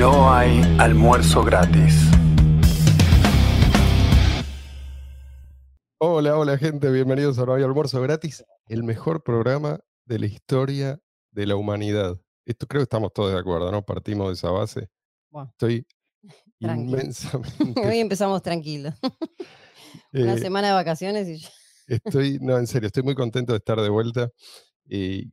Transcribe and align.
no 0.00 0.32
hay 0.32 0.62
almuerzo 0.78 1.44
gratis. 1.44 1.94
Hola, 5.98 6.38
hola 6.38 6.56
gente, 6.56 6.90
bienvenidos 6.90 7.38
a 7.38 7.44
No 7.44 7.52
hay 7.52 7.62
almuerzo 7.62 8.00
gratis, 8.00 8.42
el 8.68 8.82
mejor 8.82 9.22
programa 9.22 9.78
de 10.06 10.18
la 10.18 10.24
historia 10.24 10.98
de 11.32 11.44
la 11.44 11.56
humanidad. 11.56 12.18
Esto 12.46 12.66
creo 12.66 12.80
que 12.80 12.84
estamos 12.84 13.12
todos 13.12 13.34
de 13.34 13.40
acuerdo, 13.40 13.70
¿no? 13.70 13.84
Partimos 13.84 14.28
de 14.28 14.32
esa 14.32 14.50
base. 14.50 14.88
Bueno, 15.28 15.50
Estoy 15.50 15.86
Tranqui. 16.60 16.92
inmensamente. 16.92 17.80
hoy 17.86 17.98
empezamos 17.98 18.40
tranquilos. 18.40 18.94
Una 20.14 20.32
eh, 20.32 20.38
semana 20.38 20.68
de 20.68 20.72
vacaciones 20.72 21.28
y 21.28 21.40
ya. 21.40 21.48
Estoy, 21.88 22.38
no, 22.40 22.56
en 22.56 22.66
serio, 22.66 22.86
estoy 22.86 23.02
muy 23.02 23.14
contento 23.14 23.52
de 23.52 23.58
estar 23.58 23.78
de 23.78 23.90
vuelta. 23.90 24.30
Y 24.86 25.30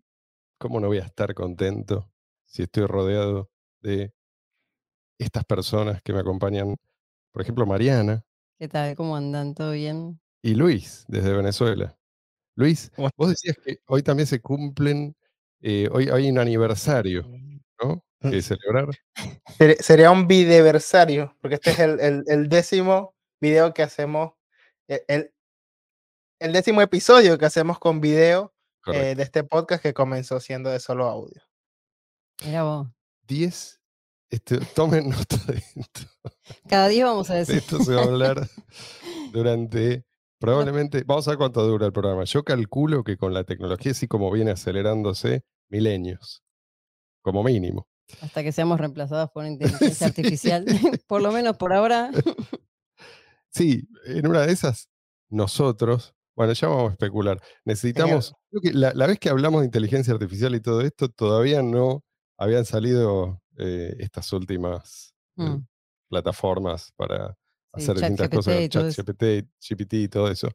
cómo 0.57 0.81
no 0.81 0.88
voy 0.88 0.97
a 0.97 1.05
estar 1.05 1.34
contento 1.34 2.11
si 2.43 2.63
estoy 2.63 2.86
rodeado 2.86 3.49
de 3.79 4.16
estas 5.20 5.44
personas 5.45 6.02
que 6.03 6.13
me 6.13 6.20
acompañan. 6.20 6.76
Por 7.31 7.41
ejemplo, 7.41 7.66
Mariana 7.66 8.23
¿Qué 8.59 8.67
tal? 8.67 8.95
¿Cómo 8.95 9.16
andan? 9.16 9.53
¿Todo 9.53 9.71
bien? 9.71 10.20
y 10.41 10.55
Luis, 10.55 11.05
desde 11.08 11.34
Venezuela. 11.34 11.98
Luis, 12.55 12.91
¿Cómo 12.95 13.09
vos 13.17 13.30
decías 13.30 13.55
que 13.63 13.80
hoy 13.88 14.02
también 14.02 14.25
se 14.27 14.39
cumplen, 14.41 15.16
eh, 15.61 15.89
hoy 15.91 16.09
hay 16.09 16.30
un 16.31 16.39
aniversario, 16.39 17.23
¿no? 17.84 18.03
Mm. 18.22 18.31
Que 18.31 18.41
celebrar. 18.41 18.88
Ser- 19.58 19.77
Sería 19.84 20.09
un 20.09 20.27
videversario, 20.27 21.36
porque 21.41 21.55
este 21.55 21.72
es 21.72 21.80
el, 21.80 21.99
el- 21.99 22.23
el 22.27 22.49
décimo 22.49 23.13
video 23.39 23.73
que 23.75 23.84
hacemos, 23.84 24.34
e- 24.88 25.03
el, 25.08 25.31
el 26.39 26.53
décimo 26.53 26.81
episodio 26.81 27.38
que 27.38 27.45
hacemos 27.45 27.77
con 27.77 27.99
video 28.02 28.53
eh, 28.88 29.13
de 29.16 29.23
este 29.23 29.44
podcast 29.44 29.84
que 29.84 29.94
comenzó 29.94 30.39
siendo 30.39 30.70
de 30.72 30.80
solo 30.80 31.05
audio. 31.08 31.41
Mira 32.45 32.63
vos. 32.63 32.88
10. 33.27 33.77
Este, 34.30 34.58
tomen 34.76 35.09
nota 35.09 35.38
de 35.48 35.58
esto. 35.76 36.02
Cada 36.67 36.88
día 36.88 37.05
vamos 37.05 37.30
a 37.30 37.33
De 37.33 37.39
decir. 37.39 37.58
esto 37.58 37.80
se 37.83 37.94
va 37.95 38.02
a 38.02 38.06
hablar 38.06 38.47
durante. 39.31 40.03
Probablemente. 40.39 41.03
Vamos 41.06 41.28
a 41.28 41.31
ver 41.31 41.38
cuánto 41.39 41.66
dura 41.66 41.88
el 41.88 41.94
programa. 41.94 42.23
Yo 42.25 42.44
calculo 42.44 43.03
que 43.03 43.17
con 43.17 43.33
la 43.33 43.44
tecnología, 43.44 43.92
así 43.92 44.08
como 44.08 44.30
viene 44.31 44.52
acelerándose, 44.52 45.44
milenios. 45.70 46.44
Como 47.23 47.44
mínimo. 47.44 47.88
Hasta 48.22 48.44
que 48.44 48.52
seamos 48.52 48.80
reemplazados 48.80 49.31
por 49.31 49.44
una 49.44 49.52
inteligencia 49.53 49.94
Sí. 49.94 50.03
artificial. 50.05 50.66
por 51.08 51.22
lo 51.22 51.31
menos 51.31 51.58
por 51.58 51.73
ahora. 51.73 52.11
Sí, 53.50 53.88
en 54.05 54.28
una 54.28 54.42
de 54.45 54.52
esas, 54.53 54.89
nosotros. 55.30 56.14
Bueno, 56.36 56.53
ya 56.53 56.67
vamos 56.67 56.89
a 56.89 56.92
especular. 56.94 57.42
Necesitamos. 57.66 58.36
Creo 58.52 58.61
que 58.61 58.73
la, 58.73 58.94
la 58.94 59.08
vez 59.08 59.17
que 59.20 59.30
hablamos 59.30 59.61
de 59.61 59.66
inteligencia 59.66 60.14
artificial 60.14 60.53
y 60.53 60.59
todo 60.61 60.81
esto, 60.81 61.09
todavía 61.09 61.64
no 61.64 62.03
habían 62.38 62.66
salido 62.66 63.42
eh, 63.58 63.95
estas 64.00 64.31
últimas 64.33 65.13
eh, 65.38 65.44
Mm, 65.44 65.66
plataformas 66.09 66.91
para 66.95 67.30
Sí, 67.75 67.83
hacer 67.83 67.95
distintas 67.95 68.30
cosas. 68.30 68.69
ChatGPT, 68.69 69.23
GPT 69.59 69.94
y 70.03 70.08
todo 70.08 70.30
eso. 70.31 70.49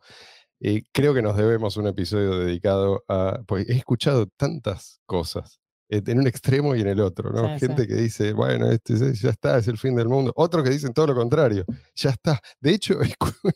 Eh, 0.61 0.83
creo 0.92 1.14
que 1.14 1.22
nos 1.22 1.36
debemos 1.36 1.77
un 1.77 1.86
episodio 1.89 2.39
dedicado 2.39 3.05
a, 3.09 3.42
pues 3.47 3.69
he 3.69 3.75
escuchado 3.77 4.27
tantas 4.36 5.00
cosas, 5.06 5.61
en 5.89 6.19
un 6.20 6.27
extremo 6.27 6.75
y 6.75 6.81
en 6.81 6.89
el 6.89 7.00
otro, 7.00 7.31
¿no? 7.31 7.48
Sí, 7.50 7.61
sí. 7.61 7.67
Gente 7.67 7.86
que 7.86 7.94
dice, 7.97 8.33
bueno, 8.33 8.70
este, 8.70 8.94
es- 8.94 9.20
ya 9.20 9.31
está, 9.31 9.59
es 9.59 9.69
el 9.69 9.77
fin 9.78 9.94
del 9.94 10.09
mundo. 10.09 10.33
Otros 10.37 10.64
que 10.64 10.70
dicen 10.70 10.92
todo 10.94 11.09
lo 11.09 11.14
contrario, 11.14 11.64
ya 11.94 12.11
está. 12.11 12.41
De 12.61 12.72
hecho, 12.72 12.98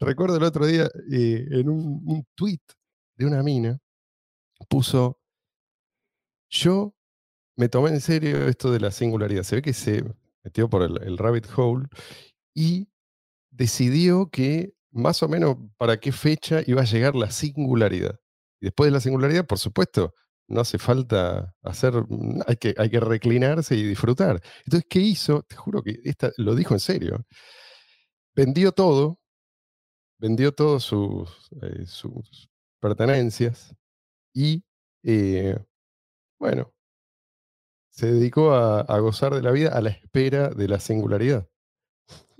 recuerdo 0.00 0.36
el 0.36 0.42
otro 0.44 0.66
día 0.66 0.88
eh, 1.10 1.46
en 1.50 1.68
un, 1.68 2.02
un 2.06 2.24
tweet 2.34 2.60
de 3.16 3.26
una 3.26 3.42
mina, 3.42 3.78
puso, 4.68 5.18
yo 6.50 6.94
me 7.56 7.68
tomé 7.68 7.90
en 7.90 8.00
serio 8.00 8.48
esto 8.48 8.70
de 8.70 8.80
la 8.80 8.90
singularidad. 8.90 9.42
Se 9.42 9.56
ve 9.56 9.62
que 9.62 9.72
se 9.72 10.04
metió 10.44 10.68
por 10.68 10.82
el, 10.82 11.18
rabbit 11.18 11.46
hole 11.56 11.86
y 12.54 12.88
decidió 13.50 14.30
que 14.30 14.74
más 14.90 15.22
o 15.22 15.28
menos 15.28 15.56
para 15.78 15.98
qué 15.98 16.12
fecha 16.12 16.62
iba 16.66 16.82
a 16.82 16.86
llegar 16.86 17.14
la 17.14 17.30
singularidad. 17.30 18.18
Y 18.60 18.66
después 18.66 18.88
de 18.88 18.92
la 18.92 19.00
singularidad, 19.00 19.46
por 19.46 19.58
supuesto, 19.58 20.14
no 20.48 20.60
hace 20.60 20.78
falta 20.78 21.54
hacer, 21.62 21.94
mm, 22.08 22.42
hay 22.46 22.56
que, 22.56 22.74
hay 22.76 22.90
que 22.90 23.00
reclinarse 23.00 23.74
y 23.76 23.82
disfrutar. 23.84 24.40
Entonces, 24.64 24.86
¿qué 24.88 25.00
hizo? 25.00 25.42
Te 25.42 25.56
juro 25.56 25.82
que 25.82 25.98
esta, 26.04 26.30
lo 26.36 26.54
dijo 26.54 26.74
en 26.74 26.80
serio. 26.80 27.24
Vendió 28.34 28.72
todo, 28.72 29.18
vendió 30.18 30.52
todas 30.52 30.82
sus, 30.84 31.50
eh, 31.62 31.86
sus 31.86 32.48
pertenencias 32.80 33.74
y, 34.34 34.64
eh, 35.04 35.58
bueno, 36.38 36.72
se 37.92 38.10
dedicó 38.10 38.54
a, 38.54 38.98
gozar 39.00 39.34
de 39.34 39.42
la 39.42 39.50
vida 39.50 39.68
a 39.68 39.82
la 39.82 39.90
espera 39.90 40.48
de 40.48 40.66
la 40.66 40.80
singularidad. 40.80 41.46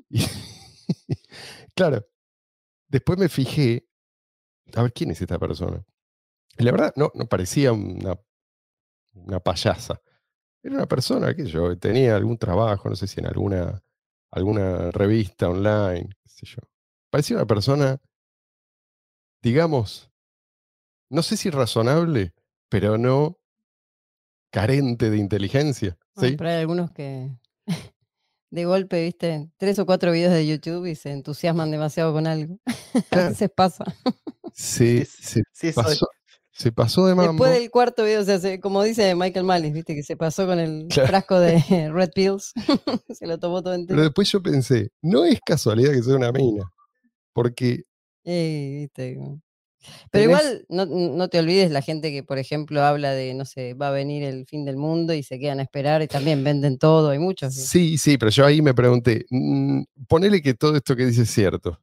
Y, 0.08 0.24
claro, 1.76 2.06
después 2.88 3.18
me 3.18 3.28
fijé, 3.28 3.86
a 4.74 4.82
ver 4.82 4.92
quién 4.94 5.10
es 5.10 5.20
esta 5.20 5.38
persona. 5.38 5.84
Y 6.56 6.64
la 6.64 6.72
verdad, 6.72 6.94
no, 6.96 7.12
no 7.14 7.26
parecía 7.26 7.72
una, 7.72 8.18
una 9.12 9.40
payasa. 9.40 10.00
Era 10.62 10.76
una 10.76 10.86
persona 10.86 11.34
que 11.34 11.44
yo 11.44 11.78
tenía 11.78 12.16
algún 12.16 12.38
trabajo, 12.38 12.88
no 12.88 12.96
sé 12.96 13.06
si 13.06 13.20
en 13.20 13.26
alguna, 13.26 13.82
alguna 14.30 14.90
revista 14.90 15.50
online, 15.50 16.08
qué 16.22 16.28
sé 16.28 16.46
yo. 16.46 16.62
Parecía 17.10 17.36
una 17.36 17.46
persona, 17.46 18.00
digamos, 19.42 20.10
no 21.10 21.22
sé 21.22 21.36
si 21.36 21.50
razonable, 21.50 22.32
pero 22.70 22.96
no 22.96 23.41
carente 24.52 25.10
de 25.10 25.16
inteligencia. 25.16 25.96
Bueno, 26.14 26.30
¿sí? 26.30 26.36
pero 26.36 26.50
hay 26.50 26.56
algunos 26.56 26.92
que 26.92 27.30
de 28.50 28.64
golpe, 28.64 29.02
viste, 29.02 29.48
tres 29.56 29.78
o 29.80 29.86
cuatro 29.86 30.12
videos 30.12 30.32
de 30.32 30.46
YouTube 30.46 30.86
y 30.86 30.94
se 30.94 31.10
entusiasman 31.10 31.70
demasiado 31.70 32.12
con 32.12 32.26
algo. 32.28 32.58
A 32.94 33.02
Claro. 33.10 33.28
veces 33.30 33.50
pasa. 33.54 33.84
Se, 34.52 35.04
Sí, 35.06 35.12
se 35.22 35.42
Sí, 35.52 35.72
soy. 35.72 35.82
pasó, 35.84 36.06
se 36.52 36.70
pasó 36.72 37.06
de 37.06 37.14
mambo. 37.14 37.32
Después 37.44 37.52
del 37.60 37.70
cuarto 37.70 38.04
video, 38.04 38.22
se 38.24 38.34
hace, 38.34 38.60
como 38.60 38.82
dice 38.82 39.14
Michael 39.14 39.46
Malice, 39.46 39.72
viste, 39.72 39.94
que 39.94 40.02
se 40.02 40.16
pasó 40.16 40.46
con 40.46 40.58
el 40.58 40.86
Claro. 40.88 41.08
frasco 41.08 41.40
de 41.40 41.54
Red 41.92 42.10
Pills. 42.14 42.52
se 43.10 43.26
lo 43.26 43.38
tomó 43.38 43.62
todo 43.62 43.72
entero. 43.74 43.96
Pero 43.96 44.02
después 44.02 44.30
yo 44.30 44.42
pensé, 44.42 44.90
no 45.00 45.24
es 45.24 45.40
casualidad 45.44 45.92
que 45.92 46.02
sea 46.02 46.16
una 46.16 46.30
mina, 46.30 46.70
porque 47.32 47.84
Eh, 48.24 48.76
viste, 48.82 49.18
Pero 50.10 50.24
igual 50.24 50.64
no, 50.68 50.86
no 50.86 51.28
te 51.28 51.38
olvides 51.38 51.70
la 51.70 51.82
gente 51.82 52.10
que, 52.12 52.22
por 52.22 52.38
ejemplo, 52.38 52.82
habla 52.82 53.12
de, 53.12 53.34
no 53.34 53.44
sé, 53.44 53.74
va 53.74 53.88
a 53.88 53.92
venir 53.92 54.22
el 54.24 54.46
fin 54.46 54.64
del 54.64 54.76
mundo 54.76 55.14
y 55.14 55.22
se 55.22 55.38
quedan 55.38 55.60
a 55.60 55.62
esperar 55.62 56.02
y 56.02 56.08
también 56.08 56.42
venden 56.44 56.78
todo. 56.78 57.10
Hay 57.10 57.18
muchos. 57.18 57.54
Sí, 57.54 57.98
sí, 57.98 58.18
pero 58.18 58.30
yo 58.30 58.44
ahí 58.46 58.62
me 58.62 58.74
pregunté, 58.74 59.26
mm, 59.30 59.82
ponele 60.08 60.40
que 60.42 60.54
todo 60.54 60.76
esto 60.76 60.94
que 60.96 61.06
dice 61.06 61.22
es 61.22 61.30
cierto. 61.30 61.80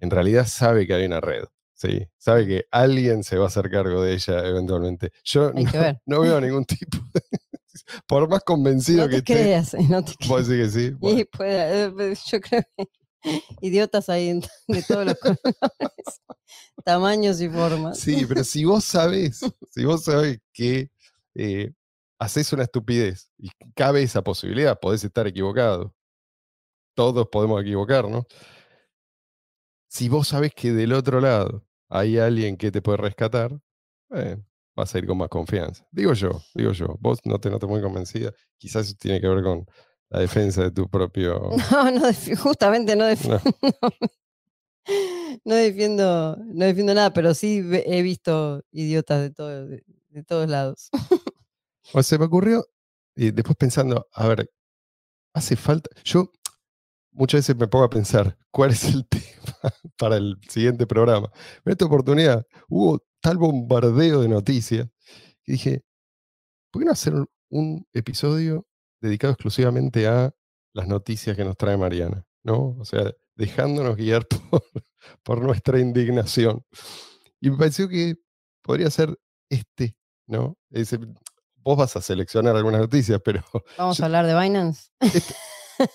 En 0.00 0.10
realidad 0.10 0.46
sabe 0.46 0.86
que 0.86 0.94
hay 0.94 1.06
una 1.06 1.20
red, 1.20 1.44
¿sí? 1.72 2.06
Sabe 2.18 2.46
que 2.46 2.64
alguien 2.70 3.22
se 3.24 3.36
va 3.38 3.44
a 3.44 3.48
hacer 3.48 3.70
cargo 3.70 4.02
de 4.02 4.14
ella 4.14 4.46
eventualmente. 4.46 5.10
Yo 5.24 5.52
no, 5.52 5.62
no 6.06 6.20
veo 6.20 6.40
ningún 6.40 6.64
tipo, 6.64 6.98
de- 7.14 7.22
por 8.06 8.28
más 8.28 8.40
convencido 8.44 9.04
No 9.04 9.08
que 9.08 9.22
te 9.22 9.32
esté, 9.34 9.34
creas, 9.34 9.74
no 9.88 10.04
te 10.04 10.12
creas. 10.14 10.28
vos 10.28 10.48
decís 10.48 10.74
que 10.74 10.80
sí. 10.80 10.90
Bueno, 10.98 11.18
Y 11.20 11.24
puede- 11.24 11.84
eh, 11.86 11.92
eh, 11.98 12.14
yo 12.30 12.40
creo 12.40 12.62
que 12.76 12.84
idiotas 13.60 14.08
en- 14.08 14.40
de 14.68 14.82
todos 14.82 15.06
los 15.06 15.16
colores, 15.16 16.20
tamaños 16.84 17.40
y 17.40 17.48
formas. 17.48 17.98
Sí, 17.98 18.24
pero 18.26 18.44
si 18.44 18.64
vos 18.64 18.84
sabés, 18.84 19.40
si 19.70 19.84
vos 19.84 20.04
sabés 20.04 20.38
que 20.52 20.90
eh, 21.34 21.72
haces 22.18 22.52
una 22.52 22.64
estupidez 22.64 23.30
y 23.38 23.50
cabe 23.74 24.02
esa 24.02 24.22
posibilidad, 24.22 24.78
podés 24.78 25.04
estar 25.04 25.26
equivocado. 25.26 25.94
Todos 26.94 27.26
podemos 27.28 27.60
equivocarnos. 27.62 28.24
Si 29.88 30.08
vos 30.08 30.28
sabés 30.28 30.52
que 30.54 30.72
del 30.72 30.92
otro 30.92 31.20
lado 31.20 31.66
hay 31.88 32.18
alguien 32.18 32.56
que 32.56 32.70
te 32.70 32.82
puede 32.82 32.98
rescatar, 32.98 33.58
vas 34.76 34.94
a 34.94 34.98
ir 34.98 35.06
con 35.06 35.18
más 35.18 35.28
confianza. 35.28 35.86
Digo 35.90 36.12
yo, 36.14 36.42
digo 36.54 36.72
yo. 36.72 36.96
Vos 37.00 37.18
no 37.24 37.38
te 37.38 37.50
notas 37.50 37.68
muy 37.68 37.80
convencida. 37.80 38.32
Quizás 38.58 38.96
tiene 38.96 39.20
que 39.20 39.28
ver 39.28 39.42
con 39.42 39.66
la 40.14 40.20
defensa 40.20 40.62
de 40.62 40.70
tu 40.70 40.88
propio. 40.88 41.50
No, 41.70 41.90
no, 41.90 42.00
defi- 42.08 42.36
justamente 42.36 42.94
no 42.96 43.04
defiendo, 43.04 43.40
No. 43.82 43.90
no 45.44 45.54
defiendo, 45.54 46.36
no 46.44 46.64
defiendo 46.64 46.94
nada, 46.94 47.12
pero 47.12 47.34
sí 47.34 47.62
he 47.86 48.02
visto 48.02 48.62
idiotas 48.70 49.20
de, 49.22 49.30
todo, 49.30 49.66
de, 49.66 49.84
de 50.10 50.22
todos 50.24 50.48
lados. 50.48 50.90
O 51.92 52.02
se 52.02 52.18
me 52.18 52.26
ocurrió, 52.26 52.66
y 53.16 53.30
después 53.30 53.56
pensando, 53.56 54.06
a 54.12 54.28
ver, 54.28 54.50
hace 55.34 55.56
falta. 55.56 55.90
Yo 56.04 56.30
muchas 57.12 57.38
veces 57.40 57.56
me 57.56 57.66
pongo 57.68 57.84
a 57.84 57.90
pensar 57.90 58.36
cuál 58.50 58.70
es 58.72 58.84
el 58.84 59.06
tema 59.08 59.72
para 59.98 60.16
el 60.16 60.36
siguiente 60.48 60.86
programa. 60.86 61.30
En 61.64 61.72
esta 61.72 61.84
oportunidad 61.86 62.46
hubo 62.68 63.00
tal 63.20 63.38
bombardeo 63.38 64.20
de 64.20 64.28
noticias 64.28 64.88
que 65.42 65.52
dije, 65.52 65.82
¿por 66.70 66.80
qué 66.82 66.86
no 66.86 66.92
hacer 66.92 67.14
un 67.50 67.86
episodio 67.92 68.66
dedicado 69.04 69.32
exclusivamente 69.32 70.06
a 70.08 70.34
las 70.72 70.88
noticias 70.88 71.36
que 71.36 71.44
nos 71.44 71.56
trae 71.56 71.76
Mariana? 71.76 72.26
¿No? 72.42 72.76
O 72.78 72.84
sea, 72.84 73.12
dejándonos 73.36 73.96
guiar 73.96 74.26
por, 74.50 74.62
por 75.22 75.42
nuestra 75.42 75.78
indignación. 75.78 76.64
Y 77.40 77.50
me 77.50 77.56
pareció 77.56 77.88
que 77.88 78.16
podría 78.62 78.90
ser 78.90 79.18
este, 79.48 79.96
¿no? 80.26 80.56
Ese- 80.70 80.98
vos 81.56 81.78
vas 81.78 81.96
a 81.96 82.02
seleccionar 82.02 82.56
algunas 82.56 82.80
noticias, 82.80 83.20
pero 83.24 83.42
Vamos 83.78 83.98
Yo- 83.98 84.04
a 84.04 84.06
hablar 84.06 84.26
de 84.26 84.38
Binance. 84.38 84.90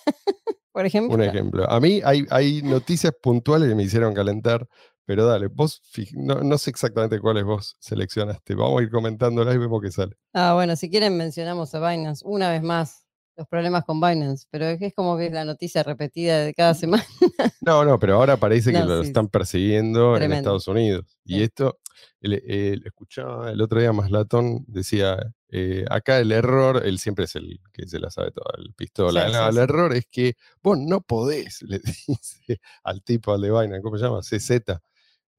Por 0.71 0.85
ejemplo. 0.85 1.15
un 1.15 1.21
ejemplo. 1.23 1.69
A 1.69 1.79
mí 1.79 1.99
hay, 2.05 2.25
hay 2.29 2.61
noticias 2.61 3.13
puntuales 3.21 3.67
que 3.69 3.75
me 3.75 3.83
hicieron 3.83 4.13
calentar, 4.13 4.67
pero 5.09 5.25
dale, 5.25 5.47
vos, 5.47 5.81
no, 6.13 6.35
no 6.43 6.55
sé 6.59 6.69
exactamente 6.69 7.19
cuáles 7.19 7.43
vos 7.43 7.75
seleccionaste. 7.79 8.53
Vamos 8.53 8.79
a 8.79 8.83
ir 8.83 8.91
comentándolas 8.91 9.55
y 9.55 9.57
vemos 9.57 9.81
qué 9.81 9.89
sale. 9.89 10.15
Ah, 10.35 10.53
bueno, 10.53 10.75
si 10.75 10.87
quieren 10.87 11.17
mencionamos 11.17 11.73
a 11.73 11.79
Binance 11.79 12.23
una 12.27 12.51
vez 12.51 12.61
más. 12.61 13.07
Los 13.35 13.47
problemas 13.47 13.85
con 13.85 13.99
Binance, 13.99 14.45
pero 14.51 14.65
es 14.65 14.77
que 14.77 14.85
es 14.87 14.93
como 14.93 15.17
que 15.17 15.27
es 15.27 15.31
la 15.31 15.45
noticia 15.45 15.81
repetida 15.81 16.39
de 16.43 16.53
cada 16.53 16.75
semana. 16.75 17.03
No, 17.61 17.83
no, 17.85 17.97
pero 17.97 18.15
ahora 18.17 18.37
parece 18.37 18.71
que 18.71 18.77
No, 18.77 18.85
lo 18.85 19.01
sí, 19.01 19.07
están 19.07 19.29
persiguiendo 19.29 20.15
en. 20.15 20.31
Estados 20.31 20.67
Unidos. 20.67 21.05
Y 21.25 21.41
esto, 21.41 21.79
el, 22.21 22.33
el- 22.45 22.83
escuchaba 22.85 23.49
el 23.49 23.61
otro 23.61 23.79
día 23.79 23.91
Maslatón, 23.93 24.63
decía, 24.67 25.17
eh, 25.49 25.85
acá 25.89 26.19
el 26.19 26.31
error, 26.31 26.83
él 26.85 26.99
siempre 26.99 27.25
es 27.25 27.35
el 27.35 27.59
que 27.73 27.87
se 27.87 27.97
la 27.99 28.11
sabe 28.11 28.31
toda, 28.31 28.51
el 28.59 28.73
pistola. 28.75 29.25
Sí, 29.25 29.31
No, 29.33 29.43
sí, 29.45 29.49
el 29.49 29.57
error 29.57 29.95
es 29.95 30.05
que 30.11 30.35
vos 30.61 30.77
no 30.77 31.01
podés, 31.01 31.61
le 31.63 31.79
dice 31.79 32.59
al 32.83 33.01
tipo, 33.03 33.33
al 33.33 33.41
de 33.41 33.49
Binance, 33.49 33.81
¿cómo 33.81 33.97
se 33.97 34.03
llama? 34.05 34.21
CZ. 34.21 34.79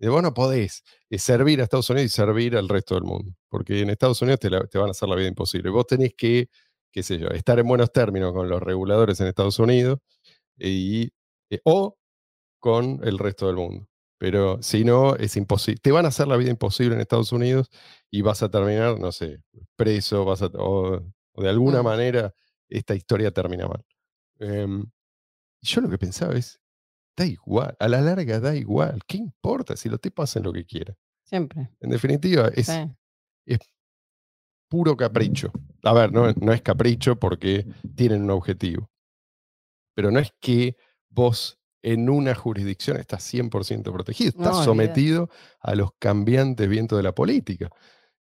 De 0.00 0.08
vos 0.08 0.23
no 0.23 0.35
podés 0.35 0.82
eh, 1.11 1.19
servir 1.19 1.61
a 1.61 1.64
Estados 1.64 1.91
Unidos 1.91 2.06
y 2.12 2.14
servir 2.14 2.56
al 2.56 2.69
resto 2.69 2.94
del 2.97 3.05
mundo. 3.05 3.32
Porque 3.50 3.81
en 3.82 3.91
Estados 3.91 4.23
Unidos 4.23 4.41
te, 4.41 4.50
la- 4.50 4.67
te 4.67 4.79
van 4.79 4.88
a 4.88 4.93
hacer 4.93 5.08
la 5.08 5.17
vida 5.17 5.29
imposible. 5.29 5.70
Vos 5.70 5.87
tenés 5.87 6.14
que, 6.17 6.49
qué 6.93 7.02
sé 7.05 7.19
yo, 7.19 7.29
estar 7.29 7.58
en 7.61 7.69
buenos 7.69 7.93
términos 7.93 8.32
con 8.35 8.49
los 8.49 8.62
reguladores 8.62 9.20
en 9.20 9.29
Estados 9.29 9.58
Unidos 9.61 9.99
y, 10.58 11.12
eh, 11.50 11.61
o 11.64 11.97
con 12.61 13.00
el 13.05 13.19
resto 13.19 13.47
del 13.47 13.56
mundo. 13.56 13.87
Pero 14.19 14.62
si 14.62 14.85
no, 14.85 15.17
es 15.17 15.37
imposible. 15.37 15.81
Te 15.82 15.93
van 15.93 16.05
a 16.05 16.08
hacer 16.08 16.29
la 16.29 16.37
vida 16.37 16.50
imposible 16.50 16.94
en 16.94 17.00
Estados 17.03 17.32
Unidos 17.32 17.70
y 18.11 18.23
vas 18.23 18.43
a 18.43 18.50
terminar, 18.50 18.99
no 19.00 19.12
sé, 19.12 19.41
preso, 19.76 20.25
vas 20.26 20.43
a, 20.43 20.46
o, 20.55 21.00
o 21.35 21.43
de 21.43 21.49
alguna 21.49 21.82
Mm. 21.82 21.85
manera 21.87 22.35
esta 22.69 22.94
historia 22.94 23.31
termina 23.32 23.67
mal. 23.69 23.85
Em, 24.41 24.85
y 25.62 25.69
yo 25.69 25.81
lo 25.82 25.91
que 25.91 25.99
pensaba 25.99 26.35
es, 26.37 26.61
da 27.17 27.27
igual, 27.27 27.77
a 27.79 27.89
la 27.89 28.01
larga 28.01 28.41
da 28.41 28.57
igual, 28.57 29.01
¿qué 29.07 29.19
importa 29.19 29.77
si 29.77 29.89
los 29.89 30.01
tipos 30.01 30.25
hacen 30.31 30.43
lo 30.45 30.53
que 30.53 30.65
quieran? 30.65 30.97
Siempre. 31.25 31.71
En 31.81 31.91
definitiva, 31.91 32.49
es 32.55 32.67
sí. 32.67 32.97
puro 34.69 34.97
capricho. 34.97 35.53
A 35.83 35.93
ver, 35.93 36.12
no, 36.12 36.33
no 36.33 36.53
es 36.53 36.62
capricho 36.62 37.17
porque 37.17 37.67
tienen 37.95 38.23
un 38.23 38.31
objetivo. 38.31 38.91
Pero 39.95 40.11
no 40.11 40.19
es 40.19 40.33
que 40.41 40.77
vos 41.09 41.59
en 41.83 42.09
una 42.11 42.35
jurisdicción 42.35 42.99
estás 42.99 43.23
100% 43.23 43.93
protegido, 43.93 44.29
estás 44.31 44.56
No, 44.56 44.65
sometido 44.65 45.31
a 45.61 45.75
los 45.75 45.91
cambiantes 45.99 46.69
vientos 46.69 46.99
de 46.99 47.03
la 47.03 47.15
política. 47.15 47.71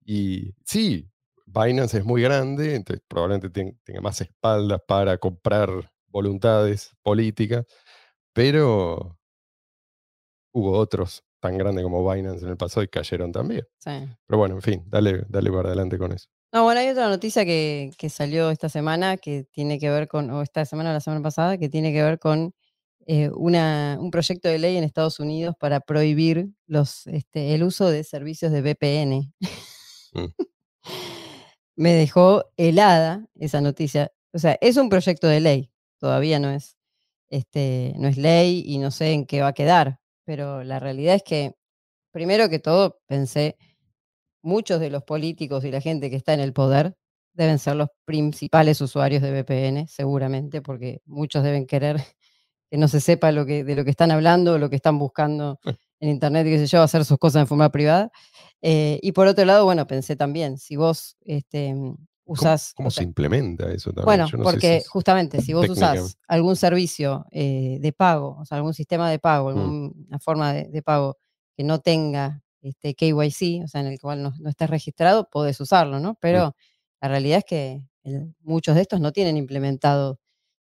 Y 0.05 0.55
sí, 0.65 1.11
Binance 1.47 1.99
es 1.99 2.05
muy 2.05 2.23
grande, 2.23 2.77
entonces 2.77 3.05
probablemente 3.09 3.51
ten- 3.51 3.81
tenga 3.85 4.01
más 4.03 4.21
espaldas 4.21 4.81
para 4.89 5.19
comprar 5.19 5.93
voluntades 6.09 6.93
políticas, 7.03 7.67
pero 8.41 9.19
hubo 10.55 10.73
otros 10.79 11.23
tan 11.41 11.59
grandes 11.59 11.85
como 11.85 12.11
Binance 12.11 12.43
en 12.43 12.53
el 12.53 12.57
pasado 12.57 12.83
y 12.83 12.89
cayeron 12.89 13.33
también. 13.33 13.67
sí. 13.77 13.91
Pero 14.27 14.39
bueno, 14.39 14.55
en 14.55 14.63
fin, 14.63 14.83
dale, 14.87 15.25
dale 15.29 15.51
para 15.51 15.69
adelante 15.69 15.99
con 15.99 16.13
eso. 16.13 16.31
No, 16.51 16.63
bueno, 16.63 16.81
hay 16.81 16.89
otra 16.89 17.11
noticia 17.11 17.45
que, 17.45 17.91
que 17.99 18.09
salió 18.09 18.51
esta 18.51 18.71
semana 18.71 19.19
que 19.19 19.45
tiene 19.53 19.79
que 19.79 19.91
ver 19.91 20.09
con, 20.09 20.31
o 20.31 20.41
esta 20.41 20.65
semana 20.65 20.89
o 20.89 20.93
la 20.95 21.01
semana 21.01 21.23
pasada, 21.23 21.59
que 21.59 21.69
tiene 21.69 21.93
que 21.93 22.03
ver 22.03 22.19
con 22.19 22.55
eh, 23.05 23.29
una, 23.35 23.99
un 24.01 24.11
proyecto 24.11 24.49
de 24.49 24.59
ley 24.59 24.79
en 24.79 24.85
Estados 24.85 25.21
Unidos 25.21 25.55
para 25.61 25.81
prohibir 25.81 26.49
los, 26.67 27.07
este, 27.09 27.55
el 27.55 27.63
uso 27.63 27.91
de 27.91 28.05
servicios 28.05 28.53
de 28.53 28.63
VPN. 28.63 29.35
Mm. 30.15 30.33
Me 31.77 31.93
dejó 31.93 32.47
helada 32.57 33.27
esa 33.35 33.61
noticia. 33.61 34.11
O 34.33 34.39
sea, 34.39 34.57
es 34.63 34.79
un 34.79 34.89
proyecto 34.89 35.27
de 35.27 35.41
ley, 35.41 35.71
todavía 35.99 36.39
no 36.39 36.51
es, 36.51 36.79
este, 37.31 37.95
no 37.99 38.09
es 38.09 38.17
ley 38.19 38.63
y 38.67 38.79
no 38.79 38.91
sé 38.91 39.13
en 39.13 39.27
qué 39.27 39.43
va 39.43 39.49
a 39.49 39.53
quedar, 39.55 39.99
pero 40.25 40.65
la 40.65 40.79
realidad 40.81 41.15
es 41.17 41.23
que, 41.25 41.55
primero 42.13 42.49
que 42.51 42.59
todo, 42.61 43.01
pensé, 43.09 43.57
muchos 44.43 44.81
de 44.81 44.91
los 44.91 45.03
políticos 45.05 45.65
y 45.65 45.71
la 45.71 45.81
gente 45.81 46.11
que 46.11 46.17
está 46.17 46.35
en 46.35 46.41
el 46.41 46.53
poder 46.53 46.95
deben 47.35 47.59
ser 47.59 47.77
los 47.77 47.89
principales 48.05 48.81
usuarios 48.81 49.23
de 49.23 49.31
VPN, 49.33 49.87
seguramente, 49.89 50.63
porque 50.63 51.01
muchos 51.07 51.43
deben 51.45 51.67
querer 51.67 51.97
que 52.71 52.79
no 52.79 52.89
se 52.89 53.01
sepa 53.01 53.33
lo 53.33 53.47
que, 53.47 53.65
de 53.65 53.77
lo 53.77 53.85
que 53.85 53.91
están 53.91 54.11
hablando, 54.13 54.59
lo 54.59 54.71
que 54.71 54.77
están 54.77 54.99
buscando 54.99 55.59
Mm. 55.65 55.71
en 56.03 56.11
Internet, 56.11 56.47
y 56.47 56.51
qué 56.51 56.59
sé 56.59 56.67
yo, 56.67 56.83
hacer 56.83 57.05
sus 57.05 57.19
cosas 57.19 57.43
en 57.43 57.47
forma 57.49 57.71
privada. 57.71 58.11
Eh, 58.63 58.99
y 59.03 59.13
por 59.13 59.27
otro 59.27 59.45
lado, 59.45 59.65
bueno, 59.67 59.87
pensé 59.87 60.17
también, 60.17 60.59
si 60.59 60.77
vos 60.77 61.17
este, 61.25 61.73
¿Cómo- 61.75 61.97
usás... 62.31 62.73
¿Cómo, 62.75 62.91
se 62.91 63.03
implementa 63.03 63.71
eso 63.73 63.91
también? 63.93 64.05
bueno, 64.05 64.25
no 64.25 64.29
si 64.29 64.37
porque 64.37 64.77
es- 64.79 64.89
justamente 64.89 65.41
si 65.43 65.53
vos 65.53 65.69
usás 65.69 66.17
algún 66.29 66.57
servicio 66.57 67.27
eh, 67.31 67.79
de 67.81 67.93
pago, 67.93 68.39
o 68.41 68.45
sea, 68.45 68.57
algún 68.57 68.75
sistema 68.75 69.11
de 69.11 69.19
pago, 69.19 69.51
Mm. 69.51 69.59
alguna 69.59 70.19
forma 70.21 70.53
de, 70.53 70.65
de 70.69 70.83
pago 70.83 71.17
que 71.57 71.65
no 71.65 71.81
tenga 71.81 72.43
este 72.63 72.95
KYC, 72.95 73.65
o 73.65 73.69
sea, 73.69 73.81
en 73.81 73.89
el 73.89 73.99
cual 73.99 74.23
no, 74.23 74.33
no 74.39 74.49
estés 74.51 74.71
registrado, 74.71 75.29
podés 75.31 75.61
usarlo, 75.61 75.99
¿no? 75.99 76.15
Pero 76.21 76.55
la 77.01 77.09
realidad 77.09 77.39
es 77.39 77.45
que 77.45 77.87
el- 78.05 78.35
muchos 78.43 78.75
de 78.77 78.83
estos 78.83 79.01
no 79.01 79.13
tienen 79.13 79.37
implementado, 79.37 80.21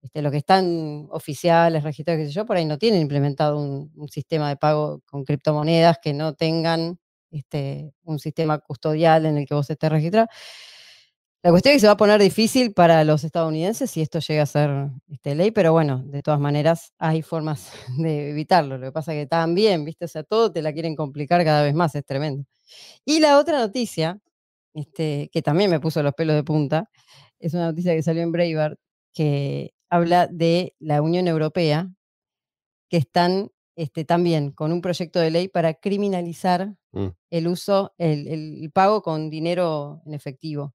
este, 0.03 0.21
lo 0.23 0.31
que 0.31 0.37
están 0.37 1.09
oficiales, 1.11 1.83
registrados, 1.83 2.21
qué 2.21 2.27
sé 2.27 2.33
yo, 2.33 2.45
por 2.47 2.57
ahí 2.57 2.65
no 2.65 2.77
tienen 2.79 3.01
implementado 3.01 3.59
un, 3.59 3.91
un 3.97 4.09
sistema 4.09 4.49
de 4.51 4.57
pago 4.57 5.01
con 5.07 5.25
criptomonedas 5.25 5.99
que 6.03 6.13
no 6.13 6.35
tengan 6.35 6.99
este, 7.31 7.93
un 8.05 8.19
sistema 8.19 8.59
custodial 8.59 9.27
en 9.27 9.39
el 9.39 9.47
que 9.47 9.55
vos 9.55 9.69
estés 9.69 9.91
registrado. 9.91 10.29
La 11.47 11.53
cuestión 11.53 11.71
es 11.71 11.77
que 11.77 11.81
se 11.83 11.87
va 11.87 11.93
a 11.93 11.97
poner 11.97 12.21
difícil 12.21 12.73
para 12.73 13.05
los 13.05 13.23
estadounidenses 13.23 13.89
si 13.89 14.03
esto 14.03 14.19
llega 14.19 14.43
a 14.43 14.47
ser 14.47 14.89
este, 15.07 15.37
ley, 15.37 15.53
pero 15.53 15.71
bueno, 15.71 16.03
de 16.05 16.21
todas 16.21 16.41
maneras 16.41 16.93
hay 16.99 17.23
formas 17.23 17.71
de 17.99 18.31
evitarlo. 18.31 18.79
Lo 18.79 18.87
que 18.87 18.91
pasa 18.91 19.15
es 19.15 19.23
que 19.23 19.27
también, 19.29 19.85
¿viste? 19.85 20.07
O 20.07 20.09
sea, 20.09 20.25
todo 20.25 20.51
te 20.51 20.61
la 20.61 20.73
quieren 20.73 20.97
complicar 20.97 21.45
cada 21.45 21.63
vez 21.63 21.73
más, 21.73 21.95
es 21.95 22.05
tremendo. 22.05 22.47
Y 23.05 23.21
la 23.21 23.39
otra 23.39 23.61
noticia, 23.61 24.19
este, 24.75 25.31
que 25.33 25.41
también 25.41 25.71
me 25.71 25.79
puso 25.79 26.03
los 26.03 26.15
pelos 26.15 26.35
de 26.35 26.43
punta, 26.43 26.91
es 27.39 27.55
una 27.55 27.67
noticia 27.67 27.95
que 27.95 28.03
salió 28.03 28.25
en 28.25 28.33
Breitbart 28.33 28.81
que 29.15 29.73
habla 29.89 30.27
de 30.27 30.75
la 30.81 31.01
Unión 31.01 31.29
Europea, 31.29 31.89
que 32.91 32.97
están 32.97 33.53
este, 33.77 34.05
también 34.05 34.51
con 34.51 34.73
un 34.73 34.81
proyecto 34.81 35.21
de 35.21 35.31
ley 35.31 35.47
para 35.47 35.75
criminalizar 35.75 36.75
Mm. 36.97 37.09
el 37.31 37.47
uso, 37.47 37.93
el, 37.99 38.27
el 38.27 38.73
pago 38.73 39.03
con 39.03 39.29
dinero 39.29 40.01
en 40.07 40.15
efectivo 40.15 40.73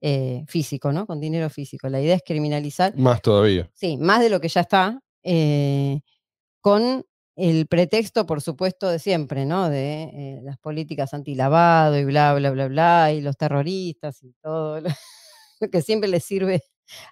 eh, 0.00 0.44
físico, 0.48 0.92
¿no? 0.92 1.06
Con 1.06 1.20
dinero 1.20 1.50
físico. 1.50 1.88
La 1.88 2.00
idea 2.00 2.16
es 2.16 2.22
criminalizar, 2.24 2.96
Más 2.96 3.20
todavía. 3.22 3.70
sí, 3.74 3.96
más 3.96 4.20
de 4.20 4.30
lo 4.30 4.40
que 4.40 4.48
ya 4.48 4.60
está, 4.62 5.00
eh, 5.22 6.00
con 6.60 7.04
el 7.36 7.66
pretexto, 7.68 8.26
por 8.26 8.42
supuesto, 8.42 8.88
de 8.88 8.98
siempre, 8.98 9.46
¿no? 9.46 9.68
De 9.70 10.02
eh, 10.04 10.40
las 10.42 10.58
políticas 10.58 11.14
antilavado 11.14 11.98
y 11.98 12.04
bla, 12.04 12.34
bla, 12.34 12.50
bla, 12.50 12.68
bla, 12.68 13.12
y 13.12 13.20
los 13.20 13.36
terroristas 13.36 14.22
y 14.22 14.32
todo 14.42 14.80
lo, 14.80 14.88
lo 15.60 15.68
que 15.70 15.82
siempre 15.82 16.08
les 16.10 16.24
sirve 16.24 16.62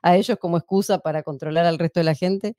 a 0.03 0.17
ellos 0.17 0.39
como 0.41 0.57
excusa 0.59 0.99
para 1.01 1.23
controlar 1.23 1.67
al 1.67 1.79
resto 1.79 2.01
de 2.01 2.05
la 2.05 2.15
gente. 2.15 2.57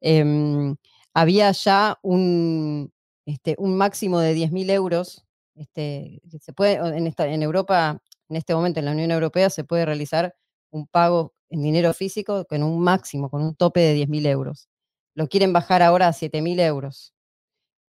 Em, 0.00 0.76
había 1.14 1.50
ya 1.52 1.98
un, 2.02 2.92
este, 3.26 3.56
un 3.58 3.76
máximo 3.76 4.20
de 4.20 4.34
10.000 4.34 4.70
euros. 4.70 5.24
Este, 5.56 6.20
que 6.30 6.38
se 6.38 6.52
puede, 6.52 6.74
en, 6.74 7.06
esta, 7.08 7.26
en 7.26 7.42
Europa, 7.42 8.00
en 8.28 8.36
este 8.36 8.54
momento 8.54 8.80
en 8.80 8.86
la 8.86 8.92
Unión 8.92 9.10
Europea, 9.10 9.50
se 9.50 9.64
puede 9.64 9.84
realizar 9.86 10.34
un 10.70 10.86
pago 10.86 11.34
en 11.50 11.62
dinero 11.62 11.94
físico 11.94 12.44
con 12.46 12.62
un 12.62 12.80
máximo, 12.80 13.30
con 13.30 13.42
un 13.42 13.54
tope 13.56 13.80
de 13.80 13.94
10.000 13.94 14.26
euros. 14.26 14.68
Lo 15.14 15.28
quieren 15.28 15.52
bajar 15.52 15.82
ahora 15.82 16.08
a 16.08 16.12
7.000 16.12 16.60
euros. 16.60 17.12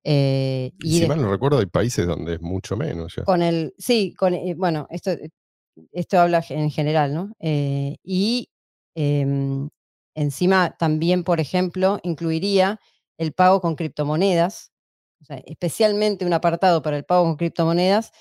Eh, 0.06 0.72
Y 0.80 1.00
si 1.00 1.08
mal 1.08 1.22
no 1.22 1.30
recuerdo, 1.30 1.60
hay 1.60 1.66
países 1.66 2.08
donde 2.08 2.36
es 2.36 2.42
mucho 2.42 2.78
menos 2.78 3.16
ya. 3.18 3.24
con 3.26 3.42
el, 3.44 3.74
sí, 3.78 4.14
con, 4.18 4.34
eh, 4.34 4.56
bueno, 4.58 4.88
esto, 4.90 5.12
eh, 5.12 5.30
esto 5.92 6.20
habla 6.20 6.44
en 6.50 6.72
general, 6.72 7.14
¿no? 7.14 7.34
Eh, 7.40 7.98
y 8.04 8.50
em, 8.96 9.70
encima 10.16 10.76
también, 10.80 11.24
por 11.24 11.40
ejemplo, 11.40 12.00
incluiría 12.04 12.80
el 13.18 13.34
pago 13.34 13.60
con 13.62 13.76
criptomonedas, 13.76 14.72
o 15.22 15.26
sea, 15.26 15.38
especialmente 15.46 16.26
un 16.26 16.34
apartado 16.34 16.82
para 16.82 16.98
el 16.98 17.04
pago 17.06 17.24
con 17.26 17.36
criptomonedas, 17.38 18.12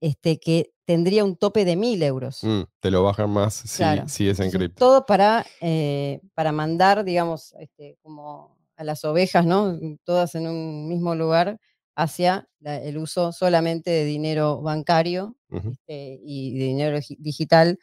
este, 0.00 0.38
que 0.38 0.72
tendría 0.86 1.24
un 1.24 1.36
tope 1.36 1.64
de 1.64 1.76
mil 1.76 2.02
euros. 2.02 2.42
Mm, 2.42 2.62
te 2.80 2.90
lo 2.90 3.02
bajan 3.02 3.28
más 3.30 3.54
si, 3.54 3.78
Claro. 3.78 4.08
si 4.08 4.28
es 4.28 4.40
en 4.40 4.50
cripto. 4.50 4.78
Todo 4.78 5.04
para, 5.04 5.44
eh, 5.60 6.20
para 6.34 6.52
mandar, 6.52 7.04
digamos, 7.04 7.54
este, 7.58 7.98
como 8.02 8.56
a 8.76 8.84
las 8.84 9.04
ovejas, 9.04 9.44
¿no? 9.44 9.78
Todas 10.04 10.34
en 10.34 10.46
un 10.46 10.88
mismo 10.88 11.14
lugar 11.14 11.58
hacia 11.96 12.48
la- 12.60 12.76
el 12.82 12.98
uso 12.98 13.32
solamente 13.32 13.90
de 13.90 14.04
dinero 14.04 14.60
bancario 14.62 15.36
este, 15.72 16.20
y 16.22 16.58
de 16.58 16.64
dinero 16.66 16.98
gi- 17.00 17.16
digital 17.18 17.78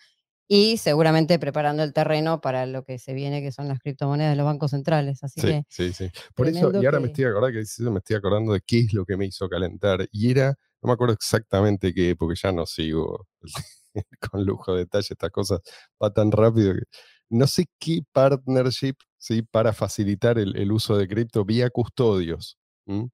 y 0.47 0.77
seguramente 0.77 1.39
preparando 1.39 1.81
el 1.83 1.93
terreno 1.93 2.39
para 2.41 2.65
lo 2.67 2.83
que 2.83 2.99
se 2.99 3.13
viene, 3.13 3.41
que 3.41 3.51
son 3.51 3.67
las 3.67 3.79
criptomonedas 3.79 4.33
de 4.33 4.35
los 4.35 4.45
bancos 4.45 4.71
centrales. 4.71 5.23
Así 5.23 5.41
Sí, 5.41 5.47
que, 5.47 5.63
sí, 5.67 5.93
sí. 5.93 6.09
Por 6.35 6.47
eso, 6.47 6.71
y 6.79 6.85
ahora 6.85 6.99
me 6.99 7.07
estoy 7.07 7.25
acordando 7.25 7.59
que 7.59 7.89
me 7.89 7.97
estoy 7.99 8.15
acordando 8.15 8.53
de 8.53 8.61
qué 8.61 8.79
es 8.81 8.93
lo 8.93 9.03
que 9.05 9.17
me 9.17 9.25
hizo 9.25 9.49
calentar. 9.49 10.07
Y 10.11 10.29
era, 10.29 10.55
no 10.83 10.89
me 10.89 10.93
acuerdo 10.93 11.13
exactamente 11.13 11.93
qué, 11.93 12.15
porque 12.15 12.39
ya 12.41 12.51
no 12.51 12.65
sigo 12.65 13.27
con 14.31 14.45
lujo 14.45 14.73
de 14.73 14.79
detalle, 14.79 15.07
estas 15.11 15.31
cosas 15.31 15.61
va 16.01 16.11
tan 16.13 16.31
rápido 16.31 16.73
que 16.73 16.81
no 17.29 17.47
sé 17.47 17.65
qué 17.79 18.01
partnership 18.11 18.95
¿sí? 19.17 19.41
para 19.41 19.73
facilitar 19.73 20.37
el, 20.37 20.55
el 20.55 20.71
uso 20.71 20.97
de 20.97 21.07
cripto 21.07 21.45
vía 21.45 21.69
custodios. 21.69 22.57
Mm. 22.85 23.05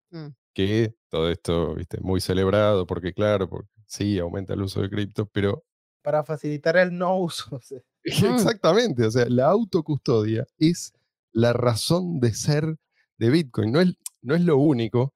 Que 0.54 0.96
todo 1.10 1.30
esto, 1.30 1.76
viste, 1.76 2.00
muy 2.02 2.20
celebrado, 2.20 2.86
porque 2.86 3.14
claro, 3.14 3.48
porque 3.50 3.70
sí, 3.86 4.20
aumenta 4.20 4.54
el 4.54 4.64
uso 4.64 4.82
de 4.82 4.90
cripto, 4.90 5.28
pero 5.28 5.64
Para 6.02 6.24
facilitar 6.24 6.78
el 6.78 6.98
no 6.98 7.18
uso. 7.18 7.60
Mm. 8.06 8.34
Exactamente, 8.36 9.06
o 9.06 9.12
sea, 9.12 9.26
la 9.28 9.48
autocustodia 9.48 10.46
es 10.58 10.94
la 11.34 11.52
razón 11.52 12.22
de 12.22 12.34
ser 12.34 12.78
de 13.18 13.30
Bitcoin. 13.30 13.74
No 13.74 13.82
es, 13.82 13.94
no 14.22 14.36
es 14.36 14.42
lo 14.42 14.58
único, 14.58 15.14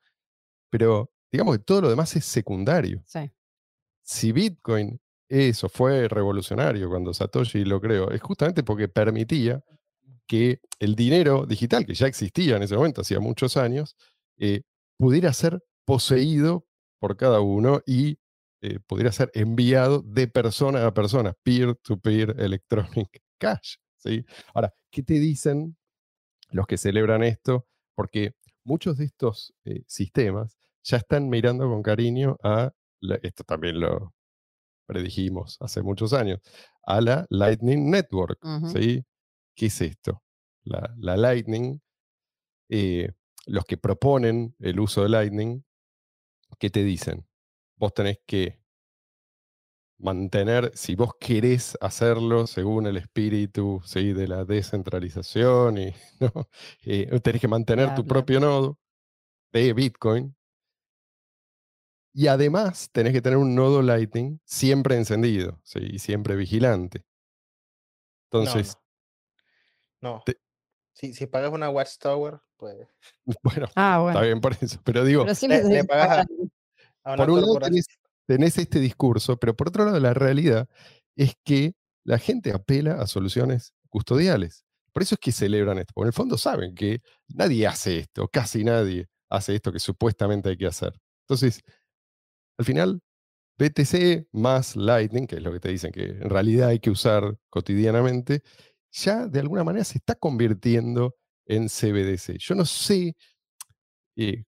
pero 0.69 1.12
digamos 1.33 1.57
que 1.57 1.63
todo 1.63 1.81
lo 1.81 1.89
demás 1.89 2.15
es 2.15 2.25
secundario. 2.25 3.03
Sí. 3.07 3.31
Si 4.03 4.31
Bitcoin, 4.31 5.01
eso 5.27 5.67
fue 5.67 6.07
revolucionario 6.07 6.87
cuando 6.89 7.11
Satoshi 7.11 7.65
lo 7.65 7.81
creó, 7.81 8.11
es 8.11 8.21
justamente 8.21 8.61
porque 8.61 8.87
permitía 8.87 9.63
que 10.27 10.61
el 10.77 10.95
dinero 10.95 11.47
digital, 11.47 11.87
que 11.87 11.95
ya 11.95 12.05
existía 12.05 12.55
en 12.55 12.63
ese 12.63 12.75
momento, 12.75 13.01
hacía 13.01 13.19
muchos 13.19 13.57
años, 13.57 13.97
eh, 14.37 14.61
pudiera 14.95 15.33
ser 15.33 15.63
poseído 15.85 16.67
por 16.99 17.17
cada 17.17 17.41
uno 17.41 17.81
y 17.87 18.19
eh, 18.61 18.79
pudiera 18.85 19.11
ser 19.11 19.31
enviado 19.33 20.03
de 20.03 20.27
persona 20.27 20.85
a 20.85 20.93
persona, 20.93 21.33
peer-to-peer 21.41 22.35
electronic 22.39 23.23
cash. 23.39 23.77
¿sí? 23.97 24.23
Ahora, 24.53 24.71
¿qué 24.91 25.01
te 25.01 25.15
dicen 25.15 25.75
los 26.51 26.67
que 26.67 26.77
celebran 26.77 27.23
esto? 27.23 27.65
Porque 27.95 28.35
muchos 28.63 28.97
de 28.97 29.05
estos 29.05 29.55
eh, 29.65 29.81
sistemas 29.87 30.59
ya 30.83 30.97
están 30.97 31.29
mirando 31.29 31.67
con 31.69 31.81
cariño 31.83 32.37
a, 32.43 32.71
la- 33.01 33.19
esto 33.23 33.43
también 33.43 33.79
lo 33.79 34.13
predijimos 34.87 35.57
hace 35.61 35.81
muchos 35.81 36.13
años, 36.13 36.39
a 36.85 37.01
la 37.01 37.25
Lightning 37.29 37.89
Network. 37.89 38.43
Ujú. 38.43 38.69
¿sí? 38.69 39.03
¿Qué 39.55 39.67
es 39.67 39.81
esto? 39.81 40.23
La, 40.63 40.93
la 40.97 41.17
Lightning, 41.17 41.79
eh, 42.69 43.11
los 43.45 43.65
que 43.65 43.77
proponen 43.77 44.55
el 44.59 44.79
uso 44.79 45.03
de 45.03 45.09
Lightning, 45.09 45.63
¿qué 46.59 46.69
te 46.69 46.83
dicen? 46.83 47.27
Vos 47.77 47.93
tenés 47.93 48.19
que 48.25 48.59
mantener, 49.99 50.71
si 50.75 50.95
vos 50.95 51.11
querés 51.19 51.77
hacerlo 51.79 52.45
según 52.47 52.87
el 52.87 52.97
espíritu 52.97 53.81
¿sí? 53.85 54.13
de 54.13 54.27
la 54.27 54.43
descentralización, 54.45 55.77
y, 55.77 55.93
¿no? 56.19 56.49
Eh, 56.83 57.19
tenés 57.21 57.41
que 57.41 57.47
mantener 57.47 57.95
tu 57.95 58.05
propio 58.05 58.39
nodo 58.39 58.79
de 59.53 59.73
Bitcoin. 59.73 60.35
Y 62.13 62.27
además 62.27 62.89
tenés 62.91 63.12
que 63.13 63.22
tener 63.22 63.38
un 63.38 63.55
nodo 63.55 63.82
Lightning 63.82 64.39
siempre 64.46 64.96
encendido 64.96 65.60
¿sí? 65.63 65.79
y 65.82 66.00
siempre 66.00 66.36
vigilante. 66.36 67.03
Entonces, 68.32 68.77
no. 70.01 70.15
no. 70.15 70.24
te- 70.25 70.38
Si, 70.93 71.13
si 71.13 71.25
pagas 71.25 71.51
una 71.51 71.70
Watchtower, 71.70 72.39
pues 72.58 72.88
bueno, 73.43 73.67
Ah, 73.75 74.03
está 74.10 74.22
bien 74.22 74.41
por 74.41 74.53
eso. 74.60 74.79
Pero 74.84 75.03
digo, 75.05 75.24
Pero 75.24 75.36
siempre 75.36 75.58
le, 75.58 75.63
tenés 75.63 75.75
le 75.77 75.82
que 75.82 75.88
pagas 75.88 76.08
pagar 76.08 76.20
a, 77.03 77.10
a 77.10 77.13
una 77.13 77.17
por 77.17 77.29
un 77.32 77.41
lado 77.41 77.60
tenés, 77.60 77.86
tenés 78.27 78.58
este 78.58 78.79
discurso, 78.79 79.38
pero 79.38 79.55
por 79.55 79.70
otro 79.70 79.86
lado 79.86 80.00
la 80.00 80.13
realidad 80.13 80.67
es 81.15 81.34
que 81.43 81.74
la 82.03 82.17
gente 82.20 82.51
apela 82.51 83.01
a 83.01 83.08
soluciones 83.08 83.74
custodiales. 83.89 84.65
Por 84.91 85.01
eso 85.01 85.15
es 85.15 85.20
que 85.20 85.32
celebran 85.32 85.79
esto, 85.79 85.93
porque 85.96 86.05
en 86.05 86.10
el 86.10 86.13
fondo 86.13 86.38
saben 86.38 86.75
que 86.75 87.01
nadie 87.27 87.65
hace 87.65 87.98
esto, 88.00 88.27
casi 88.27 88.63
nadie 88.63 89.08
hace 89.29 89.55
esto 89.55 89.72
que 89.72 89.79
supuestamente 89.79 90.50
hay 90.50 90.58
que 90.58 90.67
hacer. 90.67 90.93
Entonces, 91.22 91.62
al 92.57 92.65
final, 92.65 93.01
BTC 93.57 94.27
más 94.31 94.75
Lightning, 94.75 95.27
que 95.27 95.38
es 95.38 95.43
lo 95.43 95.51
que 95.51 95.60
te 95.60 95.69
dicen 95.69 95.91
que 95.91 96.05
en 96.05 96.29
realidad 96.29 96.69
hay 96.69 96.79
que 96.79 96.89
usar 96.89 97.38
cotidianamente, 97.50 98.43
ya 98.91 99.27
de 99.27 99.39
alguna 99.39 99.63
manera 99.63 99.83
se 99.83 99.98
está 99.98 100.15
convirtiendo 100.15 101.15
en 101.45 101.67
CBDC. 101.67 102.38
Yo 102.39 102.55
no 102.55 102.65
sé 102.65 103.15
eh, 104.15 104.43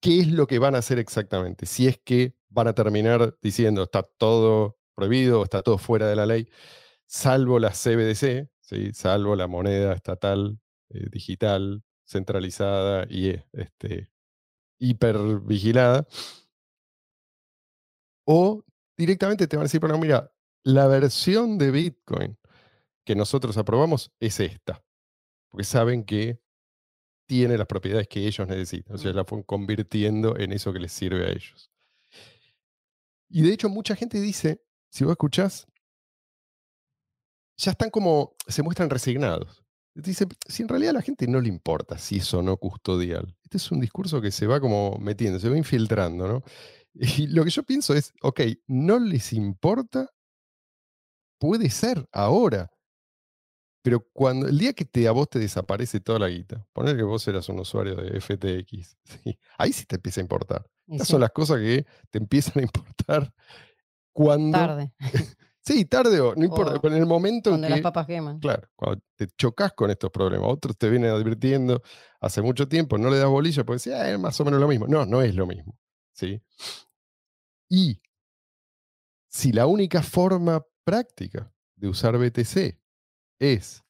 qué 0.00 0.20
es 0.20 0.28
lo 0.28 0.46
que 0.46 0.58
van 0.58 0.74
a 0.74 0.78
hacer 0.78 0.98
exactamente. 0.98 1.66
Si 1.66 1.86
es 1.86 1.98
que 1.98 2.34
van 2.48 2.68
a 2.68 2.74
terminar 2.74 3.36
diciendo 3.42 3.84
está 3.84 4.02
todo 4.02 4.78
prohibido, 4.94 5.44
está 5.44 5.62
todo 5.62 5.78
fuera 5.78 6.08
de 6.08 6.16
la 6.16 6.26
ley, 6.26 6.48
salvo 7.06 7.58
la 7.58 7.70
CBDC, 7.70 8.48
salvo 8.92 9.36
la 9.36 9.46
moneda 9.46 9.92
estatal 9.94 10.58
eh, 10.90 11.06
digital 11.10 11.82
centralizada 12.04 13.06
y 13.08 13.30
este, 13.52 14.10
hipervigilada. 14.78 16.06
O 18.26 18.64
directamente 18.96 19.46
te 19.46 19.56
van 19.56 19.62
a 19.62 19.66
decir, 19.66 19.80
bueno, 19.80 19.98
mira, 19.98 20.32
la 20.64 20.86
versión 20.86 21.58
de 21.58 21.70
Bitcoin 21.70 22.36
que 23.04 23.14
nosotros 23.14 23.56
aprobamos 23.56 24.12
es 24.20 24.40
esta, 24.40 24.84
porque 25.50 25.64
saben 25.64 26.04
que 26.04 26.40
tiene 27.26 27.56
las 27.56 27.66
propiedades 27.66 28.08
que 28.08 28.26
ellos 28.26 28.46
necesitan. 28.46 28.94
O 28.96 28.98
sea, 28.98 29.12
Mm. 29.12 29.16
la 29.16 29.24
fueron 29.24 29.44
convirtiendo 29.44 30.36
en 30.36 30.52
eso 30.52 30.72
que 30.72 30.80
les 30.80 30.92
sirve 30.92 31.26
a 31.26 31.30
ellos. 31.30 31.70
Y 33.28 33.42
de 33.42 33.52
hecho, 33.52 33.68
mucha 33.68 33.94
gente 33.96 34.20
dice, 34.20 34.62
si 34.90 35.04
vos 35.04 35.12
escuchás, 35.12 35.66
ya 37.56 37.72
están 37.72 37.90
como, 37.90 38.34
se 38.48 38.62
muestran 38.62 38.90
resignados. 38.90 39.62
Dice, 39.94 40.26
si 40.48 40.62
en 40.62 40.68
realidad 40.68 40.90
a 40.90 40.94
la 40.94 41.02
gente 41.02 41.26
no 41.26 41.40
le 41.40 41.48
importa 41.48 41.98
si 41.98 42.18
es 42.18 42.32
o 42.34 42.42
no 42.42 42.56
custodial. 42.56 43.36
Este 43.42 43.56
es 43.58 43.70
un 43.70 43.80
discurso 43.80 44.20
que 44.20 44.30
se 44.30 44.46
va 44.46 44.60
como 44.60 44.96
metiendo, 44.98 45.38
se 45.38 45.48
va 45.48 45.56
infiltrando, 45.58 46.26
¿no? 46.28 46.42
Y 46.94 47.26
lo 47.28 47.44
que 47.44 47.50
yo 47.50 47.62
pienso 47.62 47.94
es, 47.94 48.12
ok, 48.22 48.40
no 48.68 48.98
les 48.98 49.32
importa, 49.32 50.08
puede 51.38 51.70
ser 51.70 52.06
ahora, 52.12 52.70
pero 53.82 54.06
cuando 54.12 54.46
el 54.48 54.58
día 54.58 54.72
que 54.74 54.84
te, 54.84 55.08
a 55.08 55.12
vos 55.12 55.28
te 55.30 55.38
desaparece 55.38 56.00
toda 56.00 56.18
la 56.18 56.28
guita, 56.28 56.66
poner 56.72 56.96
que 56.96 57.02
vos 57.02 57.26
eras 57.28 57.48
un 57.48 57.60
usuario 57.60 57.96
de 57.96 58.18
FTX, 58.18 58.96
¿sí? 59.24 59.38
ahí 59.58 59.72
sí 59.72 59.86
te 59.86 59.96
empieza 59.96 60.20
a 60.20 60.22
importar. 60.22 60.66
Estas 60.86 61.08
sí, 61.08 61.12
son 61.12 61.20
las 61.20 61.30
cosas 61.30 61.58
que 61.58 61.86
te 62.10 62.18
empiezan 62.18 62.58
a 62.60 62.62
importar 62.62 63.32
cuando... 64.12 64.58
tarde, 64.58 64.92
Sí, 65.66 65.84
tarde 65.84 66.20
o 66.20 66.34
no 66.34 66.44
importa, 66.44 66.76
O 66.76 66.80
pero 66.80 66.94
en 66.96 67.02
el 67.02 67.06
momento 67.08 67.50
en 67.50 67.54
donde 67.54 67.68
las 67.70 67.78
que, 67.78 67.82
papas 67.82 68.06
queman. 68.06 68.38
claro, 68.40 68.68
cuando 68.76 69.02
te 69.16 69.28
chocas 69.38 69.72
con 69.74 69.90
estos 69.90 70.10
problemas, 70.10 70.48
otros 70.50 70.76
te 70.78 70.90
vienen 70.90 71.10
advirtiendo 71.10 71.82
hace 72.20 72.42
mucho 72.42 72.68
tiempo, 72.68 72.98
no 72.98 73.10
le 73.10 73.18
das 73.18 73.28
bolilla 73.28 73.64
porque 73.64 73.78
decís, 73.80 73.92
"Ah, 73.94 74.10
es 74.10 74.18
más 74.18 74.40
o 74.40 74.44
menos 74.46 74.60
lo 74.60 74.68
mismo. 74.68 74.86
No, 74.88 75.06
no 75.06 75.22
es 75.22 75.34
lo 75.36 75.46
mismo. 75.46 75.78
¿Sí? 76.20 76.42
Y 77.70 78.00
si 79.28 79.52
la 79.52 79.66
única 79.66 80.02
forma 80.02 80.64
práctica 80.84 81.52
de 81.76 81.88
usar 81.88 82.18
BTC 82.18 82.78
es 83.38 83.82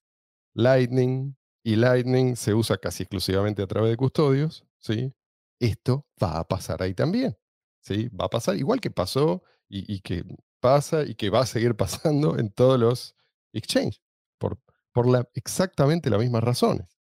Lightning 0.55 1.37
y 1.65 1.77
Lightning 1.77 2.37
se 2.37 2.55
usa 2.55 2.79
casi 2.79 3.03
exclusivamente 3.03 3.63
a 3.63 3.67
través 3.67 3.91
de 3.91 3.97
custodios, 3.97 4.65
¿sí? 4.79 5.13
esto 5.59 6.07
va 6.23 6.39
a 6.39 6.47
pasar 6.49 6.83
ahí 6.83 6.95
también. 6.95 7.37
¿sí? 7.81 8.09
Va 8.09 8.27
a 8.27 8.31
pasar 8.31 8.57
igual 8.57 8.81
que 8.81 8.91
pasó 8.91 9.43
y, 9.69 9.93
y 9.93 10.01
que 10.01 10.25
pasa 10.61 11.03
y 11.05 11.15
que 11.15 11.31
va 11.31 11.41
a 11.41 11.47
seguir 11.47 11.75
pasando 11.77 12.39
en 12.39 12.51
todos 12.51 12.79
los 12.79 13.17
exchanges, 13.53 14.03
por, 14.39 14.59
por 14.93 15.07
la, 15.09 15.29
exactamente 15.35 16.11
las 16.11 16.21
mismas 16.21 16.45
razones. 16.45 16.99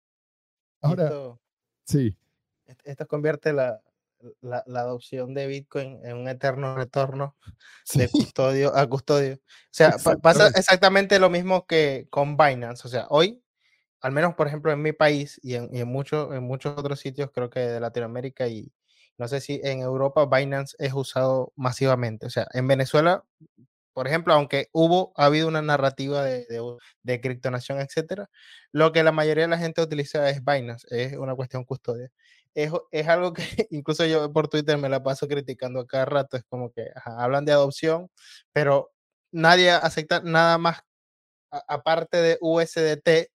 Ahora, 0.81 1.05
esto, 1.05 1.41
sí, 1.87 2.19
est- 2.67 2.81
esto 2.85 3.07
convierte 3.07 3.53
la, 3.53 3.81
la, 4.41 4.63
la 4.67 4.81
adopción 4.81 5.35
de 5.35 5.47
Bitcoin 5.47 6.01
en 6.05 6.17
un 6.17 6.29
eterno 6.29 6.77
retorno 6.77 7.37
de 7.95 8.09
sí, 8.09 8.09
custodio 8.09 8.75
a 8.77 8.89
custodio. 8.89 9.35
O 9.37 9.39
sea, 9.71 9.91
pa- 9.93 10.17
pasa 10.17 10.47
Exactamente. 10.49 10.59
exactamente 10.61 11.19
lo 11.19 11.31
mismo 11.31 11.67
que 11.67 12.07
con 12.11 12.37
Binance. 12.37 12.87
O 12.87 12.91
sea, 12.91 13.07
hoy, 13.11 13.43
al 14.01 14.13
menos 14.13 14.35
por 14.35 14.47
ejemplo 14.49 14.73
en 14.73 14.83
mi 14.83 14.93
país 14.93 15.41
y 15.43 15.55
en, 15.55 15.69
y 15.75 15.81
en, 15.81 15.89
muchos 15.89 16.33
en 16.35 16.43
muchos 16.45 16.77
otros 16.79 17.01
sitios, 17.01 17.31
creo 17.33 17.51
que 17.51 17.61
de 17.61 17.81
Latinoamérica 17.81 18.49
y 18.49 18.73
no 19.19 19.29
sé 19.29 19.41
si 19.41 19.61
en 19.63 19.81
Europa, 19.81 20.27
Binance 20.27 20.75
es 20.79 20.93
usado 20.95 21.53
masivamente. 21.57 22.27
O 22.27 22.31
sea, 22.31 22.49
en 22.55 22.67
Venezuela, 22.67 23.25
por 23.93 24.09
ejemplo, 24.09 24.33
aunque 24.35 24.69
hubo, 24.73 25.13
ha 25.17 25.27
habido 25.27 25.49
una 25.49 25.61
narrativa 25.63 26.25
de, 26.25 26.47
de, 26.47 26.63
de 27.03 27.21
criptonación, 27.21 27.79
etcétera, 27.81 28.31
lo 28.73 28.91
que 28.93 29.03
la 29.03 29.13
mayoría 29.13 29.45
de 29.45 29.49
la 29.51 29.59
gente 29.59 29.83
utiliza 29.83 30.29
es 30.31 30.43
Binance, 30.45 30.87
es 30.91 31.17
una 31.19 31.35
cuestión 31.35 31.65
custodia. 31.65 32.11
Es, 32.55 32.71
es 32.91 33.09
algo 33.09 33.33
que 33.33 33.43
incluso 33.71 34.05
yo 34.07 34.33
por 34.33 34.49
Twitter 34.49 34.77
me 34.79 34.89
la 34.89 35.03
paso 35.03 35.29
criticando 35.29 35.81
a 35.81 35.87
cada 35.87 36.05
rato. 36.07 36.37
Es 36.37 36.45
como 36.45 36.71
que 36.73 36.89
ajá, 36.95 37.23
hablan 37.23 37.45
de 37.45 37.53
adopción, 37.53 38.11
pero 38.53 38.93
nadie 39.33 39.71
acepta 39.71 40.21
nada 40.23 40.59
más 40.59 40.81
a- 41.53 41.65
aparte 41.69 42.19
de 42.19 42.39
USDT, 42.41 43.31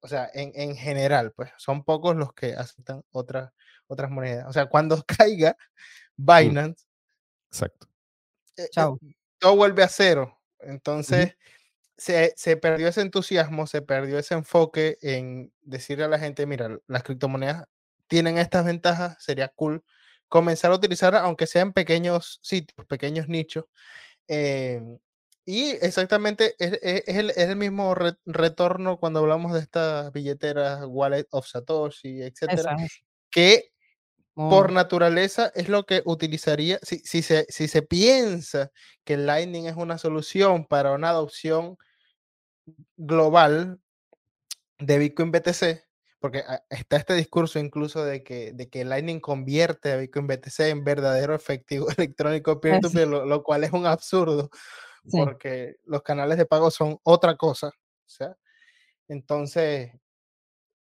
o 0.00 0.08
sea, 0.08 0.30
en, 0.34 0.52
en 0.54 0.76
general, 0.76 1.32
pues 1.36 1.50
son 1.58 1.84
pocos 1.84 2.16
los 2.16 2.32
que 2.34 2.54
aceptan 2.54 3.02
otras 3.12 3.52
otras 3.88 4.10
monedas. 4.10 4.46
O 4.48 4.52
sea, 4.52 4.66
cuando 4.66 5.02
caiga 5.18 5.56
Mm, 6.18 6.26
Binance, 6.26 6.84
exacto. 7.50 7.88
eh, 8.56 8.64
eh, 8.64 8.68
Chao. 8.72 8.98
todo 9.38 9.56
vuelve 9.56 9.82
a 9.82 9.88
cero. 9.88 10.40
Entonces, 10.60 11.36
se, 11.96 12.32
se 12.36 12.56
perdió 12.56 12.88
ese 12.88 13.00
entusiasmo, 13.02 13.66
se 13.66 13.82
perdió 13.82 14.18
ese 14.18 14.34
enfoque 14.34 14.98
en 15.02 15.52
decirle 15.62 16.04
a 16.04 16.08
la 16.08 16.18
gente, 16.18 16.46
mira, 16.46 16.78
las 16.88 17.02
criptomonedas 17.04 17.64
tienen 18.12 18.36
estas 18.36 18.66
ventajas, 18.66 19.16
sería 19.24 19.48
cool 19.48 19.82
comenzar 20.28 20.70
a 20.70 20.74
utilizar, 20.74 21.14
aunque 21.16 21.46
sea 21.46 21.62
en 21.62 21.72
pequeños 21.72 22.40
sitios, 22.42 22.86
pequeños 22.86 23.26
nichos, 23.26 23.64
Em, 24.28 24.98
y 25.46 25.70
exactamente 25.80 26.54
es, 26.58 26.74
es- 26.82 27.04
es 27.06 27.16
el, 27.16 27.30
es 27.30 27.38
el 27.48 27.56
mismo 27.56 27.94
re- 27.94 28.16
retorno 28.26 28.98
cuando 28.98 29.20
hablamos 29.20 29.52
de 29.54 29.60
estas 29.60 30.12
billeteras 30.12 30.84
Wallet 30.86 31.26
of 31.30 31.46
Satoshi, 31.46 32.20
etcétera, 32.22 32.76
que 33.30 33.72
por 34.34 34.66
Muy- 34.68 34.74
naturaleza 34.74 35.50
es 35.54 35.68
lo 35.70 35.84
que 35.86 36.02
utilizaría, 36.04 36.78
si, 36.82 36.98
si 36.98 37.22
se, 37.22 37.46
si 37.48 37.66
se 37.66 37.80
piensa 37.82 38.70
que 39.04 39.16
Lightning 39.16 39.66
es 39.66 39.76
una 39.76 39.96
solución 39.98 40.66
para 40.66 40.92
una 40.92 41.08
adopción 41.08 41.76
global 42.96 43.80
de 44.78 44.98
Bitcoin 44.98 45.32
BTC, 45.32 45.82
porque 46.22 46.38
a- 46.38 46.64
está 46.70 46.96
este 46.96 47.14
discurso 47.14 47.58
incluso 47.58 48.02
de 48.04 48.22
que, 48.22 48.52
de 48.52 48.70
que 48.70 48.84
Lightning 48.86 49.20
convierte 49.20 49.92
a 49.92 49.96
Bitcoin 49.98 50.26
BTC 50.26 50.60
en 50.70 50.84
verdadero 50.84 51.34
efectivo 51.34 51.86
electrónico 51.98 52.60
peer-to-peer, 52.60 53.08
lo, 53.08 53.26
lo 53.26 53.42
cual 53.42 53.64
es 53.64 53.72
un 53.72 53.84
absurdo, 53.84 54.48
sí. 55.06 55.18
porque 55.18 55.76
los 55.84 56.02
canales 56.02 56.38
de 56.38 56.46
pago 56.46 56.70
son 56.70 56.98
otra 57.02 57.36
cosa. 57.36 57.66
O 57.68 58.08
sea, 58.08 58.34
entonces, 59.08 59.92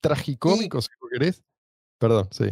tragicómico, 0.00 0.80
si 0.80 0.88
lo 1.00 1.08
querés, 1.08 1.42
perdón, 1.98 2.28
sí. 2.30 2.50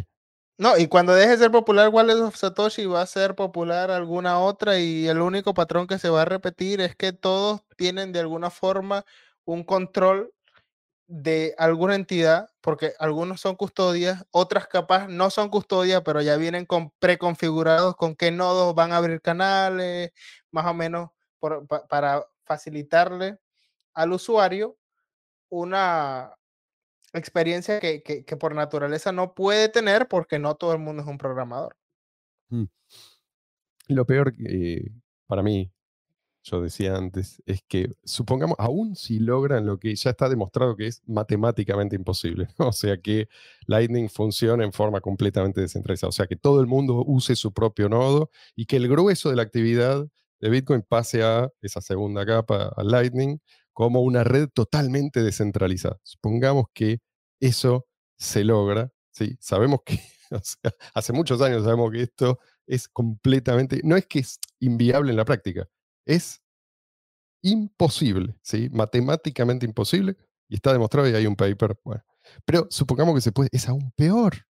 No, 0.57 0.77
y 0.77 0.87
cuando 0.87 1.13
deje 1.13 1.31
de 1.31 1.37
ser 1.37 1.51
popular 1.51 1.89
Wallet 1.89 2.13
of 2.15 2.35
Satoshi 2.37 2.85
va 2.85 3.01
a 3.01 3.05
ser 3.07 3.35
popular 3.35 3.91
alguna 3.91 4.39
otra 4.39 4.79
y 4.79 5.05
el 5.07 5.19
único 5.19 5.53
patrón 5.53 5.85
que 5.85 5.99
se 5.99 6.07
va 6.09 6.21
a 6.21 6.25
repetir 6.25 6.79
es 6.79 6.95
que 6.95 7.11
todos 7.11 7.61
tienen 7.75 8.13
de 8.13 8.21
alguna 8.21 8.49
forma 8.49 9.03
un 9.43 9.65
control 9.65 10.31
de 11.07 11.53
alguna 11.57 11.95
entidad, 11.95 12.49
porque 12.61 12.93
algunos 12.99 13.39
son 13.41 13.55
custodias, 13.55 14.25
otras 14.31 14.67
capaz 14.67 15.07
no 15.07 15.29
son 15.29 15.49
custodias, 15.49 16.01
pero 16.03 16.21
ya 16.21 16.35
vienen 16.37 16.65
con 16.65 16.91
preconfigurados 16.99 17.95
con 17.95 18.15
qué 18.15 18.31
nodos 18.31 18.73
van 18.75 18.91
a 18.91 18.97
abrir 18.97 19.21
canales, 19.21 20.11
más 20.51 20.65
o 20.65 20.73
menos 20.73 21.09
para 21.89 22.25
facilitarle 22.45 23.37
al 23.93 24.13
usuario 24.13 24.77
una 25.49 26.33
experiencia 27.13 27.79
que, 27.79 28.01
que- 28.03 28.25
que 28.25 28.37
por 28.37 28.55
naturaleza 28.55 29.11
no 29.11 29.33
puede 29.35 29.69
tener 29.69 30.07
porque 30.07 30.39
no 30.39 30.55
todo 30.55 30.73
el 30.73 30.79
mundo 30.79 31.03
es 31.03 31.07
un 31.07 31.17
programador. 31.17 31.75
Y 33.87 33.93
lo 33.93 34.05
peor 34.05 34.33
eh, 34.49 34.91
para 35.27 35.43
mí, 35.43 35.71
yo 36.45 36.61
decía 36.61 36.95
antes, 36.95 37.41
es 37.47 37.63
que 37.67 37.95
supongamos, 38.03 38.55
aún 38.59 38.95
si 38.95 39.19
logran 39.19 39.65
lo 39.65 39.79
que 39.79 39.95
ya 39.95 40.11
está 40.11 40.29
demostrado 40.29 40.75
que 40.75 40.85
es 40.87 41.01
matemáticamente 41.07 41.95
imposible, 41.95 42.47
o 42.59 42.71
sea, 42.71 42.97
que 43.01 43.27
Lightning 43.65 44.09
funcione 44.09 44.63
en 44.63 44.71
forma 44.71 45.01
completamente 45.01 45.61
descentralizada, 45.61 46.09
o 46.09 46.11
sea, 46.11 46.27
que 46.27 46.35
todo 46.35 46.61
el 46.61 46.67
mundo 46.67 47.03
use 47.05 47.35
su 47.35 47.51
propio 47.51 47.89
nodo 47.89 48.29
y 48.55 48.65
que 48.67 48.77
el 48.77 48.87
grueso 48.87 49.29
de 49.29 49.37
la 49.37 49.41
actividad 49.41 50.07
de 50.39 50.49
Bitcoin 50.49 50.83
pase 50.83 51.23
a 51.23 51.49
esa 51.61 51.81
segunda 51.81 52.25
capa, 52.25 52.71
a 52.77 52.83
Lightning, 52.83 53.39
como 53.73 54.01
una 54.01 54.23
red 54.23 54.47
totalmente 54.53 55.23
descentralizada. 55.23 55.99
Supongamos 56.03 56.65
que 56.73 56.99
eso 57.39 57.87
se 58.17 58.43
logra, 58.43 58.91
¿sí? 59.11 59.35
Sabemos 59.39 59.79
que, 59.83 59.95
o 60.31 60.39
sea, 60.43 60.71
hace 60.93 61.11
muchos 61.11 61.41
años 61.41 61.63
sabemos 61.63 61.91
que 61.91 62.03
esto 62.03 62.39
es 62.67 62.87
completamente, 62.87 63.81
no 63.83 63.95
es 63.97 64.05
que 64.05 64.19
es 64.19 64.39
inviable 64.59 65.11
en 65.11 65.17
la 65.17 65.25
práctica, 65.25 65.67
es 66.05 66.41
imposible, 67.41 68.35
¿sí? 68.41 68.69
Matemáticamente 68.71 69.65
imposible, 69.65 70.15
y 70.47 70.55
está 70.55 70.73
demostrado 70.73 71.09
y 71.09 71.13
hay 71.13 71.27
un 71.27 71.35
paper, 71.35 71.79
bueno. 71.83 72.03
Pero 72.45 72.67
supongamos 72.69 73.15
que 73.15 73.21
se 73.21 73.31
puede, 73.31 73.49
es 73.51 73.67
aún 73.67 73.91
peor, 73.95 74.47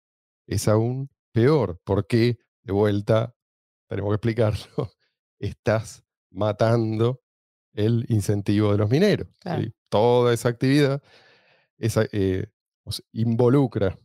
es 0.48 0.68
aún 0.68 1.10
peor, 1.34 1.80
porque 1.84 2.38
de 2.64 2.74
vuelta, 2.74 3.36
tenemos 3.88 4.12
que 4.12 4.16
explicarlo, 4.16 4.92
estás 5.40 6.04
matando 6.32 7.22
el 7.74 8.06
incentivo 8.10 8.72
de 8.72 8.78
los 8.78 8.90
mineros. 8.90 9.28
Toda 9.90 10.34
esa 10.34 10.50
actividad 10.50 11.02
esa, 11.78 12.06
eh, 12.12 12.48
involucra 13.12 13.98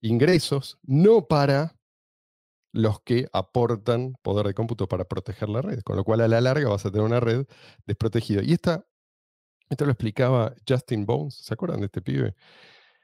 ingresos 0.00 0.78
no 0.82 1.26
para 1.26 1.76
los 2.74 3.00
que 3.00 3.28
aportan 3.32 4.14
poder 4.20 4.48
de 4.48 4.54
cómputo 4.54 4.88
para 4.88 5.04
proteger 5.04 5.48
la 5.48 5.62
red, 5.62 5.80
con 5.82 5.96
lo 5.96 6.02
cual 6.02 6.20
a 6.22 6.28
la 6.28 6.40
larga 6.40 6.68
vas 6.68 6.84
a 6.84 6.90
tener 6.90 7.06
una 7.06 7.20
red 7.20 7.46
desprotegida. 7.86 8.42
Y 8.42 8.52
esta, 8.52 8.84
esto 9.70 9.84
lo 9.84 9.92
explicaba 9.92 10.54
Justin 10.68 11.06
Bones, 11.06 11.36
¿se 11.36 11.54
acuerdan 11.54 11.80
de 11.80 11.86
este 11.86 12.02
pibe? 12.02 12.34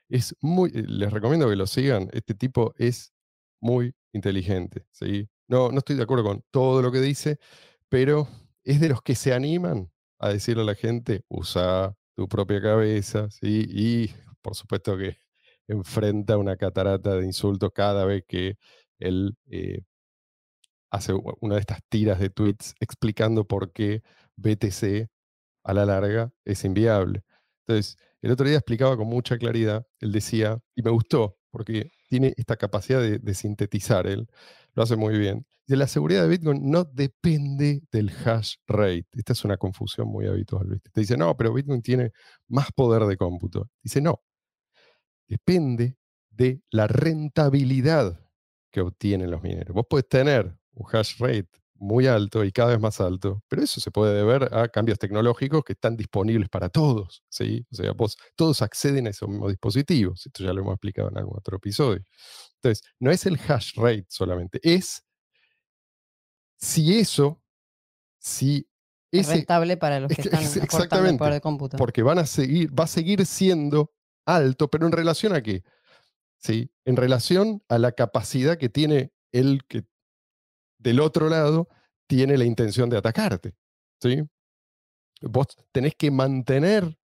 Es 0.08 0.34
muy, 0.40 0.70
eh, 0.74 0.84
les 0.88 1.12
recomiendo 1.12 1.48
que 1.48 1.54
lo 1.54 1.68
sigan, 1.68 2.10
este 2.12 2.34
tipo 2.34 2.74
es 2.78 3.12
muy 3.60 3.94
inteligente, 4.12 4.86
¿sí? 4.90 5.28
No, 5.46 5.70
no 5.70 5.78
estoy 5.78 5.94
de 5.94 6.02
acuerdo 6.02 6.24
con 6.24 6.44
todo 6.50 6.82
lo 6.82 6.90
que 6.90 7.00
dice, 7.00 7.38
pero 7.88 8.28
es 8.64 8.80
de 8.80 8.88
los 8.88 9.02
que 9.02 9.14
se 9.14 9.32
animan 9.32 9.92
a 10.18 10.30
decirle 10.30 10.64
a 10.64 10.66
la 10.66 10.74
gente, 10.74 11.24
usa 11.28 11.94
tu 12.16 12.28
propia 12.28 12.60
cabeza, 12.60 13.30
¿sí? 13.30 13.66
Y 13.68 14.10
por 14.42 14.56
supuesto 14.56 14.98
que 14.98 15.18
enfrenta 15.68 16.38
una 16.38 16.56
catarata 16.56 17.14
de 17.14 17.24
insultos 17.24 17.70
cada 17.72 18.04
vez 18.04 18.24
que 18.26 18.58
él 19.00 19.36
eh, 19.50 19.82
hace 20.90 21.12
una 21.40 21.54
de 21.54 21.60
estas 21.60 21.80
tiras 21.88 22.18
de 22.18 22.30
tweets 22.30 22.74
explicando 22.80 23.46
por 23.46 23.72
qué 23.72 24.02
BTC 24.36 25.08
a 25.64 25.74
la 25.74 25.86
larga 25.86 26.32
es 26.44 26.64
inviable. 26.64 27.24
Entonces, 27.66 27.96
el 28.22 28.32
otro 28.32 28.46
día 28.46 28.56
explicaba 28.56 28.96
con 28.96 29.06
mucha 29.06 29.38
claridad, 29.38 29.86
él 30.00 30.12
decía, 30.12 30.58
y 30.74 30.82
me 30.82 30.90
gustó, 30.90 31.38
porque 31.50 31.90
tiene 32.08 32.34
esta 32.36 32.56
capacidad 32.56 33.00
de, 33.00 33.34
sintetizar, 33.34 34.06
él 34.06 34.28
lo 34.74 34.82
hace 34.82 34.96
muy 34.96 35.18
bien. 35.18 35.46
De 35.66 35.76
la 35.76 35.86
seguridad 35.86 36.22
de 36.22 36.28
Bitcoin 36.28 36.68
no 36.68 36.84
depende 36.84 37.82
del 37.92 38.10
hash 38.24 38.56
rate. 38.66 39.06
Esta 39.12 39.32
es 39.32 39.44
una 39.44 39.56
confusión 39.56 40.08
muy 40.08 40.26
habitual. 40.26 40.66
¿viste? 40.66 40.90
Te 40.90 41.00
dice, 41.00 41.16
no, 41.16 41.36
pero 41.36 41.54
Bitcoin 41.54 41.80
tiene 41.80 42.10
más 42.48 42.72
poder 42.72 43.04
de 43.04 43.16
cómputo. 43.16 43.70
Dice, 43.80 44.00
no, 44.00 44.20
depende 45.28 45.96
de 46.30 46.60
la 46.70 46.88
rentabilidad 46.88 48.18
que 48.70 48.80
obtienen 48.80 49.30
los 49.30 49.42
mineros. 49.42 49.74
Vos 49.74 49.86
podés 49.88 50.08
tener 50.08 50.56
un 50.74 50.86
hash 50.92 51.18
rate 51.18 51.48
muy 51.74 52.06
alto 52.06 52.44
y 52.44 52.52
cada 52.52 52.70
vez 52.70 52.80
más 52.80 53.00
alto, 53.00 53.42
pero 53.48 53.62
eso 53.62 53.80
se 53.80 53.90
puede 53.90 54.14
deber 54.14 54.54
a 54.54 54.68
cambios 54.68 54.98
tecnológicos 54.98 55.64
que 55.64 55.72
están 55.72 55.96
disponibles 55.96 56.50
para 56.50 56.68
todos, 56.68 57.24
¿sí? 57.30 57.66
O 57.72 57.74
sea, 57.74 57.92
vos, 57.92 58.18
todos 58.36 58.60
acceden 58.60 59.06
a 59.06 59.10
esos 59.10 59.28
mismos 59.28 59.48
dispositivos, 59.48 60.26
esto 60.26 60.44
ya 60.44 60.52
lo 60.52 60.60
hemos 60.60 60.74
explicado 60.74 61.08
en 61.08 61.16
algún 61.16 61.38
otro 61.38 61.56
episodio. 61.56 62.02
Entonces, 62.56 62.86
no 63.00 63.10
es 63.10 63.24
el 63.24 63.38
hash 63.48 63.72
rate 63.76 64.04
solamente, 64.08 64.60
es 64.62 65.02
si 66.58 66.98
eso, 66.98 67.42
si 68.18 68.68
Es 69.10 69.28
rentable 69.28 69.78
para 69.78 70.00
los 70.00 70.12
que 70.12 70.20
están 70.22 70.42
el 70.42 70.62
exactamente, 70.62 71.18
poder 71.18 71.32
de 71.34 71.40
cómputo. 71.40 71.76
porque 71.78 72.02
van 72.02 72.18
a 72.18 72.26
seguir, 72.26 72.78
va 72.78 72.84
a 72.84 72.88
seguir 72.88 73.24
siendo 73.24 73.92
alto, 74.26 74.68
pero 74.68 74.86
en 74.86 74.92
relación 74.92 75.34
a 75.34 75.42
qué? 75.42 75.64
¿Sí? 76.42 76.70
En 76.84 76.96
relación 76.96 77.62
a 77.68 77.78
la 77.78 77.92
capacidad 77.92 78.56
que 78.56 78.68
tiene 78.68 79.12
el 79.32 79.64
que 79.68 79.84
del 80.78 81.00
otro 81.00 81.28
lado 81.28 81.68
tiene 82.08 82.38
la 82.38 82.44
intención 82.44 82.88
de 82.88 82.96
atacarte. 82.96 83.54
¿sí? 84.00 84.22
Vos 85.20 85.46
tenés 85.72 85.94
que 85.94 86.10
mantener 86.10 86.98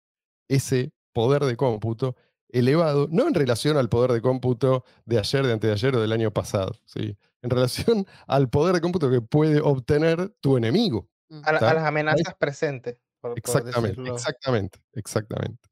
ese 0.48 0.92
poder 1.12 1.42
de 1.44 1.56
cómputo 1.56 2.14
elevado, 2.48 3.08
no 3.10 3.26
en 3.26 3.34
relación 3.34 3.76
al 3.76 3.88
poder 3.88 4.12
de 4.12 4.20
cómputo 4.22 4.84
de 5.04 5.18
ayer, 5.18 5.44
de 5.44 5.52
antes 5.52 5.68
de 5.68 5.72
ayer 5.72 5.96
o 5.96 6.00
del 6.00 6.12
año 6.12 6.30
pasado, 6.30 6.72
¿sí? 6.86 7.16
en 7.42 7.50
relación 7.50 8.06
al 8.28 8.48
poder 8.48 8.76
de 8.76 8.80
cómputo 8.80 9.10
que 9.10 9.20
puede 9.20 9.60
obtener 9.60 10.28
tu 10.40 10.56
enemigo. 10.56 11.08
A, 11.42 11.50
la- 11.50 11.50
a 11.50 11.54
¿Está? 11.54 11.74
las 11.74 11.84
amenazas 11.84 12.34
presentes. 12.38 12.98
por- 13.20 13.36
Exactamente, 13.36 14.00
exactamente, 14.08 14.78
exactamente. 14.92 15.68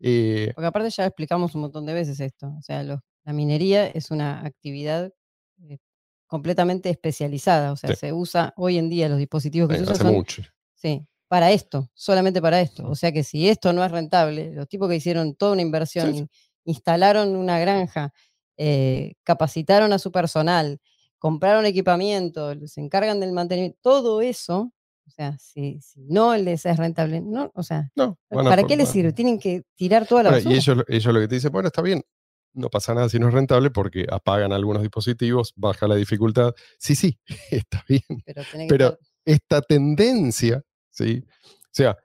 Eh, 0.00 0.52
Porque 0.54 0.66
aparte 0.66 0.90
ya 0.90 1.06
explicamos 1.06 1.54
un 1.54 1.62
montón 1.62 1.86
de 1.86 1.94
veces 1.94 2.20
esto. 2.20 2.52
O 2.58 2.62
sea, 2.62 2.82
los- 2.82 3.00
la 3.24 3.32
minería 3.32 3.86
es 3.86 4.10
una 4.10 4.44
actividad 4.44 5.12
eh, 5.68 5.78
completamente 6.26 6.90
especializada. 6.90 7.72
O 7.72 7.76
sea, 7.76 7.90
Sí. 7.90 7.96
se 7.96 8.12
usa 8.12 8.52
hoy 8.56 8.76
en 8.78 8.90
día 8.90 9.08
los 9.08 9.18
dispositivos 9.18 9.68
que 9.68 9.76
eh, 9.76 9.78
se 9.78 9.82
usan 9.84 9.94
hace 9.94 10.02
son 10.04 10.12
mucho. 10.14 10.42
sí, 10.74 11.06
para 11.28 11.50
esto, 11.52 11.88
solamente 11.94 12.42
para 12.42 12.60
esto. 12.60 12.88
O 12.88 12.94
sea 12.94 13.12
que 13.12 13.22
si 13.24 13.48
esto 13.48 13.72
no 13.72 13.84
es 13.84 13.90
rentable, 13.90 14.52
los 14.52 14.68
tipos 14.68 14.88
que 14.88 14.96
hicieron 14.96 15.34
toda 15.34 15.52
una 15.52 15.62
inversión, 15.62 16.14
Sí, 16.14 16.26
instalaron 16.64 17.34
una 17.36 17.58
granja, 17.58 18.12
eh, 18.56 19.14
capacitaron 19.22 19.92
a 19.92 19.98
su 19.98 20.12
personal, 20.12 20.80
compraron 21.18 21.64
equipamiento, 21.66 22.52
se 22.66 22.80
encargan 22.80 23.20
del 23.20 23.32
mantenimiento, 23.32 23.78
todo 23.80 24.20
eso. 24.20 24.72
O 25.06 25.10
sea, 25.10 25.36
si, 25.38 25.80
si 25.80 26.00
no 26.04 26.36
les 26.36 26.64
es 26.66 26.76
rentable, 26.76 27.20
no, 27.20 27.50
o 27.54 27.62
sea, 27.62 27.90
No, 27.94 28.18
¿para 28.28 28.62
por- 28.62 28.66
qué 28.68 28.76
les 28.76 28.88
sirve? 28.88 29.12
Tienen 29.12 29.38
que 29.38 29.62
tirar 29.76 30.06
toda 30.06 30.22
la 30.24 30.30
Bueno, 30.30 30.50
y 30.50 30.54
ellos, 30.54 30.84
ellos 30.88 31.14
lo 31.14 31.20
que 31.20 31.28
te 31.28 31.34
dicen, 31.36 31.52
bueno, 31.52 31.68
está 31.68 31.82
bien, 31.82 32.02
no 32.54 32.70
pasa 32.70 32.94
nada 32.94 33.08
si 33.08 33.18
no 33.18 33.28
es 33.28 33.34
rentable 33.34 33.70
porque 33.70 34.06
apagan 34.10 34.52
algunos 34.52 34.82
dispositivos, 34.82 35.52
baja 35.56 35.86
la 35.86 35.96
dificultad. 35.96 36.52
Sí, 36.78 36.94
sí, 36.94 37.18
está 37.50 37.84
bien. 37.88 38.02
Pero, 38.68 38.86
estar- 38.86 38.98
esta 39.26 39.60
tendencia, 39.62 40.62
¿sí? 40.90 41.24
O 41.44 41.70
sea, 41.72 41.96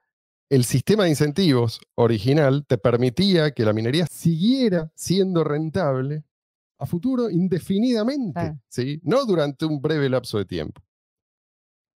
el 0.49 0.65
sistema 0.65 1.03
de 1.03 1.09
incentivos 1.11 1.79
original 1.95 2.65
te 2.67 2.77
permitía 2.77 3.51
que 3.51 3.63
la 3.65 3.73
minería 3.73 4.07
siguiera 4.07 4.91
siendo 4.95 5.43
rentable 5.43 6.23
a 6.79 6.85
futuro 6.85 7.29
indefinidamente. 7.29 8.39
¿sí? 8.67 8.99
No 9.03 9.25
durante 9.25 9.65
un 9.65 9.81
breve 9.81 10.09
lapso 10.09 10.37
de 10.37 10.45
tiempo. 10.45 10.81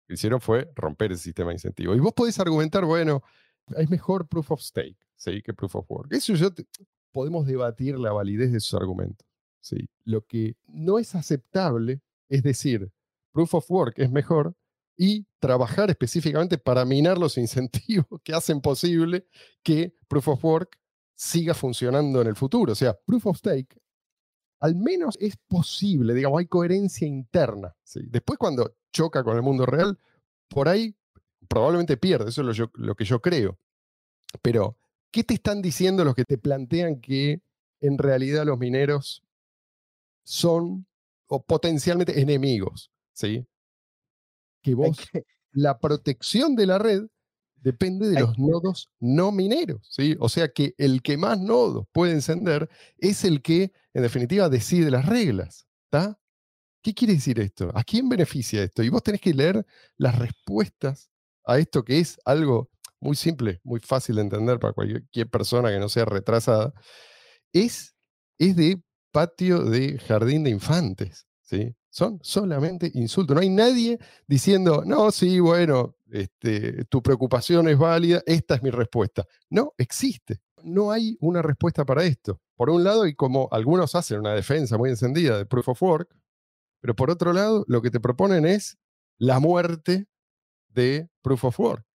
Que 0.08 0.16
hicieron 0.16 0.42
fue 0.42 0.72
romper 0.76 1.12
el 1.12 1.18
sistema 1.18 1.50
de 1.50 1.56
incentivos. 1.56 1.96
Y 1.98 2.00
vos 2.00 2.14
podés 2.14 2.40
argumentar, 2.40 2.86
bueno, 2.86 3.24
es 3.78 3.90
mejor 3.90 4.28
proof 4.28 4.52
of 4.52 4.62
stake, 4.62 4.98
¿sí? 5.16 5.42
Que 5.42 5.54
proof 5.54 5.76
of 5.76 5.86
work. 5.90 6.12
Eso 6.14 6.34
yo 6.34 6.54
te- 6.54 6.66
podemos 7.12 7.46
debatir 7.46 7.98
la 7.98 8.12
validez 8.12 8.52
de 8.52 8.58
esos 8.58 8.74
argumentos, 8.74 9.26
¿sí? 9.62 9.90
Lo 10.04 10.26
que 10.26 10.58
no 10.68 11.00
es 11.00 11.16
aceptable 11.16 12.02
es 12.30 12.44
decir, 12.44 12.92
proof 13.32 13.54
of 13.54 13.70
work 13.70 14.00
es 14.00 14.12
mejor 14.12 14.56
y 14.98 15.26
trabajar 15.40 15.90
específicamente 15.90 16.58
para 16.58 16.86
minar 16.86 17.18
los 17.18 17.38
incentivos 17.38 18.22
que 18.24 18.34
hacen 18.34 18.62
posible 18.62 19.28
que 19.64 19.96
Proof 20.08 20.28
of 20.30 20.46
Work 20.46 20.78
siga 21.16 21.54
funcionando 21.54 22.22
en 22.22 22.28
el 22.28 22.36
futuro. 22.36 22.74
O 22.74 22.76
sea, 22.76 22.94
Proof 23.06 23.26
of 23.28 23.38
Stake 23.38 23.80
al 24.64 24.76
menos 24.76 25.18
es 25.20 25.36
posible, 25.36 26.14
digamos, 26.14 26.40
hay 26.40 26.46
coherencia 26.48 27.06
interna. 27.06 27.76
¿sí? 27.84 28.00
Después 28.08 28.40
cuando 28.40 28.74
choca 28.94 29.22
con 29.22 29.36
el 29.36 29.42
mundo 29.44 29.66
real, 29.66 30.00
por 30.48 30.70
ahí 30.70 30.96
probablemente 31.50 31.98
pierde, 31.98 32.30
eso 32.30 32.40
es 32.42 32.48
lo, 32.48 32.54
yo- 32.54 32.72
lo 32.76 32.96
que 32.96 33.04
yo 33.04 33.20
creo. 33.22 33.60
Pero, 34.42 34.78
¿qué 35.12 35.26
te 35.26 35.34
están 35.34 35.62
diciendo 35.62 36.06
los 36.06 36.16
que 36.16 36.24
te 36.24 36.38
plantean 36.38 37.02
que 37.02 37.42
en 37.82 37.98
realidad 37.98 38.46
los 38.46 38.58
mineros 38.58 39.22
son 40.24 40.86
o 41.28 41.44
potencialmente 41.44 42.22
enemigos? 42.22 42.90
¿sí? 43.12 43.46
Que 44.62 44.76
vos 44.76 44.98
que- 45.12 45.26
la 45.52 45.78
protección 45.78 46.56
de 46.56 46.68
la 46.68 46.80
red 46.80 47.04
depende 47.64 48.10
de 48.10 48.20
los 48.20 48.38
nodos 48.38 48.90
no 49.00 49.32
mineros, 49.32 49.88
¿sí? 49.90 50.16
O 50.20 50.28
sea 50.28 50.50
que 50.50 50.76
el 50.78 51.02
que 51.02 51.18
más 51.18 51.40
nodos 51.40 51.86
puede 51.92 52.12
encender 52.12 52.70
es 52.98 53.24
el 53.24 53.42
que, 53.42 53.72
en 53.94 54.02
definitiva, 54.04 54.50
decide 54.50 54.92
las 54.92 55.06
reglas, 55.06 55.66
¿está? 55.86 56.20
¿Qué 56.84 56.94
quiere 56.94 57.14
decir 57.14 57.40
esto? 57.40 57.72
¿A 57.74 57.84
quién 57.84 58.10
beneficia 58.10 58.62
esto? 58.62 58.84
Y 58.84 58.90
vos 58.90 59.02
tenés 59.02 59.22
que 59.22 59.34
leer 59.34 59.66
las 59.98 60.20
respuestas 60.20 61.10
a 61.46 61.58
esto 61.58 61.86
que 61.86 62.00
es 62.00 62.20
algo 62.26 62.70
muy 63.00 63.16
simple, 63.16 63.62
muy 63.64 63.80
fácil 63.80 64.18
de 64.18 64.24
entender 64.24 64.60
para 64.60 64.74
cualquier 64.74 65.30
persona 65.30 65.70
que 65.70 65.80
no 65.80 65.88
sea 65.88 66.06
retrasada. 66.06 66.74
Es, 67.54 67.96
es 68.38 68.56
de 68.58 68.82
patio 69.12 69.64
de 69.64 70.00
jardín 70.00 70.44
de 70.44 70.50
infantes, 70.50 71.28
¿sí? 71.44 71.76
Son 71.94 72.20
solamente 72.24 72.90
insultos. 72.96 73.36
No 73.36 73.42
hay 73.42 73.52
nadie 73.52 74.00
diciendo, 74.26 74.82
no, 74.84 75.12
sí, 75.12 75.40
bueno, 75.40 75.96
este, 76.10 76.86
tu 76.86 77.04
preocupación 77.04 77.68
es 77.68 77.78
válida, 77.78 78.24
esta 78.26 78.56
es 78.56 78.64
mi 78.64 78.72
respuesta. 78.72 79.28
No 79.52 79.76
existe. 79.78 80.42
No 80.64 80.92
hay 80.92 81.16
una 81.22 81.44
respuesta 81.44 81.86
para 81.86 82.04
esto. 82.04 82.42
Por 82.56 82.72
un 82.72 82.84
lado, 82.84 83.06
y 83.06 83.14
como 83.14 83.48
algunos 83.52 83.94
hacen 83.94 84.22
una 84.22 84.34
defensa 84.34 84.76
muy 84.76 84.90
encendida 84.90 85.38
de 85.38 85.46
Proof 85.46 85.70
of 85.70 85.84
Work, 85.84 86.16
pero 86.82 86.96
por 86.96 87.12
otro 87.12 87.32
lado, 87.32 87.64
lo 87.68 87.84
que 87.84 87.92
te 87.92 88.00
proponen 88.00 88.48
es 88.48 88.80
la 89.20 89.40
muerte 89.40 90.08
de 90.70 91.12
Proof 91.22 91.46
of 91.46 91.60
Work. 91.60 91.86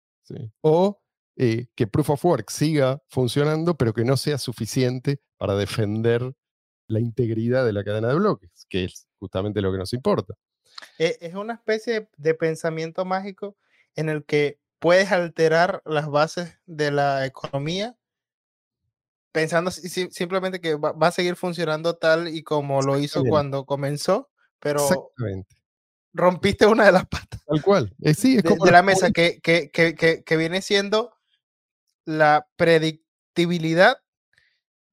O 0.61 1.03
eh, 1.35 1.67
que 1.75 1.89
Proof 1.89 2.11
of 2.11 2.25
Work 2.25 2.51
siga 2.51 3.03
funcionando, 3.09 3.77
pero 3.77 3.93
que 3.93 4.05
no 4.05 4.17
sea 4.17 4.39
suficiente 4.39 5.21
para 5.39 5.57
defender 5.57 6.37
la 6.89 7.01
integridad 7.01 7.65
de 7.65 7.73
la 7.73 7.85
cadena 7.85 8.09
de 8.09 8.15
bloques, 8.17 8.67
que 8.69 8.85
es 8.85 9.07
justamente 9.19 9.61
lo 9.61 9.71
que 9.71 9.79
nos 9.79 9.93
importa. 9.93 10.35
e- 10.99 11.19
es 11.21 11.35
una 11.35 11.55
especie 11.55 12.09
de 12.17 12.35
pensamiento 12.35 13.05
mágico 13.05 13.57
en 13.97 14.09
el 14.09 14.25
que 14.25 14.59
puedes 14.79 15.11
alterar 15.13 15.83
las 15.85 16.09
bases 16.09 16.59
de 16.67 16.91
la 16.93 17.27
economía 17.27 17.97
pensando 19.33 19.71
si- 19.71 19.89
si- 19.89 20.11
simplemente 20.11 20.61
que 20.61 20.75
va, 20.77 20.95
a 21.01 21.11
seguir 21.11 21.37
funcionando 21.37 21.97
tal 21.97 22.29
y 22.29 22.43
como 22.43 22.83
lo 22.83 22.99
hizo 22.99 23.25
cuando 23.25 23.65
comenzó, 23.65 24.31
pero 24.61 24.81
Exactamente. 24.81 25.57
rompiste 26.13 26.67
una 26.67 26.87
de 26.87 26.93
las 26.93 27.07
patas 27.07 27.43
Tal 27.45 27.63
cual. 27.63 27.95
Eh, 28.01 28.15
sí, 28.15 28.37
es 28.37 28.43
como 28.43 28.65
de 28.65 28.71
los 28.71 28.79
la 28.79 28.83
mesa 28.83 29.11
que, 29.11 29.41
que, 29.41 29.71
que, 29.71 30.23
que 30.25 30.37
viene 30.37 30.63
siendo 30.63 31.15
la 32.05 32.47
predictibilidad 32.57 33.99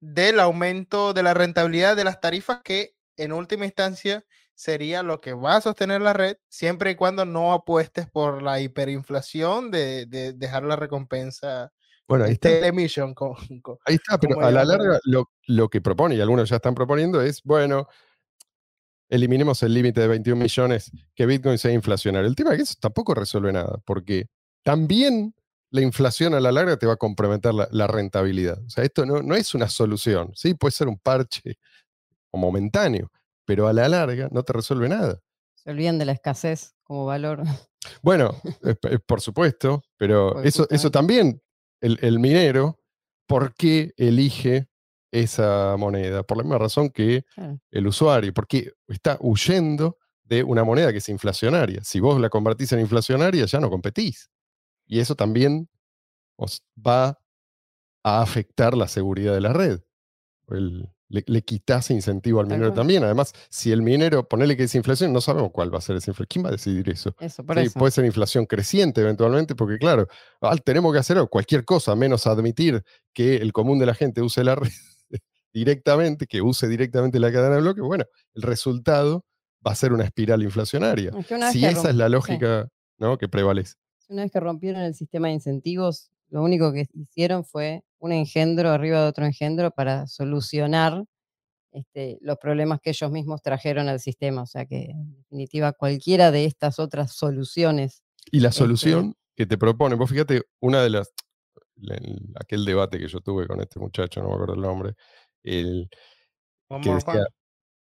del 0.00 0.40
aumento 0.40 1.12
de 1.14 1.22
la 1.22 1.34
rentabilidad 1.34 1.96
de 1.96 2.04
las 2.04 2.20
tarifas 2.20 2.60
que 2.62 2.94
en 3.16 3.32
última 3.32 3.64
instancia 3.64 4.24
sería 4.54 5.02
lo 5.02 5.20
que 5.20 5.32
va 5.34 5.56
a 5.56 5.60
sostener 5.60 6.00
la 6.00 6.12
red 6.12 6.36
siempre 6.48 6.90
y 6.92 6.94
cuando 6.94 7.24
no 7.24 7.52
apuestes 7.52 8.08
por 8.10 8.42
la 8.42 8.60
hiperinflación 8.60 9.70
de, 9.70 10.06
de 10.06 10.32
dejar 10.32 10.62
la 10.64 10.76
recompensa 10.76 11.72
Bueno, 12.08 12.24
ahí 12.24 12.32
está. 12.32 12.48
telemission 12.48 13.14
con, 13.14 13.34
con- 13.62 13.78
Ahí 13.84 13.96
está, 13.96 14.18
pero 14.18 14.40
a 14.40 14.50
la 14.50 14.64
larga 14.64 14.98
lo, 15.04 15.30
lo 15.46 15.68
que 15.68 15.80
propone, 15.80 16.14
y 16.14 16.20
algunos 16.20 16.48
ya 16.48 16.56
están 16.56 16.74
proponiendo, 16.74 17.20
es, 17.20 17.42
bueno, 17.42 17.86
eliminemos 19.08 19.62
el 19.62 19.74
límite 19.74 20.00
de 20.00 20.08
21 20.08 20.42
millones, 20.42 20.90
que 21.14 21.26
Bitcoin 21.26 21.58
sea 21.58 21.72
inflacionario. 21.72 22.28
El 22.28 22.34
tema 22.36 22.50
es 22.52 22.56
que 22.56 22.62
eso 22.64 22.74
tampoco 22.80 23.14
resuelve 23.14 23.52
nada, 23.52 23.78
porque 23.84 24.26
también 24.62 25.34
la 25.70 25.80
inflación 25.82 26.34
a 26.34 26.40
la 26.40 26.52
larga 26.52 26.76
te 26.76 26.86
va 26.86 26.94
a 26.94 26.96
comprometer 26.96 27.52
la, 27.54 27.68
la 27.70 27.86
rentabilidad. 27.86 28.58
O 28.64 28.70
sea, 28.70 28.84
esto 28.84 29.04
no, 29.04 29.22
no 29.22 29.34
es 29.34 29.54
una 29.54 29.68
solución, 29.68 30.30
¿sí? 30.34 30.54
Puede 30.54 30.72
ser 30.72 30.88
un 30.88 30.98
parche 30.98 31.58
o 32.30 32.38
momentáneo, 32.38 33.10
pero 33.44 33.66
a 33.68 33.72
la 33.72 33.88
larga 33.88 34.28
no 34.30 34.42
te 34.42 34.52
resuelve 34.52 34.88
nada. 34.88 35.20
Se 35.54 35.70
olvidan 35.70 35.98
de 35.98 36.04
la 36.04 36.12
escasez 36.12 36.74
como 36.84 37.04
valor. 37.06 37.42
Bueno, 38.02 38.34
eh, 38.64 38.74
p- 38.74 38.98
por 39.00 39.20
supuesto, 39.20 39.82
pero 39.96 40.42
eso, 40.42 40.66
eso 40.70 40.90
también, 40.90 41.42
el, 41.80 41.98
el 42.02 42.18
minero, 42.20 42.80
¿por 43.26 43.54
qué 43.54 43.92
elige 43.96 44.68
esa 45.12 45.76
moneda? 45.78 46.22
Por 46.22 46.36
la 46.36 46.42
misma 46.44 46.58
razón 46.58 46.90
que 46.90 47.24
Claro. 47.34 47.58
el 47.70 47.86
usuario, 47.86 48.32
porque 48.34 48.72
está 48.88 49.16
huyendo 49.20 49.98
de 50.24 50.42
una 50.42 50.64
moneda 50.64 50.90
que 50.92 50.98
es 50.98 51.08
inflacionaria. 51.08 51.82
Si 51.84 52.00
vos 52.00 52.20
la 52.20 52.28
convertís 52.28 52.72
en 52.72 52.80
inflacionaria, 52.80 53.44
ya 53.46 53.60
no 53.60 53.70
competís. 53.70 54.28
Y 54.86 55.00
eso 55.00 55.14
también 55.14 55.68
os 56.36 56.62
va 56.76 57.18
a 58.04 58.22
afectar 58.22 58.76
la 58.76 58.88
seguridad 58.88 59.34
de 59.34 59.40
la 59.40 59.52
red. 59.52 59.80
El- 60.48 60.90
le, 61.08 61.22
le 61.28 61.42
quitas 61.42 61.88
incentivo 61.92 62.40
al 62.40 62.48
minero 62.48 62.72
también. 62.72 63.04
Además, 63.04 63.32
si 63.48 63.70
el 63.70 63.80
minero, 63.80 64.26
ponele 64.28 64.56
que 64.56 64.64
es 64.64 64.74
inflación, 64.74 65.12
no 65.12 65.20
sabemos 65.20 65.52
cuál 65.52 65.72
va 65.72 65.78
a 65.78 65.80
ser 65.80 65.94
esa 65.94 66.10
inflación. 66.10 66.26
¿Quién 66.28 66.44
va 66.44 66.48
a 66.48 66.52
decidir 66.52 66.88
eso? 66.90 67.14
Eso, 67.20 67.44
por 67.44 67.56
Sí, 67.60 67.66
eso. 67.66 67.78
puede 67.78 67.92
ser 67.92 68.04
inflación 68.06 68.44
creciente 68.44 69.02
eventualmente, 69.02 69.54
porque 69.54 69.78
claro, 69.78 70.08
ah, 70.40 70.56
tenemos 70.56 70.92
que 70.92 70.98
hacer 70.98 71.16
cualquier 71.30 71.64
cosa, 71.64 71.94
menos 71.94 72.26
admitir 72.26 72.82
que 73.14 73.36
el 73.36 73.52
común 73.52 73.78
de 73.78 73.86
la 73.86 73.94
gente 73.94 74.20
use 74.20 74.42
la 74.42 74.54
red 74.56 74.72
directamente, 75.52 76.26
que 76.26 76.42
use 76.42 76.68
directamente 76.68 77.18
la 77.20 77.32
cadena 77.32 77.54
de 77.54 77.60
bloques. 77.62 77.84
Bueno, 77.84 78.04
el 78.34 78.42
resultado 78.42 79.24
va 79.66 79.72
a 79.72 79.76
ser 79.76 79.92
una 79.92 80.04
espiral 80.04 80.42
inflacionaria. 80.42 81.12
Es 81.16 81.26
que 81.26 81.40
Si 81.52 81.64
esa 81.64 81.90
es 81.90 81.94
la 81.96 82.06
sí. 82.06 82.12
lógica 82.12 82.68
¿no? 82.98 83.16
que 83.16 83.28
prevalece. 83.28 83.74
Una 84.08 84.22
vez 84.22 84.32
que 84.32 84.40
rompieron 84.40 84.82
el 84.82 84.94
sistema 84.94 85.28
de 85.28 85.34
incentivos, 85.34 86.10
lo 86.28 86.42
único 86.42 86.72
que 86.72 86.86
hicieron 86.94 87.44
fue 87.44 87.82
un 87.98 88.12
engendro 88.12 88.70
arriba 88.70 89.02
de 89.02 89.08
otro 89.08 89.24
engendro 89.26 89.70
para 89.70 90.06
solucionar 90.06 91.04
este, 91.72 92.18
los 92.20 92.38
problemas 92.38 92.80
que 92.80 92.90
ellos 92.90 93.10
mismos 93.10 93.42
trajeron 93.42 93.88
al 93.88 94.00
sistema. 94.00 94.42
O 94.42 94.46
sea 94.46 94.64
que, 94.66 94.90
en 94.90 95.16
definitiva, 95.16 95.72
cualquiera 95.72 96.30
de 96.30 96.44
estas 96.44 96.78
otras 96.78 97.12
soluciones. 97.12 98.02
Y 98.30 98.40
la 98.40 98.48
Este- 98.48 98.58
solución 98.60 99.14
que 99.34 99.46
te 99.46 99.58
propone, 99.58 99.94
vos 99.96 100.08
fíjate, 100.10 100.42
una 100.60 100.82
de 100.82 100.90
las, 100.90 101.12
la- 101.76 101.96
el- 101.96 102.32
aquel 102.40 102.64
debate 102.64 102.98
que 102.98 103.08
yo 103.08 103.20
tuve 103.20 103.46
con 103.46 103.60
este 103.60 103.78
muchacho, 103.80 104.22
no 104.22 104.28
me 104.28 104.34
acuerdo 104.34 104.54
el 104.54 104.60
nombre, 104.62 104.94
el, 105.42 105.88
que 106.82 106.90
decía, 106.90 107.26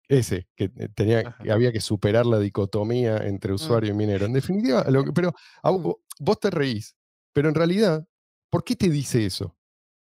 ese, 0.08 0.48
que 0.56 0.64
eh, 0.76 0.88
tenía, 0.94 1.37
que 1.42 1.52
había 1.52 1.72
que 1.72 1.80
superar 1.80 2.26
la 2.26 2.38
dicotomía 2.38 3.18
entre 3.18 3.52
usuario 3.52 3.90
y 3.92 3.94
minero. 3.94 4.24
En 4.26 4.32
definitiva, 4.32 4.85
lo 4.90 5.04
que- 5.04 5.12
pero 5.12 5.32
a 5.62 5.70
Mm. 5.70 5.92
Vos 6.18 6.40
te 6.40 6.51
reís, 6.51 6.96
pero 7.33 7.48
en 7.48 7.55
realidad, 7.55 8.07
¿por 8.51 8.64
qué 8.64 8.77
te 8.77 8.88
dice 8.88 9.25
eso? 9.27 9.57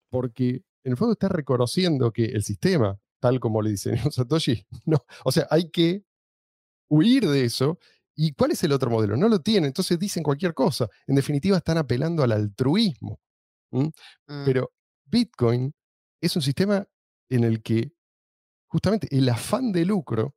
Porque 0.10 0.64
en 0.84 0.92
el 0.94 0.98
fondo 0.98 1.14
está 1.14 1.30
reconociendo 1.30 2.12
que 2.12 2.26
el 2.26 2.44
sistema, 2.44 3.00
tal 3.20 3.40
como 3.40 3.62
le 3.62 3.72
diseñó 3.72 4.04
Satoshi, 4.12 4.66
no, 4.86 5.06
o 5.24 5.32
sea, 5.32 5.48
hay 5.50 5.70
que 5.72 6.04
huir 6.90 7.28
de 7.28 7.46
eso. 7.46 7.80
¿Y 8.16 8.34
cuál 8.34 8.52
es 8.52 8.64
el 8.64 8.74
otro 8.74 8.90
modelo? 8.92 9.16
No 9.18 9.30
lo 9.30 9.40
tienen, 9.40 9.66
entonces 9.68 9.98
dicen 9.98 10.24
cualquier 10.24 10.54
cosa. 10.54 10.88
En 11.08 11.16
definitiva, 11.16 11.58
están 11.58 11.78
apelando 11.78 12.24
al 12.24 12.34
altruismo. 12.34 13.20
mm, 13.72 13.88
Pero 14.46 14.72
Bitcoin 15.06 15.74
es 16.22 16.36
un 16.36 16.42
sistema 16.42 16.86
en 17.30 17.44
el 17.46 17.64
que 17.64 17.94
justamente 18.68 19.08
el 19.16 19.30
afán 19.30 19.72
de 19.72 19.86
lucro 19.86 20.36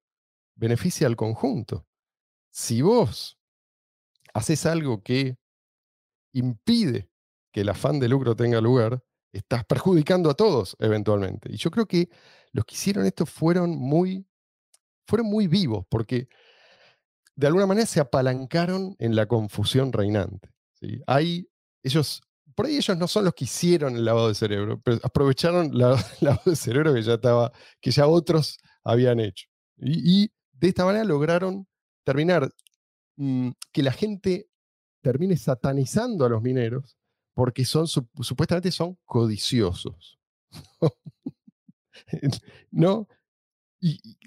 beneficia 0.57 1.07
al 1.07 1.17
conjunto. 1.17 1.87
Si 2.53 2.83
vos 2.83 3.39
haces 4.35 4.67
algo 4.67 5.03
que 5.03 5.37
impide 6.35 7.09
que 7.53 7.63
el 7.63 7.69
afán 7.71 7.99
de 8.01 8.09
lucro 8.09 8.37
tenga 8.37 8.61
lugar, 8.61 9.03
estás 9.33 9.65
perjudicando 9.65 10.31
a 10.31 10.35
todos 10.35 10.77
eventualmente. 10.79 11.53
Y 11.53 11.57
yo 11.57 11.71
creo 11.71 11.87
que 11.87 12.09
los 12.53 12.65
que 12.65 12.75
hicieron 12.77 13.07
esto 13.07 13.27
fueron 13.27 13.71
muy, 13.71 14.27
fueron 15.07 15.29
muy 15.29 15.47
vivos, 15.49 15.85
porque 15.91 16.29
de 17.37 17.47
alguna 17.47 17.67
manera 17.67 17.87
se 17.87 18.01
apalancaron 18.01 18.95
en 18.99 19.17
la 19.17 19.27
confusión 19.27 19.93
reinante. 19.93 20.51
¿sí? 20.75 21.01
Hay, 21.07 21.49
ellos, 21.83 22.23
por 22.55 22.67
ahí 22.67 22.77
ellos 22.77 22.97
no 22.97 23.09
son 23.09 23.25
los 23.25 23.35
que 23.35 23.45
hicieron 23.45 23.97
el 23.97 24.05
lavado 24.05 24.29
de 24.29 24.35
cerebro, 24.35 24.81
pero 24.83 24.99
aprovecharon 25.03 25.77
la- 25.77 25.95
el 26.21 26.27
lavado 26.27 26.43
de 26.51 26.57
cerebro 26.57 26.95
que 26.95 27.03
ya 27.03 27.15
estaba, 27.15 27.53
que 27.81 27.91
ya 27.91 28.07
otros 28.07 28.59
habían 28.85 29.21
hecho. 29.21 29.47
Y, 29.79 30.25
y 30.25 30.31
de 30.53 30.69
esta 30.69 30.85
manera 30.85 31.05
lograron 31.05 31.67
terminar 32.05 32.51
mm, 33.17 33.51
que 33.73 33.83
la 33.83 33.93
gente 33.93 34.49
termine 35.05 35.37
satanizando 35.37 36.25
a 36.25 36.29
los 36.31 36.41
mineros 36.43 36.97
porque 37.35 37.65
son 37.65 37.85
sup- 37.87 38.09
supuestamente 38.23 38.71
son 38.73 38.97
codiciosos. 39.05 40.19
¿No? 42.71 43.07
Y, 43.81 44.01
y- 44.03 44.27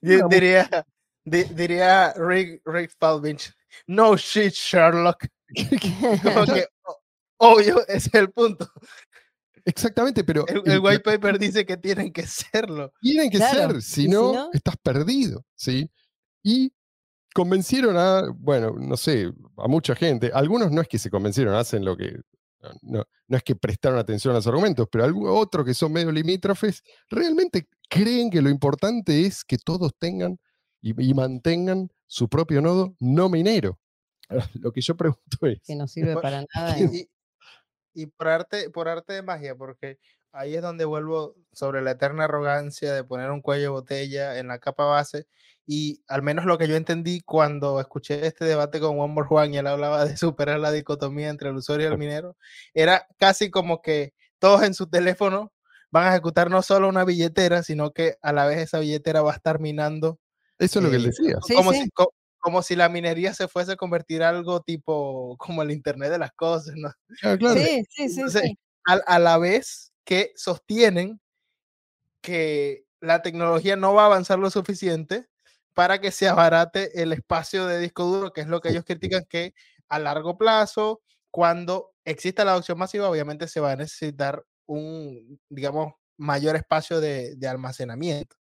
Diría, 0.28 0.86
di- 1.24 1.44
diría 1.44 2.12
Rick, 2.14 2.62
Rick 2.66 2.92
Falvich, 2.98 3.52
no 3.86 4.16
shit, 4.16 4.52
Sherlock. 4.52 5.26
Como 6.22 6.44
que, 6.46 6.66
o- 6.84 7.00
obvio, 7.38 7.80
ese 7.88 8.08
es 8.08 8.14
el 8.14 8.30
punto. 8.30 8.70
Exactamente, 9.64 10.24
pero 10.24 10.46
El, 10.46 10.58
el- 10.64 10.72
el 10.72 10.80
white 10.80 11.00
paper 11.00 11.38
dice 11.38 11.64
que 11.64 11.76
tienen 11.76 12.12
que 12.12 12.26
serlo. 12.26 12.92
tienen 13.00 13.30
que 13.30 13.38
Claro, 13.38 13.72
ser, 13.72 13.82
si 13.82 14.02
si 14.02 14.08
no, 14.08 14.32
no- 14.32 14.50
estás 14.52 14.76
perdido, 14.82 15.44
¿sí? 15.54 15.90
Y 16.42 16.72
convencieron 17.42 17.96
a, 17.96 18.22
bueno, 18.34 18.74
no 18.76 18.96
sé, 18.96 19.32
a 19.56 19.68
mucha 19.68 19.94
gente. 19.94 20.30
Algunos 20.34 20.72
no 20.72 20.80
es 20.80 20.88
que 20.88 20.98
se 20.98 21.08
convencieron, 21.08 21.54
hacen 21.54 21.84
lo 21.84 21.96
que. 21.96 22.16
No, 22.82 23.04
no- 23.28 23.36
es 23.36 23.42
que 23.44 23.54
prestaron 23.54 23.98
atención 23.98 24.32
a 24.32 24.38
los 24.38 24.46
argumentos, 24.48 24.88
pero 24.90 25.06
otros 25.34 25.64
que 25.64 25.74
son 25.74 25.92
medio 25.92 26.10
limítrofes 26.10 26.82
realmente 27.08 27.68
creen 27.88 28.30
que 28.30 28.42
lo 28.42 28.50
importante 28.50 29.24
es 29.26 29.44
que 29.44 29.58
todos 29.58 29.92
tengan 29.98 30.38
y, 30.80 31.10
y 31.10 31.14
mantengan 31.14 31.88
su 32.06 32.28
propio 32.28 32.60
nodo 32.60 32.96
no 32.98 33.28
minero. 33.28 33.78
Lo 34.60 34.72
que 34.72 34.80
yo 34.80 34.96
pregunto 34.96 35.38
es, 35.46 35.60
que 35.64 35.76
no 35.76 35.86
sirve 35.86 36.14
para 36.16 36.44
nada. 36.54 36.74
¿quién- 36.74 36.90
y- 36.94 36.98
Y, 37.94 38.02
y 38.02 38.06
por 38.06 38.28
arte, 38.28 38.70
por 38.70 38.88
arte 38.88 39.12
de 39.12 39.22
magia, 39.22 39.54
porque 39.54 39.98
ahí 40.32 40.54
es 40.56 40.62
donde 40.62 40.84
vuelvo 40.84 41.34
sobre 41.52 41.80
la 41.82 41.92
eterna 41.92 42.24
arrogancia 42.24 42.92
de 42.92 43.04
poner 43.04 43.30
un 43.30 43.40
cuello 43.40 43.62
de 43.62 43.68
botella 43.68 44.38
en 44.38 44.48
la 44.48 44.58
capa 44.58 44.84
base. 44.84 45.26
Y 45.70 46.02
al 46.08 46.22
menos 46.22 46.46
lo 46.46 46.56
que 46.56 46.66
yo 46.66 46.76
entendí 46.76 47.20
cuando 47.20 47.78
escuché 47.78 48.26
este 48.26 48.46
debate 48.46 48.80
con 48.80 48.96
Juan 48.96 49.10
More 49.10 49.28
Juan 49.28 49.52
y 49.52 49.58
él 49.58 49.66
hablaba 49.66 50.06
de 50.06 50.16
superar 50.16 50.58
la 50.58 50.72
dicotomía 50.72 51.28
entre 51.28 51.50
el 51.50 51.56
usuario 51.56 51.88
y 51.88 51.92
el 51.92 51.98
minero, 51.98 52.38
era 52.72 53.06
casi 53.18 53.50
como 53.50 53.82
que 53.82 54.14
todos 54.38 54.62
en 54.62 54.72
su 54.72 54.86
teléfono 54.88 55.52
van 55.90 56.06
a 56.06 56.10
ejecutar 56.12 56.50
no 56.50 56.62
solo 56.62 56.88
una 56.88 57.04
billetera, 57.04 57.62
sino 57.62 57.90
que 57.92 58.16
a 58.22 58.32
la 58.32 58.46
vez 58.46 58.58
esa 58.60 58.78
billetera 58.78 59.20
va 59.20 59.32
a 59.32 59.36
estar 59.36 59.60
minando 59.60 60.18
eso 60.58 60.78
es 60.78 60.84
lo 60.84 60.90
que 60.90 60.96
él 60.96 61.04
eh, 61.04 61.08
decía. 61.08 61.36
Sí, 61.46 61.54
como, 61.54 61.72
sí. 61.72 61.82
Si, 61.82 61.90
co- 61.90 62.14
como 62.38 62.62
si 62.62 62.74
la 62.74 62.88
minería 62.88 63.34
se 63.34 63.46
fuese 63.46 63.72
a 63.72 63.76
convertir 63.76 64.22
algo 64.22 64.62
tipo 64.62 65.36
como 65.38 65.62
el 65.62 65.70
Internet 65.70 66.10
de 66.10 66.18
las 66.18 66.32
cosas, 66.32 66.74
¿no? 66.76 66.88
Ah, 67.22 67.36
claro. 67.36 67.60
Sí, 67.60 67.84
sí, 67.90 68.08
sí, 68.08 68.20
Entonces, 68.20 68.42
sí. 68.42 68.58
al- 68.84 69.04
a, 69.06 69.18
la 69.18 69.36
vez 69.36 69.92
que 70.04 70.32
sostienen 70.34 71.20
que 72.20 72.86
la 73.00 73.22
tecnología 73.22 73.76
no 73.76 73.94
va 73.94 74.02
a 74.04 74.06
avanzar 74.06 74.38
lo 74.38 74.50
suficiente 74.50 75.28
para 75.74 76.00
que 76.00 76.10
se 76.12 76.28
abarate 76.28 77.02
el 77.02 77.12
espacio 77.12 77.66
de 77.66 77.80
disco 77.80 78.04
duro, 78.04 78.32
que 78.32 78.42
es 78.42 78.48
lo 78.48 78.60
que 78.60 78.70
ellos 78.70 78.84
critican 78.86 79.24
que 79.28 79.54
a 79.88 79.98
largo 80.00 80.38
plazo, 80.38 81.02
cuando 81.30 81.92
exista 82.04 82.44
la 82.44 82.52
adopción 82.52 82.78
masiva, 82.78 83.10
obviamente 83.10 83.48
se 83.48 83.60
va 83.60 83.72
a 83.72 83.76
necesitar 83.76 84.44
un, 84.66 85.40
digamos, 85.50 85.94
mayor 86.18 86.56
espacio 86.56 87.00
de, 87.00 87.36
de 87.36 87.48
almacenamiento. 87.48 88.37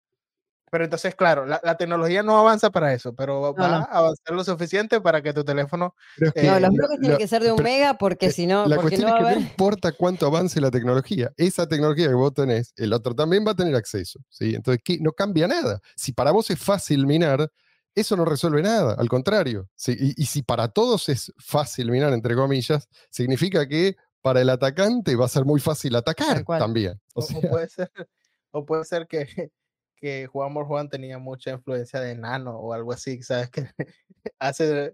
Pero 0.73 0.85
entonces, 0.85 1.13
claro, 1.13 1.45
la, 1.45 1.61
la 1.63 1.77
tecnología 1.77 2.23
no 2.23 2.35
avanza 2.35 2.71
para 2.71 2.91
eso, 2.95 3.13
pero 3.13 3.53
va 3.53 3.67
no. 3.67 3.75
a 3.75 3.83
avanzar 3.83 4.33
lo 4.35 4.43
suficiente 4.43 4.99
para 5.01 5.21
que 5.21 5.31
tu 5.31 5.43
teléfono 5.45 5.93
Pero 6.17 6.31
es 6.31 6.35
Eh, 6.37 6.41
que 6.41 6.47
No, 6.47 6.59
los 6.59 6.69
lo- 6.71 6.75
bloques 6.77 6.99
tienen 6.99 7.11
lo- 7.11 7.17
que 7.19 7.27
ser 7.27 7.43
de 7.43 7.51
un 7.51 7.57
pero- 7.57 7.69
mega 7.69 7.93
porque 7.99 8.25
eh, 8.25 8.31
si 8.31 8.47
no, 8.47 8.65
la 8.65 8.77
cuestión 8.77 9.01
no 9.03 9.07
va 9.09 9.11
es 9.11 9.13
a 9.13 9.17
que 9.17 9.23
no 9.23 9.29
haber. 9.29 9.41
importa 9.51 9.91
cuánto 9.91 10.25
avance 10.25 10.59
la 10.59 10.71
tecnología, 10.71 11.31
esa 11.37 11.67
tecnología 11.67 12.07
que 12.07 12.15
vos 12.15 12.33
tenés, 12.33 12.73
el 12.75 12.91
otro 12.91 13.13
también 13.13 13.45
va 13.45 13.51
a 13.51 13.55
tener 13.55 13.75
acceso. 13.75 14.19
¿sí? 14.29 14.55
Entonces, 14.55 14.81
¿qué? 14.83 14.97
no 14.99 15.11
cambia 15.11 15.47
nada. 15.47 15.79
Si 15.95 16.11
para 16.11 16.31
vos 16.31 16.49
es 16.49 16.57
fácil 16.57 17.05
minar, 17.05 17.51
eso 17.93 18.17
no 18.17 18.25
resuelve 18.25 18.63
nada, 18.63 18.95
al 18.97 19.07
contrario. 19.09 19.69
¿sí? 19.75 19.95
Y, 19.99 20.23
y 20.23 20.25
si 20.25 20.41
para 20.41 20.69
todos 20.69 21.07
es 21.09 21.31
fácil 21.37 21.91
minar, 21.91 22.11
entre 22.13 22.33
comillas, 22.33 22.87
significa 23.11 23.67
que 23.67 23.95
para 24.23 24.41
el 24.41 24.49
atacante 24.49 25.15
va 25.15 25.25
a 25.25 25.29
ser 25.29 25.45
muy 25.45 25.59
fácil 25.59 25.95
atacar 25.95 26.43
también. 26.45 26.99
O 27.13 27.19
O, 27.21 27.23
o 27.23 27.27
sea, 27.27 27.41
puede 27.51 27.69
ser, 27.69 27.91
o 28.49 28.65
puede 28.65 28.85
ser 28.85 29.05
que, 29.05 29.51
que 30.03 30.27
Juan 30.27 30.51
Mor 30.51 30.65
Juan 30.65 30.89
tenía 30.89 31.17
mucha 31.17 31.51
influencia 31.51 32.01
de 32.01 32.13
Nano 32.13 32.57
o 32.57 32.73
algo 32.73 32.91
así, 32.91 33.23
¿sabes? 33.23 33.49
Que 33.49 33.69
hace 34.37 34.93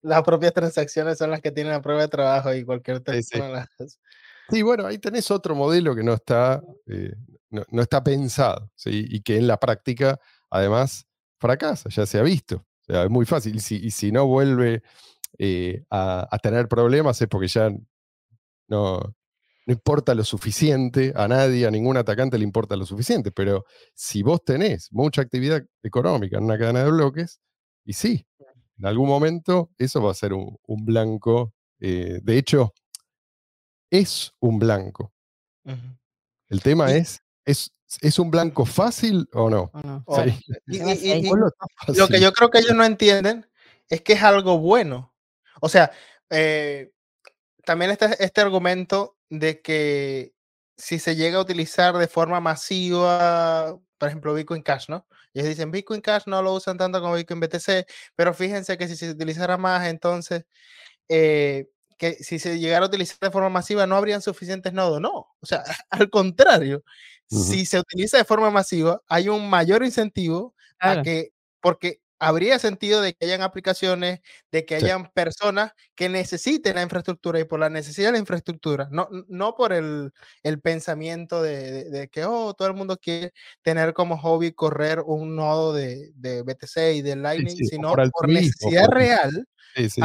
las 0.00 0.24
propias 0.24 0.52
transacciones 0.52 1.16
son 1.16 1.30
las 1.30 1.40
que 1.40 1.52
tienen 1.52 1.72
la 1.72 1.80
prueba 1.80 2.00
de 2.02 2.08
trabajo 2.08 2.52
y 2.52 2.64
cualquier 2.64 3.04
Sí, 3.06 3.22
sí. 3.22 3.38
las. 3.38 3.68
Sí, 4.48 4.62
bueno, 4.62 4.84
ahí 4.84 4.98
tenés 4.98 5.30
otro 5.30 5.54
modelo 5.54 5.94
que 5.94 6.02
no 6.02 6.14
está, 6.14 6.60
eh, 6.88 7.14
no, 7.50 7.62
no 7.70 7.82
está 7.82 8.02
pensado, 8.02 8.68
¿sí? 8.74 9.06
y 9.08 9.22
que 9.22 9.36
en 9.36 9.46
la 9.46 9.58
práctica, 9.58 10.18
además, 10.50 11.06
fracasa, 11.38 11.88
ya 11.88 12.04
se 12.04 12.18
ha 12.18 12.22
visto. 12.22 12.56
O 12.56 12.92
sea, 12.92 13.04
es 13.04 13.10
muy 13.10 13.24
fácil. 13.24 13.54
Y 13.54 13.60
si, 13.60 13.76
y 13.76 13.92
si 13.92 14.10
no 14.10 14.26
vuelve 14.26 14.82
eh, 15.38 15.84
a, 15.88 16.26
a 16.28 16.38
tener 16.40 16.66
problemas 16.66 17.22
es 17.22 17.28
porque 17.28 17.46
ya 17.46 17.70
no, 18.66 19.14
no 19.66 19.72
importa 19.72 20.14
lo 20.14 20.24
suficiente 20.24 21.12
a 21.14 21.28
nadie, 21.28 21.66
a 21.66 21.70
ningún 21.70 21.96
atacante 21.96 22.38
le 22.38 22.44
importa 22.44 22.76
lo 22.76 22.84
suficiente. 22.86 23.30
Pero 23.30 23.64
si 23.94 24.22
vos 24.22 24.42
tenés 24.44 24.88
mucha 24.92 25.22
actividad 25.22 25.62
económica 25.82 26.38
en 26.38 26.44
una 26.44 26.58
cadena 26.58 26.84
de 26.84 26.90
bloques, 26.90 27.40
y 27.84 27.92
sí, 27.92 28.26
en 28.78 28.86
algún 28.86 29.08
momento 29.08 29.70
eso 29.78 30.02
va 30.02 30.10
a 30.10 30.14
ser 30.14 30.32
un, 30.32 30.56
un 30.66 30.84
blanco. 30.84 31.54
eh, 31.80 32.20
de 32.22 32.38
hecho, 32.38 32.72
es 33.90 34.32
un 34.40 34.58
blanco. 34.58 35.12
El 36.48 36.62
tema 36.62 36.92
es, 36.92 37.22
es, 37.44 37.70
¿es 38.00 38.18
un 38.18 38.30
blanco 38.30 38.64
fácil 38.64 39.28
o 39.32 39.48
no? 39.48 39.70
lo 41.88 42.08
que 42.08 42.20
yo 42.20 42.32
creo 42.32 42.50
que 42.50 42.58
ellos 42.58 42.74
no 42.74 42.84
entienden 42.84 43.46
es 43.88 44.00
que 44.00 44.14
es 44.14 44.22
algo 44.22 44.58
bueno. 44.58 45.14
O 45.60 45.68
sea, 45.68 45.92
eh, 46.30 46.90
también 47.64 47.90
está 47.92 48.06
este 48.14 48.40
argumento 48.40 49.16
de 49.30 49.62
que 49.62 50.34
si 50.76 50.98
se 50.98 51.16
llega 51.16 51.38
a 51.38 51.42
utilizar 51.42 51.96
de 51.96 52.08
forma 52.08 52.40
masiva, 52.40 53.78
por 53.98 54.08
ejemplo, 54.08 54.34
Bitcoin 54.34 54.62
Cash, 54.62 54.86
¿no? 54.88 55.06
Ellos 55.34 55.48
dicen 55.48 55.70
Bitcoin 55.70 56.00
Cash 56.02 56.24
no 56.26 56.42
lo 56.42 56.54
usan 56.54 56.78
tanto 56.78 57.00
como 57.00 57.14
Bitcoin 57.14 57.40
BTC, 57.40 57.86
pero 58.16 58.34
fíjense 58.34 58.78
que 58.78 58.88
si 58.88 58.96
se 58.96 59.10
utilizara 59.10 59.56
más, 59.58 59.86
entonces, 59.88 60.44
eh, 61.08 61.68
que 61.98 62.14
si 62.16 62.38
se 62.40 62.58
llegara 62.60 62.86
a 62.86 62.88
utilizar 62.88 63.18
de 63.20 63.30
forma 63.32 63.50
masiva, 63.50 63.86
no 63.88 63.96
habrían 63.96 64.22
suficientes 64.22 64.72
nodos. 64.74 65.00
No, 65.02 65.10
o 65.40 65.46
sea, 65.46 65.64
al 65.90 66.10
contrario, 66.10 66.84
Ujú. 67.30 67.42
si 67.44 67.66
se 67.66 67.80
utiliza 67.80 68.18
de 68.18 68.26
forma 68.26 68.50
masiva, 68.52 69.02
hay 69.08 69.28
un 69.30 69.50
mayor 69.50 69.84
incentivo 69.84 70.54
a 70.84 70.96
Claro. 70.96 71.04
que, 71.04 71.30
porque 71.62 72.01
habría 72.22 72.58
sentido 72.58 73.00
de 73.02 73.14
que 73.14 73.26
hayan 73.26 73.42
aplicaciones, 73.42 74.20
de 74.50 74.64
que 74.64 74.78
Sí. 74.78 74.84
hayan 74.86 75.10
personas 75.12 75.72
que 75.94 76.08
necesiten 76.08 76.76
la 76.76 76.82
infraestructura 76.82 77.40
y 77.40 77.44
por 77.44 77.58
la 77.60 77.68
necesidad 77.68 78.08
de 78.08 78.12
la 78.12 78.18
infraestructura, 78.18 78.88
no, 78.90 79.08
no 79.28 79.54
por 79.54 79.72
el, 79.72 80.12
el 80.42 80.60
pensamiento 80.60 81.42
de, 81.42 81.72
de- 81.72 81.90
de 81.90 82.08
que, 82.08 82.24
oh, 82.24 82.54
todo 82.54 82.68
el 82.68 82.74
mundo 82.74 82.96
quiere 82.96 83.32
tener 83.62 83.92
como 83.92 84.16
hobby 84.18 84.52
correr 84.52 85.00
un 85.04 85.34
nodo 85.36 85.72
de, 85.72 86.12
de 86.14 86.42
BTC 86.42 86.94
y 86.94 87.02
de 87.02 87.16
Lightning, 87.16 87.56
sí, 87.56 87.66
sino 87.66 87.90
por 88.12 88.28
necesidad 88.28 88.86
real, 88.88 89.46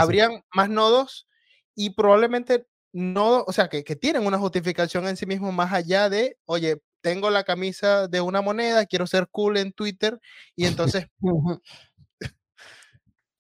habrían 0.02 0.42
más 0.54 0.70
nodos 0.70 1.28
y 1.76 1.92
probablemente 1.92 2.66
no, 2.94 3.44
o 3.46 3.52
sea, 3.54 3.68
que, 3.68 3.84
que 3.84 3.96
tienen 3.96 4.26
una 4.26 4.40
justificación 4.40 5.08
en 5.08 5.18
sí 5.18 5.26
mismo 5.28 5.52
más 5.52 5.72
allá 5.72 6.10
de, 6.10 6.38
oye, 6.46 6.82
tengo 7.02 7.30
la 7.30 7.44
camisa 7.44 8.08
de 8.08 8.22
una 8.22 8.42
moneda, 8.42 8.86
quiero 8.88 9.06
ser 9.06 9.28
cool 9.30 9.58
en 9.58 9.72
Twitter 9.72 10.20
y 10.56 10.66
entonces. 11.06 11.06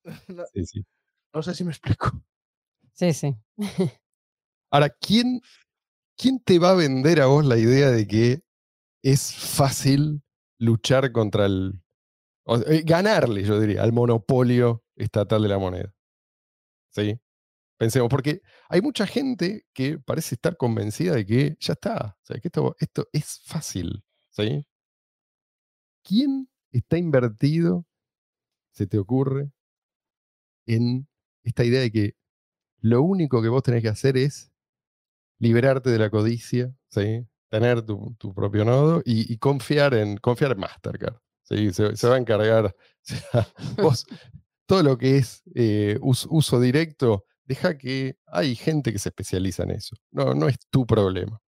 no, 0.29 0.43
Sí, 0.53 0.65
sí. 0.65 0.85
no 1.33 1.43
sé 1.43 1.55
si 1.55 1.63
me 1.63 1.71
explico. 1.71 2.23
Sí, 2.93 3.13
sí. 3.13 3.35
Ahora, 4.71 4.89
¿quién, 4.89 5.41
¿quién 6.17 6.39
te 6.39 6.59
va 6.59 6.71
a 6.71 6.75
vender 6.75 7.21
a 7.21 7.27
vos 7.27 7.45
la 7.45 7.57
idea 7.57 7.91
de 7.91 8.07
que 8.07 8.41
es 9.03 9.33
fácil 9.33 10.23
luchar 10.59 11.11
contra 11.11 11.45
el... 11.47 11.81
o- 12.45 12.57
eh, 12.59 12.83
ganarle, 12.85 13.43
yo 13.43 13.59
diría, 13.59 13.83
al 13.83 13.93
monopolio 13.93 14.83
estatal 14.95 15.43
de 15.43 15.49
la 15.49 15.59
moneda? 15.59 15.93
¿Sí? 16.91 17.19
Pensemos, 17.77 18.09
porque 18.09 18.41
hay 18.69 18.81
mucha 18.81 19.07
gente 19.07 19.65
que 19.73 19.99
parece 19.99 20.35
estar 20.35 20.57
convencida 20.57 21.15
de 21.15 21.25
que 21.25 21.57
ya 21.59 21.73
está, 21.73 22.17
o 22.21 22.25
sea, 22.25 22.39
que 22.39 22.47
esto, 22.49 22.75
esto 22.79 23.07
es 23.13 23.41
fácil, 23.45 24.03
¿sí? 24.31 24.65
¿Quién 26.03 26.49
está 26.71 26.97
invertido, 26.97 27.85
se 28.73 28.87
te 28.87 28.97
ocurre, 28.99 29.51
en 30.67 31.07
esta 31.43 31.63
idea 31.63 31.81
de 31.81 31.91
que 31.91 32.15
lo 32.81 33.01
único 33.01 33.41
que 33.41 33.49
vos 33.49 33.63
tenés 33.63 33.81
que 33.81 33.89
hacer 33.89 34.17
es 34.17 34.51
liberarte 35.39 35.89
de 35.89 35.99
la 35.99 36.09
codicia, 36.09 36.73
tener 37.49 37.81
tu, 37.83 38.15
propio 38.35 38.65
nodo 38.65 39.01
y, 39.05 39.37
confiar, 39.37 39.93
en, 39.93 40.17
confiar 40.17 40.51
en 40.51 40.59
Mastercard. 40.59 41.15
Se, 41.43 41.71
se 41.73 42.07
va 42.07 42.15
a 42.15 42.19
encargar. 42.19 42.75
todo 44.65 44.83
lo 44.83 44.97
que 44.97 45.17
es 45.17 45.43
eh, 45.55 45.97
us- 46.01 46.27
uso 46.29 46.59
directo, 46.59 47.25
deja 47.45 47.77
que 47.77 48.17
hay 48.25 48.55
gente 48.55 48.91
que 48.91 48.99
se 48.99 49.09
especializa 49.09 49.63
en 49.63 49.71
eso. 49.71 49.95
No, 50.11 50.33
no 50.33 50.49
es 50.49 50.57
tu 50.69 50.85
problema. 50.85 51.41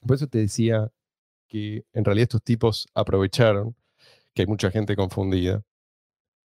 Por 0.00 0.16
eso 0.16 0.28
te 0.28 0.38
decía 0.38 0.88
que 1.48 1.84
en 1.92 2.04
realidad 2.04 2.24
estos 2.24 2.42
tipos 2.44 2.86
aprovecharon 2.94 3.74
que 4.34 4.42
hay 4.42 4.46
mucha 4.46 4.70
gente 4.70 4.94
confundida. 4.94 5.62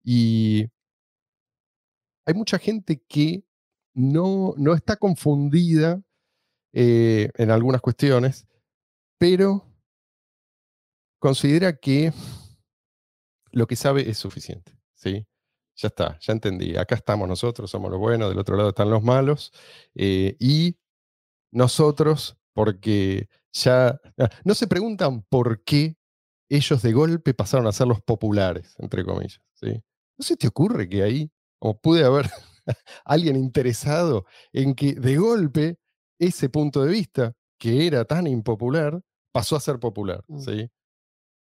Y 0.04 0.68
hay 2.24 2.34
mucha 2.34 2.58
gente 2.58 3.02
que 3.08 3.44
no, 3.94 4.54
no 4.56 4.74
está 4.74 4.96
confundida 4.96 6.02
eh, 6.72 7.30
en 7.36 7.50
algunas 7.50 7.80
cuestiones, 7.80 8.46
pero 9.18 9.66
considera 11.18 11.76
que 11.76 12.12
lo 13.50 13.66
que 13.66 13.76
sabe 13.76 14.08
es 14.08 14.18
suficiente. 14.18 14.78
¿sí? 14.94 15.26
Ya 15.76 15.88
está, 15.88 16.18
ya 16.20 16.32
entendí. 16.32 16.76
Acá 16.76 16.94
estamos 16.94 17.28
nosotros, 17.28 17.70
somos 17.70 17.90
los 17.90 18.00
buenos, 18.00 18.30
del 18.30 18.38
otro 18.38 18.56
lado 18.56 18.70
están 18.70 18.90
los 18.90 19.02
malos. 19.02 19.52
eh, 19.94 20.36
y 20.38 20.76
nosotros, 21.52 22.38
porque 22.54 23.28
ya 23.52 24.00
ah, 24.18 24.30
no 24.44 24.54
se 24.54 24.66
preguntan 24.66 25.22
por 25.22 25.62
qué 25.62 25.96
ellos 26.48 26.82
de 26.82 26.92
golpe 26.92 27.34
pasaron 27.34 27.66
a 27.66 27.72
ser 27.72 27.86
los 27.86 28.00
populares, 28.02 28.74
entre 28.78 29.04
comillas. 29.04 29.40
¿sí? 29.54 29.82
¿No 30.18 30.24
se 30.24 30.36
te 30.36 30.48
ocurre 30.48 30.88
que 30.88 31.02
ahí, 31.02 31.30
como 31.62 31.78
pude 31.80 32.04
haber 32.04 32.28
alguien 33.04 33.36
interesado 33.36 34.26
en 34.52 34.74
que 34.74 34.94
de 34.94 35.16
golpe 35.16 35.78
ese 36.18 36.48
punto 36.48 36.82
de 36.84 36.90
vista, 36.90 37.34
que 37.56 37.86
era 37.86 38.04
tan 38.04 38.26
impopular, 38.26 39.00
pasó 39.32 39.54
a 39.54 39.60
ser 39.60 39.78
popular? 39.78 40.24
Mm. 40.26 40.40
¿sí? 40.40 40.70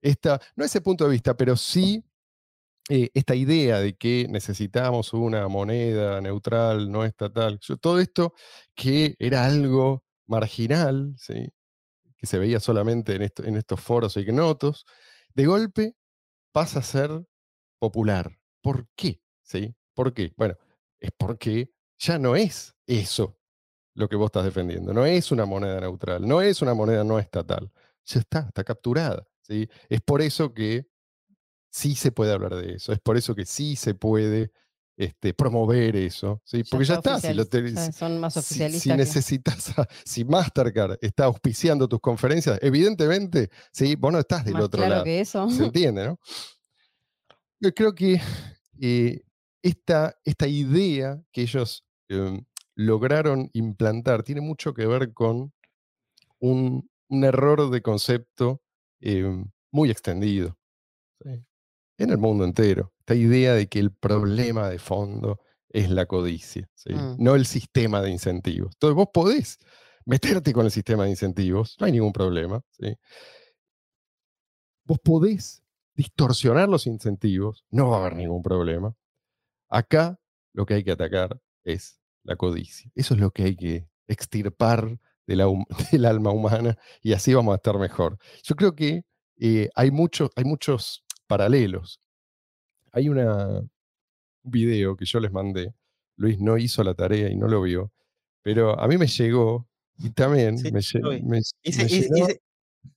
Esta, 0.03 0.41
no 0.57 0.65
ese 0.65 0.81
punto 0.81 1.05
de 1.05 1.11
vista, 1.13 1.37
pero 1.37 1.57
sí 1.57 2.03
eh, 2.89 3.11
esta 3.15 3.37
idea 3.37 3.79
de 3.79 3.95
que 3.97 4.27
necesitamos 4.29 5.13
una 5.13 5.47
moneda 5.49 6.21
neutral, 6.21 6.91
no 6.91 7.05
estatal, 7.05 7.61
yo- 7.63 7.77
todo 7.77 8.01
esto 8.01 8.35
que 8.75 9.15
era 9.21 9.47
algo 9.47 10.05
marginal, 10.27 11.15
¿sí? 11.17 11.53
que 12.19 12.27
se 12.27 12.39
veía 12.39 12.61
solamente 12.61 13.15
en, 13.17 13.23
esto- 13.23 13.45
en 13.45 13.57
estos 13.57 13.81
foros 13.81 14.17
ignotos, 14.17 14.87
de 15.35 15.47
golpe 15.47 15.97
pasa 16.53 16.81
a 16.81 16.83
ser 16.83 17.11
popular. 17.81 18.39
¿Por 18.63 18.89
qué? 18.97 19.23
¿Sí? 19.45 19.75
¿Por 19.95 20.13
qué? 20.15 20.33
Bueno, 20.37 20.57
es 20.99 21.11
porque 21.17 21.71
ya 21.99 22.19
no 22.19 22.37
es 22.37 22.75
eso 22.87 23.37
lo 23.95 24.09
que 24.09 24.17
vos 24.17 24.27
estás 24.27 24.45
defendiendo. 24.45 24.93
No 24.95 25.05
es 25.05 25.31
una 25.33 25.45
moneda 25.45 25.81
neutral, 25.81 26.27
no 26.27 26.41
es 26.41 26.63
una 26.63 26.75
moneda 26.75 27.05
no 27.05 27.19
estatal. 27.19 27.71
Ya 28.07 28.21
está, 28.21 28.41
está 28.41 28.65
capturada. 28.65 29.27
¿sí? 29.43 29.69
Es 29.89 30.01
por 30.01 30.23
eso 30.23 30.55
que 30.55 30.87
sí 31.71 31.95
se 31.95 32.11
puede 32.13 32.33
hablar 32.33 32.55
de 32.57 32.75
eso. 32.75 32.93
Es 32.93 33.01
por 33.01 33.17
eso 33.17 33.35
que 33.35 33.45
sí 33.45 33.77
se 33.77 33.95
puede 33.95 34.53
este, 34.97 35.35
promover 35.35 35.97
eso. 35.97 36.41
¿sí? 36.45 36.63
Porque 36.65 36.85
ya 36.87 36.95
está. 36.95 37.21
Si, 37.21 37.33
lo 37.35 37.43
oficial- 37.43 37.49
te- 37.49 37.75
ya 37.75 37.93
son 37.93 38.21
más 38.21 38.35
si- 38.35 38.39
oficialistas. 38.41 38.83
si 38.83 38.97
necesitas, 38.97 39.75
si 40.05 40.25
Mastercard 40.25 40.99
está 41.01 41.25
auspiciando 41.25 41.89
tus 41.89 42.01
conferencias, 42.01 42.59
evidentemente, 42.63 43.51
sí, 43.73 43.97
vos 43.97 44.13
no 44.13 44.19
estás 44.19 44.45
del 44.45 44.55
más 44.55 44.65
otro 44.65 44.79
claro 44.79 44.91
lado. 44.93 45.05
que 45.05 45.21
eso. 45.21 45.49
¿Se 45.51 45.65
entiende, 45.65 46.07
no? 46.07 46.19
Yo 47.61 47.75
creo 47.75 47.95
que 47.95 48.21
eh, 48.81 49.23
esta, 49.63 50.17
esta 50.25 50.47
idea 50.49 51.23
que 51.33 51.43
ellos 51.43 51.85
em, 52.09 52.45
lograron 52.75 53.51
implantar 53.53 54.23
tiene 54.23 54.41
mucho 54.41 54.75
que 54.75 54.87
ver 54.87 55.13
con 55.13 55.53
un, 56.39 56.89
un 57.09 57.25
error 57.25 57.71
de 57.71 57.83
concepto 57.83 58.63
em, 59.01 59.51
muy 59.71 59.91
extendido 59.91 60.57
¿sí? 61.23 61.45
en 61.99 62.11
el 62.11 62.19
mundo 62.19 62.45
entero. 62.45 62.93
Esta 63.01 63.15
idea 63.15 63.55
de 63.55 63.69
que 63.69 63.79
el 63.79 63.93
problema 63.93 64.69
de 64.69 64.79
fondo 64.79 65.41
es 65.69 65.91
la 65.91 66.07
codicia, 66.07 66.69
¿sí? 66.75 66.93
Mm. 66.93 67.17
no 67.19 67.35
el 67.35 67.47
sistema 67.47 68.01
de 68.03 68.11
incentivos. 68.11 68.73
Entonces 68.75 68.97
vos 68.97 69.09
podés 69.13 69.59
meterte 70.05 70.53
con 70.53 70.65
el 70.65 70.73
sistema 70.73 71.05
de 71.05 71.11
incentivos, 71.11 71.77
no 71.79 71.87
hay 71.87 71.93
ningún 71.93 72.13
problema. 72.13 72.63
¿sí? 72.71 72.97
Vos 74.85 74.99
podés 74.99 75.63
distorsionar 75.95 76.69
los 76.69 76.87
incentivos, 76.87 77.65
no 77.71 77.91
va 77.91 77.99
a 77.99 78.01
haber 78.01 78.17
ningún 78.17 78.43
problema. 78.43 78.95
Acá 79.71 80.19
lo 80.53 80.67
que 80.67 80.75
hay 80.75 80.85
que 80.85 80.91
atacar 80.93 81.41
es 81.65 82.01
la 82.25 82.37
codicia. 82.37 82.91
Eso 82.95 83.15
es 83.15 83.21
lo 83.21 83.31
que 83.31 83.45
hay 83.45 83.57
que 83.57 83.89
extirpar 84.09 84.99
de 85.27 85.37
la 85.37 85.47
hum- 85.49 85.65
del 85.93 86.05
alma 86.05 86.31
humana 86.33 86.77
y 87.01 87.13
así 87.13 87.33
vamos 87.33 87.53
a 87.53 87.57
estar 87.57 87.79
mejor. 87.79 88.19
Yo 88.43 88.57
creo 88.57 88.75
que 88.75 89.05
eh, 89.39 89.71
hay, 89.75 89.91
muchos 89.91 90.31
hay 90.37 90.45
muchos 90.45 91.05
paralelos. 91.27 92.01
Hay 92.93 93.09
una, 93.09 93.47
un 93.61 93.71
video 94.43 94.97
que 94.97 95.05
yo 95.07 95.21
les 95.21 95.31
mandé. 95.33 95.73
Luis 96.17 96.39
no 96.41 96.59
hizo 96.59 96.83
la 96.85 96.95
tarea 96.95 97.31
y 97.31 97.37
no 97.37 97.47
lo 97.49 97.63
vio, 97.63 97.93
pero 98.43 98.79
a 98.79 98.87
mí 98.89 98.99
me 98.99 99.07
llegó 99.07 99.67
y 99.97 100.11
también 100.11 100.59
Sí, 100.59 100.71
me, 100.73 100.81
lo 101.01 101.11
vi. 101.11 101.23
me- 101.23 101.39
Hice, 101.63 101.79
me 101.85 101.85
hice- 101.87 102.09
llenó- 102.09 102.17
hice- 102.29 102.43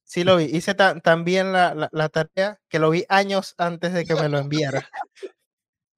sí 0.04 0.24
lo 0.24 0.38
vi. 0.38 0.46
Hice 0.46 0.74
ta- 0.74 1.00
también 1.00 1.54
la, 1.54 1.74
la- 1.76 1.90
la 1.94 2.10
tarea 2.10 2.60
que 2.68 2.80
lo 2.80 2.90
vi 2.90 3.06
años 3.08 3.54
antes 3.58 3.94
de 3.94 4.04
que 4.06 4.16
me 4.16 4.28
lo 4.28 4.40
enviara. 4.40 4.90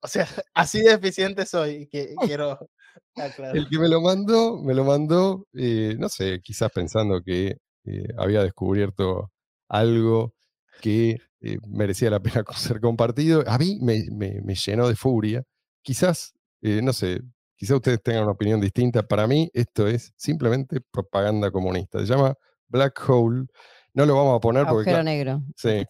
O 0.05 0.07
sea, 0.07 0.27
así 0.53 0.81
de 0.81 0.93
eficiente 0.93 1.45
soy. 1.45 1.87
Que 1.87 2.13
quiero 2.39 2.57
aclarar. 3.15 3.57
El 3.57 3.67
que 3.67 3.79
me 3.79 3.89
lo 3.89 4.01
mandó, 4.01 4.61
me 4.61 4.73
lo 4.73 4.83
mandó, 4.85 5.47
eh, 5.53 5.95
no 5.97 6.07
sé, 6.09 6.39
quizás 6.43 6.71
pensando 6.71 7.21
que 7.21 7.57
eh, 7.85 8.07
había 8.17 8.43
descubierto 8.43 9.31
algo 9.67 10.33
que 10.81 11.17
eh, 11.41 11.57
merecía 11.67 12.09
la 12.09 12.19
pena 12.21 12.43
ser 12.55 12.79
compartido. 12.79 13.43
A 13.47 13.57
mí 13.57 13.79
me, 13.81 14.05
me- 14.11 14.41
me 14.41 14.55
llenó 14.55 14.87
de 14.87 14.95
furia. 14.95 15.43
Quizás, 15.81 16.33
no 16.61 16.93
sé, 16.93 17.21
quizás 17.55 17.75
ustedes 17.77 18.01
tengan 18.01 18.23
una 18.23 18.31
opinión 18.33 18.59
distinta. 18.61 19.03
Para 19.03 19.27
mí 19.27 19.49
esto 19.53 19.87
es 19.87 20.11
simplemente 20.15 20.81
propaganda 20.91 21.51
comunista. 21.51 21.99
Se 21.99 22.05
llama 22.05 22.33
Black 22.67 22.99
Hole. 23.07 23.45
No 23.93 24.05
lo 24.05 24.15
vamos 24.15 24.37
a 24.37 24.39
poner 24.39 24.65
porque... 24.65 24.89
Agujero 24.89 25.03
negro. 25.03 25.41
Sí. 25.55 25.83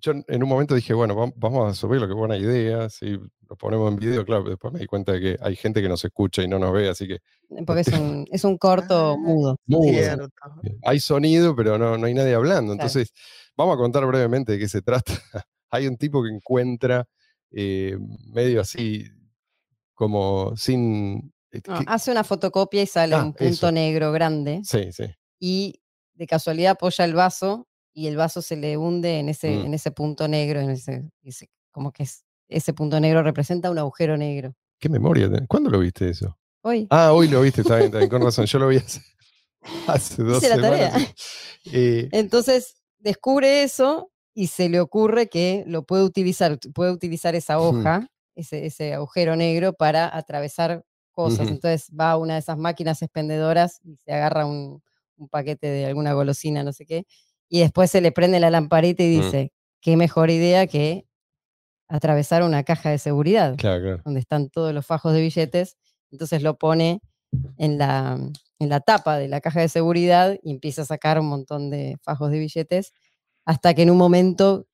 Yo 0.00 0.12
en 0.12 0.42
un 0.42 0.48
momento 0.48 0.74
dije, 0.74 0.94
bueno, 0.94 1.14
vam- 1.16 1.32
vamos 1.36 1.70
a 1.70 1.74
subirlo, 1.74 2.06
qué 2.08 2.14
buena 2.14 2.36
idea, 2.36 2.88
si 2.88 3.12
lo 3.48 3.56
ponemos 3.56 3.90
en 3.92 3.98
video, 3.98 4.24
claro, 4.24 4.42
pero 4.44 4.50
después 4.50 4.72
me 4.72 4.80
di 4.80 4.86
cuenta 4.86 5.12
de 5.12 5.20
que 5.20 5.36
hay 5.40 5.56
gente 5.56 5.80
que 5.82 5.88
nos 5.88 6.04
escucha 6.04 6.42
y 6.42 6.48
no 6.48 6.58
nos 6.58 6.72
ve, 6.72 6.88
así 6.88 7.06
que 7.08 7.18
Porque 7.66 7.80
es 7.82 7.88
un, 7.88 8.26
es 8.30 8.44
un 8.44 8.58
corto 8.58 9.12
Ah, 9.12 9.16
mudo. 9.16 9.56
Mudo. 9.66 9.90
Eh, 10.62 10.78
hay 10.84 11.00
sonido, 11.00 11.56
pero 11.56 11.78
no, 11.78 11.96
no 11.98 12.06
hay 12.06 12.14
nadie 12.14 12.34
hablando. 12.34 12.74
Claro. 12.74 12.88
Entonces, 12.88 13.12
vamos 13.56 13.74
a 13.74 13.78
contar 13.78 14.04
brevemente 14.06 14.52
de 14.52 14.58
qué 14.58 14.68
se 14.68 14.82
trata. 14.82 15.12
hay 15.70 15.86
un 15.86 15.96
tipo 15.96 16.22
que 16.22 16.30
encuentra 16.30 17.06
eh, 17.50 17.96
medio 18.32 18.60
así, 18.60 19.04
como 19.94 20.56
sin... 20.56 21.32
eh, 21.50 21.60
No, 21.66 21.78
que- 21.80 21.84
hace 21.86 22.10
una 22.10 22.24
fotocopia 22.24 22.82
y 22.82 22.86
sale 22.86 23.14
Ah, 23.14 23.22
un 23.24 23.32
punto 23.32 23.44
eso. 23.52 23.72
negro 23.72 24.12
grande 24.12 24.60
sí, 24.64 24.92
sí. 24.92 25.04
y 25.40 25.80
de 26.14 26.26
casualidad 26.26 26.72
apoya 26.72 27.04
el 27.04 27.14
vaso 27.14 27.67
y 27.98 28.06
el 28.06 28.16
vaso 28.16 28.42
se 28.42 28.56
le 28.56 28.76
hunde 28.76 29.18
en 29.18 29.28
ese, 29.28 29.48
Mm. 29.58 29.66
en 29.66 29.74
ese 29.74 29.90
punto 29.90 30.28
negro, 30.28 30.60
en 30.60 30.70
ese, 30.70 31.02
ese- 31.24 31.48
como 31.72 31.90
que 31.92 32.04
es, 32.04 32.24
ese 32.48 32.72
punto 32.72 33.00
negro 33.00 33.22
representa 33.22 33.70
un 33.70 33.78
agujero 33.78 34.16
negro. 34.16 34.54
¿Qué 34.78 34.88
memoria? 34.88 35.28
¿Cuándo 35.48 35.68
lo 35.70 35.80
viste 35.80 36.08
eso? 36.08 36.38
Hoy, 36.62 36.86
Ah, 36.90 37.12
hoy 37.12 37.28
lo 37.28 37.40
viste, 37.40 37.60
está 37.62 37.76
bien, 37.76 37.86
está 37.86 37.98
bien, 37.98 38.10
con 38.10 38.22
razón. 38.22 38.46
Yo 38.46 38.58
lo 38.60 38.68
vi 38.68 38.76
hace, 38.76 39.00
hace 39.86 40.22
dos 40.22 40.38
Hice 40.38 40.48
la 40.50 40.54
semanas. 40.56 40.92
tarea. 40.92 41.14
Eh, 41.72 42.08
entonces 42.12 42.76
descubre 42.98 43.62
eso 43.64 44.10
y 44.34 44.46
se 44.46 44.68
le 44.68 44.80
ocurre 44.80 45.28
que 45.28 45.64
lo 45.66 45.82
puede 45.84 46.04
utilizar, 46.04 46.52
ut- 46.52 46.72
puede 46.72 46.92
utilizar 46.92 47.34
esa 47.34 47.58
hoja, 47.58 48.06
ese, 48.36 48.66
ese 48.66 48.94
agujero 48.94 49.34
negro 49.34 49.72
para 49.72 50.14
atravesar 50.16 50.84
cosas. 51.10 51.48
Entonces 51.48 51.90
va 51.98 52.12
a 52.12 52.16
una 52.16 52.34
de 52.34 52.40
esas 52.40 52.56
máquinas 52.58 53.02
expendedoras 53.02 53.80
y 53.82 53.96
se 53.96 54.12
agarra 54.12 54.46
un, 54.46 54.80
un 55.16 55.28
paquete 55.28 55.66
de 55.66 55.86
alguna 55.86 56.12
golosina, 56.12 56.62
no 56.62 56.72
sé 56.72 56.86
qué, 56.86 57.04
y 57.48 57.60
después 57.60 57.90
se 57.90 58.00
le 58.00 58.12
prende 58.12 58.40
la 58.40 58.50
lamparita 58.50 59.02
y 59.02 59.16
Mm. 59.16 59.20
dice, 59.22 59.52
qué 59.80 59.96
mejor 59.96 60.30
idea 60.30 60.66
que 60.66 61.06
atravesar 61.88 62.42
una 62.42 62.64
caja 62.64 62.90
de 62.90 62.98
seguridad 62.98 63.56
claro, 63.56 63.82
claro. 63.82 64.02
donde 64.04 64.20
están 64.20 64.50
todos 64.50 64.74
los 64.74 64.84
fajos 64.84 65.12
de 65.14 65.20
billetes, 65.22 65.76
entonces 66.10 66.42
lo 66.42 66.58
pone 66.58 67.00
en 67.56 67.78
la, 67.78 68.18
en 68.58 68.68
la 68.68 68.80
tapa 68.80 69.16
de 69.18 69.28
la 69.28 69.40
caja 69.40 69.60
de 69.60 69.68
seguridad 69.68 70.38
y 70.42 70.50
empieza 70.50 70.82
a 70.82 70.86
sacar 70.86 71.18
un 71.20 71.26
montón 71.26 71.70
de 71.70 71.96
fajos 72.02 72.30
de 72.30 72.38
billetes, 72.38 72.92
hasta 73.44 73.72
que 73.74 73.82
en 73.82 73.90
un 73.90 73.96
momento, 73.98 74.66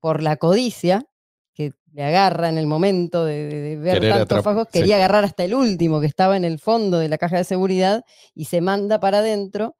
por 0.00 0.22
la 0.22 0.36
codicia, 0.36 1.06
que 1.54 1.72
le 1.92 2.04
agarra 2.04 2.48
en 2.50 2.58
el 2.58 2.66
momento 2.66 3.24
de, 3.24 3.46
de- 3.48 3.60
de 3.60 3.76
ver 3.76 3.94
Querer 4.00 4.18
tantos 4.18 4.42
fajos, 4.44 4.68
sí. 4.70 4.78
quería 4.80 4.96
agarrar 4.96 5.24
hasta 5.24 5.44
el 5.44 5.54
último 5.54 6.00
que 6.00 6.06
estaba 6.06 6.36
en 6.36 6.44
el 6.44 6.58
fondo 6.58 6.98
de 6.98 7.08
la 7.08 7.18
caja 7.18 7.38
de 7.38 7.44
seguridad 7.44 8.04
y 8.34 8.44
se 8.46 8.60
manda 8.60 9.00
para 9.00 9.18
adentro 9.18 9.76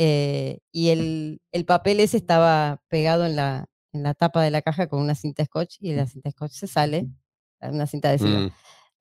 eh, 0.00 0.60
y 0.70 0.90
el, 0.90 1.40
el 1.50 1.64
papel 1.64 1.98
ese 1.98 2.16
estaba 2.16 2.80
pegado 2.88 3.26
en 3.26 3.34
la, 3.34 3.66
en 3.92 4.04
la 4.04 4.14
tapa 4.14 4.42
de 4.44 4.50
la 4.52 4.62
caja 4.62 4.86
con 4.86 5.00
una 5.02 5.16
cinta 5.16 5.44
scotch 5.44 5.76
y 5.80 5.92
la 5.92 6.06
cinta 6.06 6.30
scotch 6.30 6.52
se 6.52 6.68
sale, 6.68 7.08
una 7.60 7.86
cinta 7.86 8.08
adhesiva 8.10 8.38
Mm, 8.40 8.50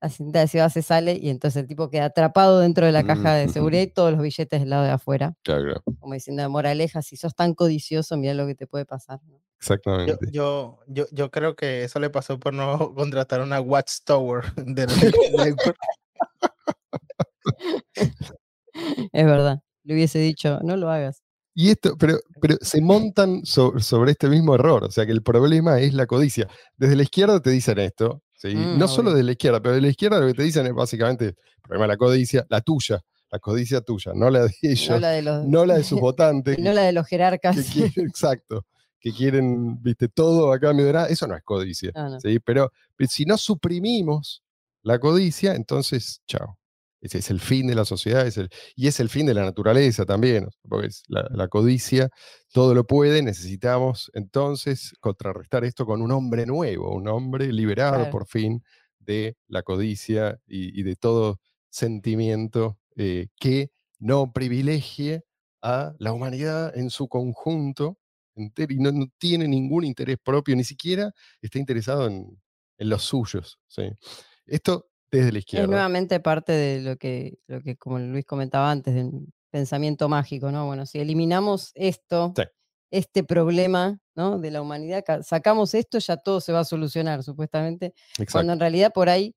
la 0.01 0.09
cinta 0.09 0.39
adhesiva 0.39 0.69
se 0.69 0.81
sale 0.81 1.13
y 1.21 1.29
entonces 1.29 1.61
el 1.61 1.67
tipo 1.67 1.89
queda 1.89 2.05
atrapado 2.05 2.59
dentro 2.59 2.85
de 2.85 2.91
la 2.91 3.03
caja 3.03 3.33
de 3.35 3.47
Mm. 3.47 3.49
seguridad 3.51 3.81
y 3.83 3.87
todos 3.87 4.11
los 4.11 4.21
billetes 4.21 4.59
del 4.59 4.69
lado 4.69 4.83
de 4.85 4.91
afuera. 4.91 5.33
Claro, 5.43 5.83
Como 5.99 6.13
diciendo, 6.13 6.41
de 6.43 6.49
moraleja, 6.49 7.01
si 7.01 7.15
sos 7.15 7.33
tan 7.35 7.53
codicioso, 7.53 8.15
mira 8.17 8.33
lo 8.33 8.45
que 8.47 8.55
te 8.55 8.65
puede 8.67 8.85
pasar. 8.85 9.19
exactamente. 9.59 10.17
yo, 10.31 10.79
yo, 10.87 11.05
yo 11.11 11.29
creo 11.31 11.55
que 11.55 11.83
eso 11.83 11.99
le 11.99 12.09
pasó 12.09 12.39
por 12.39 12.53
no 12.53 12.93
contratar 12.95 13.41
una 13.41 13.59
Watchtower 13.61 14.53
del 14.55 14.89
network. 15.35 15.77
Es 19.11 19.25
verdad. 19.25 19.61
Le 19.87 19.93
hubiese 19.93 20.19
dicho, 20.19 20.59
no 20.63 20.75
lo 20.75 20.89
hagas. 20.91 21.23
Y 21.55 21.69
esto, 21.69 21.95
pero, 21.97 22.19
pero 22.41 22.57
se 22.61 22.81
montan 22.81 23.45
so- 23.45 23.79
sobre 23.79 24.11
este 24.11 24.27
mismo 24.27 24.53
error, 24.53 24.83
o 24.83 24.91
sea 24.91 25.05
que 25.05 25.13
el 25.13 25.23
problema 25.23 25.79
es 25.79 25.93
la 25.93 26.05
codicia. 26.05 26.47
Desde 26.75 26.95
la 26.97 27.03
izquierda 27.03 27.39
te 27.39 27.49
dicen 27.49 27.79
esto, 27.79 28.21
¿sí? 28.35 28.53
Mm, 28.53 28.77
no 28.77 28.87
solo 28.89 29.09
obvio. 29.11 29.17
de 29.17 29.23
la 29.23 29.31
izquierda, 29.31 29.61
pero 29.61 29.75
de 29.75 29.81
la 29.81 29.87
izquierda 29.87 30.19
lo 30.19 30.27
que 30.27 30.33
te 30.33 30.43
dicen 30.43 30.67
es 30.67 30.73
básicamente, 30.73 31.25
el 31.29 31.35
problema 31.63 31.85
de 31.85 31.87
la 31.93 31.97
codicia, 31.97 32.45
la 32.49 32.59
tuya, 32.61 32.99
la 33.31 33.39
codicia 33.39 33.79
tuya, 33.81 34.11
no 34.13 34.29
la 34.29 34.43
de 34.45 34.53
ellos, 34.61 34.89
No 34.89 34.99
la 34.99 35.09
de 35.11 35.21
los, 35.21 35.45
no 35.45 35.65
la 35.65 35.77
de 35.77 35.83
sus 35.85 35.99
votantes, 36.01 36.59
no 36.59 36.73
la 36.73 36.81
de 36.83 36.91
los 36.91 37.07
jerarcas. 37.07 37.55
que 37.55 37.63
quieren, 37.63 37.91
exacto, 38.09 38.65
que 38.99 39.13
quieren, 39.13 39.81
viste, 39.81 40.09
todo 40.09 40.51
a 40.51 40.59
cambio 40.59 40.85
de 40.85 40.93
nada, 40.93 41.07
eso 41.07 41.25
no 41.27 41.35
es 41.37 41.43
codicia, 41.43 41.91
no. 41.95 42.19
¿sí? 42.19 42.39
Pero, 42.39 42.71
pero 42.97 43.09
si 43.09 43.23
no 43.25 43.37
suprimimos 43.37 44.43
la 44.83 44.99
codicia, 44.99 45.55
entonces, 45.55 46.21
chao. 46.27 46.56
Ese 47.01 47.19
es 47.19 47.29
el 47.29 47.39
fin 47.39 47.67
de 47.67 47.75
la 47.75 47.85
sociedad 47.85 48.25
es 48.25 48.37
el, 48.37 48.49
y 48.75 48.87
es 48.87 48.99
el 48.99 49.09
fin 49.09 49.25
de 49.27 49.33
la 49.35 49.43
naturaleza 49.43 50.05
también, 50.05 50.47
porque 50.67 50.87
es 50.87 51.03
la, 51.07 51.27
la 51.31 51.47
codicia 51.47 52.09
todo 52.51 52.73
lo 52.73 52.85
puede, 52.87 53.21
necesitamos 53.21 54.09
entonces 54.13 54.93
contrarrestar 54.99 55.63
esto 55.63 55.85
con 55.85 56.01
un 56.01 56.11
hombre 56.11 56.45
nuevo, 56.45 56.95
un 56.95 57.07
hombre 57.07 57.51
liberado 57.53 57.95
Claro. 57.95 58.11
por 58.11 58.27
fin 58.27 58.63
de 58.99 59.35
la 59.47 59.61
codicia 59.63 60.39
y, 60.47 60.79
y 60.79 60.83
de 60.83 60.95
todo 60.95 61.39
sentimiento 61.69 62.77
eh, 62.95 63.27
que 63.39 63.69
no 63.99 64.31
privilegie 64.33 65.21
a 65.61 65.93
la 65.99 66.13
humanidad 66.13 66.75
en 66.77 66.89
su 66.89 67.07
conjunto 67.07 67.97
entero 68.35 68.73
y 68.73 68.77
no, 68.79 68.91
no 68.91 69.07
tiene 69.17 69.47
ningún 69.47 69.83
interés 69.85 70.17
propio, 70.23 70.55
ni 70.55 70.63
siquiera 70.63 71.11
está 71.41 71.57
interesado 71.59 72.07
en, 72.07 72.39
en 72.77 72.89
los 72.89 73.03
suyos. 73.03 73.59
¿sí? 73.67 73.83
Esto 74.45 74.89
desde 75.11 75.31
la 75.31 75.39
Es 75.39 75.43
izquierda. 75.45 75.67
nuevamente 75.67 76.19
parte 76.19 76.51
de 76.53 76.81
lo 76.81 76.97
que, 76.97 77.39
lo 77.47 77.61
que, 77.61 77.77
como 77.77 77.99
Luis 77.99 78.25
comentaba 78.25 78.71
antes, 78.71 78.93
del 78.95 79.11
pensamiento 79.51 80.09
mágico, 80.09 80.51
¿no? 80.51 80.65
Bueno, 80.67 80.85
si 80.85 80.99
eliminamos 80.99 81.71
esto, 81.75 82.33
Sí. 82.35 82.43
este 82.91 83.23
problema 83.23 83.99
¿no? 84.15 84.39
de 84.39 84.51
la 84.51 84.61
humanidad, 84.61 85.03
ca- 85.05 85.23
sacamos 85.23 85.73
esto, 85.73 85.99
ya 85.99 86.17
todo 86.17 86.41
se 86.41 86.51
va 86.53 86.61
a 86.61 86.65
solucionar, 86.65 87.23
supuestamente. 87.23 87.93
Exacto. 88.11 88.31
Cuando 88.33 88.53
en 88.53 88.59
realidad 88.59 88.91
por 88.93 89.09
ahí 89.09 89.35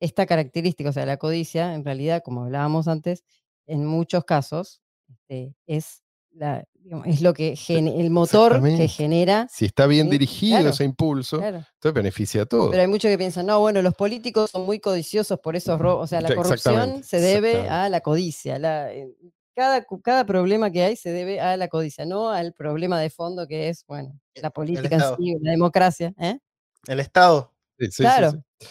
esta 0.00 0.26
característica, 0.26 0.90
o 0.90 0.92
sea, 0.92 1.06
la 1.06 1.16
codicia, 1.16 1.74
en 1.74 1.84
realidad, 1.84 2.22
como 2.24 2.44
hablábamos 2.44 2.86
antes, 2.88 3.24
en 3.66 3.84
muchos 3.86 4.24
casos 4.24 4.80
este, 5.08 5.54
es, 5.66 6.02
la, 6.32 6.64
es 7.06 7.20
lo 7.22 7.34
que 7.34 7.54
el 7.68 8.10
motor 8.10 8.62
que 8.62 8.88
genera. 8.88 9.46
Si 9.50 9.66
está 9.66 9.86
bien 9.86 10.06
Sí, 10.06 10.10
dirigido 10.12 10.56
claro, 10.58 10.70
ese 10.70 10.84
impulso, 10.84 11.38
claro. 11.38 11.58
entonces 11.58 11.94
beneficia 11.94 12.42
a 12.42 12.46
todos. 12.46 12.70
Pero 12.70 12.82
hay 12.82 12.88
muchos 12.88 13.10
que 13.10 13.18
piensan, 13.18 13.46
no, 13.46 13.60
bueno, 13.60 13.82
los 13.82 13.94
políticos 13.94 14.50
son 14.50 14.64
muy 14.66 14.80
codiciosos 14.80 15.38
por 15.40 15.56
esos 15.56 15.78
robos. 15.78 16.04
O 16.04 16.06
sea, 16.06 16.20
la 16.20 16.34
corrupción 16.34 17.02
se 17.04 17.20
debe 17.20 17.68
a 17.68 17.88
la 17.88 18.00
codicia. 18.00 18.58
la- 18.58 18.92
eh, 18.92 19.08
cada, 19.54 19.84
cada 20.04 20.24
problema 20.24 20.70
que 20.70 20.84
hay 20.84 20.94
se 20.96 21.10
debe 21.10 21.40
a 21.40 21.56
la 21.56 21.66
codicia, 21.66 22.06
no 22.06 22.30
al 22.30 22.52
problema 22.52 23.00
de 23.00 23.10
fondo 23.10 23.46
que 23.48 23.68
es, 23.68 23.84
bueno, 23.88 24.16
la 24.36 24.50
política 24.50 24.94
en 24.94 25.16
sí, 25.16 25.36
la 25.40 25.50
democracia. 25.50 26.14
¿eh? 26.18 26.38
El 26.86 27.00
Estado. 27.00 27.52
Sí, 27.78 27.86
sí, 27.86 27.90
sí, 27.92 28.02
Claro. 28.02 28.30
sí. 28.30 28.66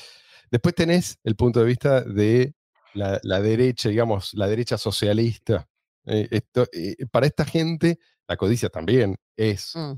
Después 0.49 0.73
tenés 0.75 1.17
el 1.25 1.35
punto 1.35 1.59
de 1.59 1.65
vista 1.65 2.01
de 2.01 2.53
la, 2.93 3.19
la 3.23 3.41
derecha, 3.41 3.89
digamos, 3.89 4.33
la 4.33 4.47
derecha 4.47 4.77
socialista. 4.77 5.67
Eh, 6.07 6.27
esto, 6.31 6.67
eh, 6.73 7.05
para 7.11 7.27
esta 7.27 7.45
gente, 7.45 7.99
la 8.27 8.37
codicia 8.37 8.69
también 8.69 9.15
es 9.35 9.75
Mm, 9.75 9.93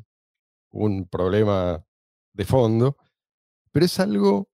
un 0.71 1.07
problema 1.09 1.83
de 2.33 2.45
fondo, 2.45 2.97
pero 3.71 3.85
es 3.85 3.99
algo, 3.99 4.49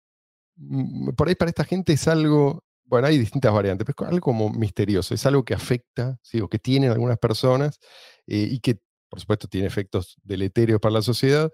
mm, 0.58 1.12
por 1.12 1.28
ahí 1.30 1.36
para 1.36 1.50
esta 1.50 1.66
gente 1.66 1.94
es 1.94 2.08
algo, 2.08 2.64
bueno, 2.86 3.08
hay 3.08 3.18
distintas 3.18 3.54
variantes, 3.54 3.86
pero 3.86 4.08
es 4.08 4.14
algo 4.14 4.24
como 4.24 4.50
misterioso, 4.52 5.14
es 5.16 5.26
algo 5.26 5.44
que 5.46 5.54
afecta, 5.56 6.18
¿sí? 6.22 6.42
o 6.42 6.50
que 6.50 6.60
tienen 6.60 6.92
algunas 6.92 7.20
personas 7.20 7.80
eh, 8.28 8.48
y 8.52 8.60
que, 8.60 8.80
por 9.10 9.20
supuesto, 9.20 9.48
tiene 9.48 9.68
efectos 9.68 10.18
deleterios 10.24 10.80
para 10.80 10.94
la 10.94 11.02
sociedad. 11.02 11.52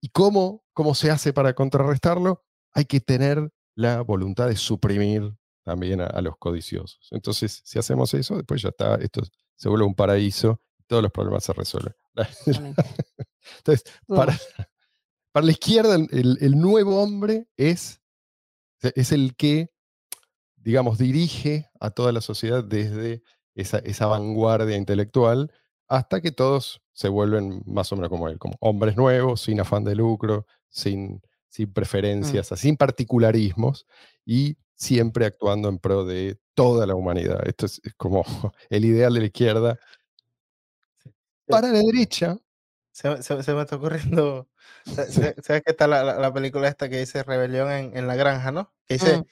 ¿Y 0.00 0.10
cómo, 0.10 0.64
cómo 0.72 0.94
se 0.94 1.10
hace 1.10 1.32
para 1.32 1.54
contrarrestarlo? 1.54 2.44
Hay 2.74 2.84
que 2.86 3.00
tener 3.00 3.50
la 3.74 4.02
voluntad 4.02 4.48
de 4.48 4.56
suprimir 4.56 5.34
también 5.66 6.00
a, 6.00 6.06
a 6.06 6.20
los 6.22 6.36
codiciosos. 6.38 7.08
Entonces, 7.10 7.60
si 7.64 7.76
hacemos 7.80 8.14
eso, 8.14 8.36
después 8.36 8.62
ya 8.62 8.68
está, 8.68 8.94
esto 8.96 9.20
se 9.56 9.68
vuelve 9.68 9.84
un 9.84 9.96
paraíso, 9.96 10.60
todos 10.86 11.02
los 11.02 11.10
problemas 11.10 11.42
se 11.42 11.52
resuelven. 11.52 11.92
Entonces, 13.58 13.84
para, 14.06 14.38
para 15.32 15.44
la 15.46 15.50
izquierda, 15.52 15.96
el, 15.96 16.38
el- 16.40 16.56
nuevo 16.58 17.02
hombre 17.02 17.48
es, 17.56 18.00
es 18.80 19.10
el 19.10 19.34
que, 19.34 19.72
digamos, 20.54 20.98
dirige 20.98 21.68
a 21.80 21.90
toda 21.90 22.12
la 22.12 22.20
sociedad 22.20 22.62
desde 22.62 23.22
esa, 23.56 23.78
esa 23.78 24.06
vanguardia 24.06 24.76
intelectual 24.76 25.52
hasta 25.88 26.20
que 26.20 26.30
todos 26.30 26.80
se 26.92 27.08
vuelven 27.08 27.62
más 27.66 27.90
o 27.90 27.96
menos 27.96 28.08
como 28.10 28.28
él, 28.28 28.38
como 28.38 28.54
hombres 28.60 28.96
nuevos, 28.96 29.40
sin 29.42 29.58
afán 29.60 29.82
de 29.82 29.96
lucro, 29.96 30.46
sin, 30.68 31.20
sin 31.48 31.72
preferencias, 31.72 32.48
sin 32.56 32.76
particularismos 32.76 33.84
y 34.24 34.56
siempre 34.76 35.26
actuando 35.26 35.68
en 35.68 35.78
pro 35.78 36.04
de 36.04 36.38
toda 36.54 36.86
la 36.86 36.94
humanidad. 36.94 37.40
Esto 37.48 37.66
es, 37.66 37.80
es 37.84 37.94
como 37.94 38.22
el 38.70 38.84
ideal 38.84 39.12
de 39.14 39.20
la 39.20 39.26
izquierda. 39.26 39.78
Para 41.46 41.68
la 41.68 41.78
derecha, 41.80 42.38
Se, 42.92 43.10
me- 43.10 43.22
se- 43.22 43.42
se 43.42 43.52
me 43.54 43.62
está 43.62 43.76
ocurriendo. 43.76 44.48
sa- 44.86 45.06
Sí. 45.06 45.20
¿Sabes 45.42 45.62
qué 45.64 45.70
está 45.72 45.86
la, 45.86 46.02
la- 46.02 46.18
la 46.18 46.32
película 46.32 46.68
esta 46.68 46.88
que 46.88 46.98
dice 47.00 47.22
Rebelión 47.22 47.70
en, 47.70 47.96
en 47.96 48.06
la 48.06 48.16
granja, 48.16 48.50
¿no? 48.52 48.72
Que 48.86 48.94
dice, 48.94 49.18
Mm, 49.18 49.24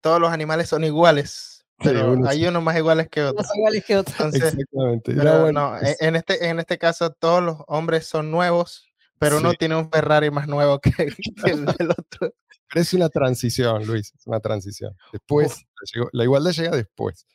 todos 0.00 0.20
los 0.20 0.30
animales 0.32 0.68
son 0.68 0.84
iguales, 0.84 1.64
pero 1.78 2.12
uno 2.12 2.28
hay 2.28 2.40
sí. 2.42 2.46
unos 2.46 2.62
más 2.62 2.76
iguales 2.76 3.08
que 3.08 3.22
otros. 3.22 3.46
más 3.46 3.56
iguales 3.56 3.84
que 3.84 3.96
otros. 3.96 4.16
Entonces, 4.18 4.42
exactamente. 4.54 5.14
Pero 5.14 5.40
bueno, 5.42 5.70
no, 5.72 5.78
en, 5.78 5.86
es- 5.86 6.02
en 6.02 6.16
este, 6.16 6.48
en 6.48 6.58
este 6.60 6.78
caso 6.78 7.10
todos 7.12 7.42
los 7.42 7.56
hombres 7.68 8.06
son 8.06 8.30
nuevos, 8.30 8.86
pero 9.18 9.38
uno 9.38 9.52
Sí. 9.52 9.56
tiene 9.58 9.76
un 9.76 9.90
Ferrari 9.90 10.30
más 10.30 10.48
nuevo 10.48 10.78
que, 10.80 10.90
que 10.92 11.50
el 11.50 11.64
del 11.64 11.90
otro. 11.90 12.34
Pero 12.72 12.82
es 12.82 12.94
una 12.94 13.08
transición, 13.10 13.86
Luis, 13.86 14.12
es 14.14 14.26
una 14.26 14.40
transición. 14.40 14.96
Después, 15.12 15.64
la 16.12 16.24
igualdad 16.24 16.52
llega 16.52 16.76
después, 16.76 17.26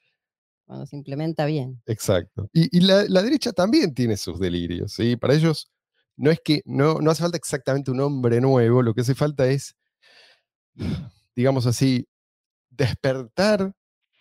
Cuando 0.66 0.86
se 0.86 0.96
implementa 0.98 1.46
bien. 1.46 1.82
exacto. 1.86 2.50
Y, 2.54 2.76
y 2.78 2.82
la, 2.82 3.06
la 3.08 3.22
derecha 3.22 3.54
también 3.54 3.94
tiene 3.94 4.18
sus 4.18 4.40
delirios, 4.40 4.94
¿sí? 4.94 5.16
Para 5.16 5.34
ellos 5.36 5.72
no 6.16 6.32
es 6.32 6.40
que, 6.44 6.62
no, 6.66 6.96
no 6.96 7.12
hace 7.12 7.22
falta 7.24 7.38
exactamente 7.38 7.92
un 7.92 8.00
hombre 8.02 8.42
nuevo, 8.42 8.82
lo 8.82 8.94
que 8.94 9.02
hace 9.02 9.14
falta 9.16 9.48
es, 9.48 9.76
digamos 11.36 11.66
así, 11.66 12.08
despertar 12.70 13.74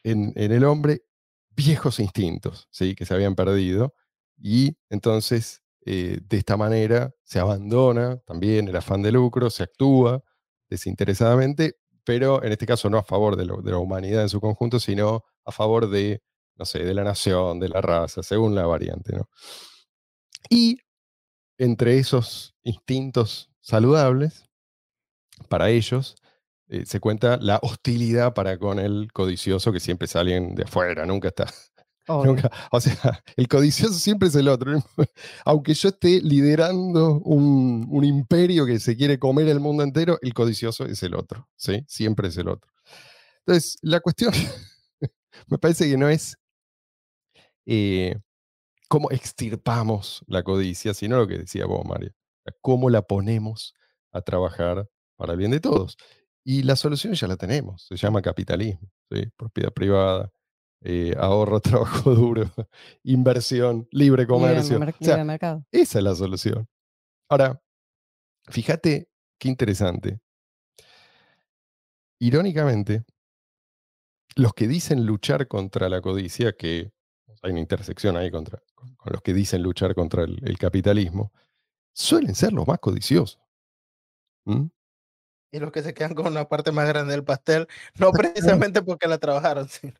en, 0.04 0.32
en 0.36 0.52
el 0.52 0.64
hombre 0.64 1.02
viejos 1.50 2.00
instintos, 2.00 2.68
¿sí? 2.70 2.94
Que 2.94 3.06
se 3.06 3.14
habían 3.14 3.34
perdido. 3.34 3.94
Y 4.38 4.76
entonces, 4.90 5.62
eh, 5.86 6.20
de 6.22 6.36
esta 6.36 6.56
manera, 6.58 7.12
se 7.24 7.38
abandona 7.38 8.18
también 8.26 8.68
el 8.68 8.76
afán 8.76 9.02
de 9.02 9.12
lucro, 9.12 9.48
se 9.50 9.62
actúa 9.62 10.22
desinteresadamente, 10.68 11.76
pero 12.04 12.42
en 12.42 12.52
este 12.52 12.66
caso 12.66 12.88
no 12.90 12.98
a 12.98 13.04
favor 13.04 13.36
de, 13.36 13.46
la 13.46 13.78
humanidad 13.78 14.22
en 14.22 14.28
su 14.28 14.40
conjunto, 14.40 14.78
sino 14.80 15.24
a 15.44 15.52
favor 15.52 15.88
de, 15.90 16.22
no 16.56 16.64
sé, 16.64 16.84
de 16.84 16.94
la 16.94 17.04
nación, 17.04 17.58
de 17.60 17.68
la 17.68 17.80
raza, 17.80 18.22
según 18.22 18.54
la 18.54 18.66
variante, 18.66 19.16
¿no? 19.16 19.28
Y 20.48 20.78
entre 21.58 21.98
esos 21.98 22.54
instintos 22.62 23.50
saludables, 23.60 24.44
para 25.48 25.70
ellos, 25.70 26.16
eh, 26.68 26.86
se 26.86 27.00
cuenta 27.00 27.36
la 27.36 27.58
hostilidad 27.62 28.34
para 28.34 28.58
con 28.58 28.78
el 28.78 29.10
codicioso 29.12 29.72
que 29.72 29.80
siempre 29.80 30.06
es 30.06 30.12
de 30.12 30.64
afuera, 30.64 31.06
nunca 31.06 31.28
está 31.28 31.46
O 32.08 32.80
sea, 32.80 33.22
el 33.36 33.48
codicioso 33.48 33.94
siempre 33.94 34.28
es 34.28 34.34
el 34.34 34.48
otro. 34.48 34.82
Aunque 35.44 35.74
yo 35.74 35.88
esté 35.88 36.20
liderando 36.20 37.20
un, 37.20 37.86
un 37.90 38.04
imperio 38.04 38.66
que 38.66 38.78
se 38.78 38.96
quiere 38.96 39.18
comer 39.18 39.48
el 39.48 39.60
mundo 39.60 39.82
entero, 39.82 40.18
el 40.22 40.34
codicioso 40.34 40.84
es 40.84 41.02
el 41.02 41.14
otro. 41.14 41.48
¿sí? 41.56 41.84
Siempre 41.88 42.28
es 42.28 42.36
el 42.36 42.48
otro. 42.48 42.70
Entonces, 43.46 43.78
la 43.82 44.00
cuestión 44.00 44.32
me 45.48 45.58
parece 45.58 45.88
que 45.88 45.96
no 45.96 46.08
es 46.08 46.36
eh, 47.66 48.16
cómo 48.88 49.10
extirpamos 49.10 50.24
la 50.26 50.42
codicia, 50.42 50.94
sino 50.94 51.16
lo 51.16 51.26
que 51.26 51.38
decía 51.38 51.66
vos, 51.66 51.84
Mario. 51.84 52.12
Cómo 52.60 52.90
la 52.90 53.02
ponemos 53.02 53.74
a 54.12 54.22
trabajar 54.22 54.88
para 55.16 55.32
el 55.32 55.38
bien 55.38 55.50
de 55.50 55.60
todos. 55.60 55.96
Y 56.44 56.62
la 56.62 56.76
solución 56.76 57.14
ya 57.14 57.26
la 57.26 57.36
tenemos. 57.36 57.86
Se 57.88 57.96
llama 57.96 58.22
capitalismo, 58.22 58.88
propiedad 59.36 59.72
privada, 59.72 60.30
eh, 60.82 61.14
ahorro, 61.18 61.60
trabajo 61.60 62.14
duro, 62.14 62.50
inversión, 63.02 63.88
libre 63.90 64.26
comercio. 64.26 64.78
mer- 64.78 64.94
O 64.98 65.04
sea, 65.04 65.14
libre 65.16 65.24
mercado. 65.24 65.64
esa 65.72 65.98
es 65.98 66.04
la 66.04 66.14
solución. 66.14 66.68
Ahora, 67.28 67.60
fíjate 68.48 69.08
qué 69.38 69.48
interesante. 69.48 70.20
irónicamente, 72.18 73.04
los 74.36 74.52
que 74.54 74.66
dicen 74.68 75.04
luchar 75.06 75.48
contra 75.48 75.88
la 75.88 76.00
codicia, 76.00 76.52
que 76.56 76.92
hay 77.42 77.50
una 77.52 77.60
intersección 77.60 78.16
ahí 78.16 78.30
contra, 78.30 78.62
con, 78.74 78.94
con 78.96 79.12
los 79.12 79.22
que 79.22 79.34
dicen 79.34 79.62
luchar 79.62 79.94
contra 79.94 80.24
el, 80.24 80.38
el 80.46 80.58
capitalismo, 80.58 81.32
suelen 81.94 82.34
ser 82.34 82.52
los 82.52 82.66
más 82.66 82.78
codiciosos. 82.78 83.38
¿Mm? 84.44 84.66
Y 85.52 85.58
los 85.58 85.72
que 85.72 85.82
se 85.82 85.94
quedan 85.94 86.14
con 86.14 86.26
una 86.26 86.48
parte 86.48 86.72
más 86.72 86.86
grande 86.88 87.12
del 87.12 87.24
pastel, 87.24 87.66
no 87.98 88.10
precisamente 88.12 88.82
porque 88.82 89.08
la 89.08 89.18
trabajaron, 89.18 89.68
sino 89.68 89.94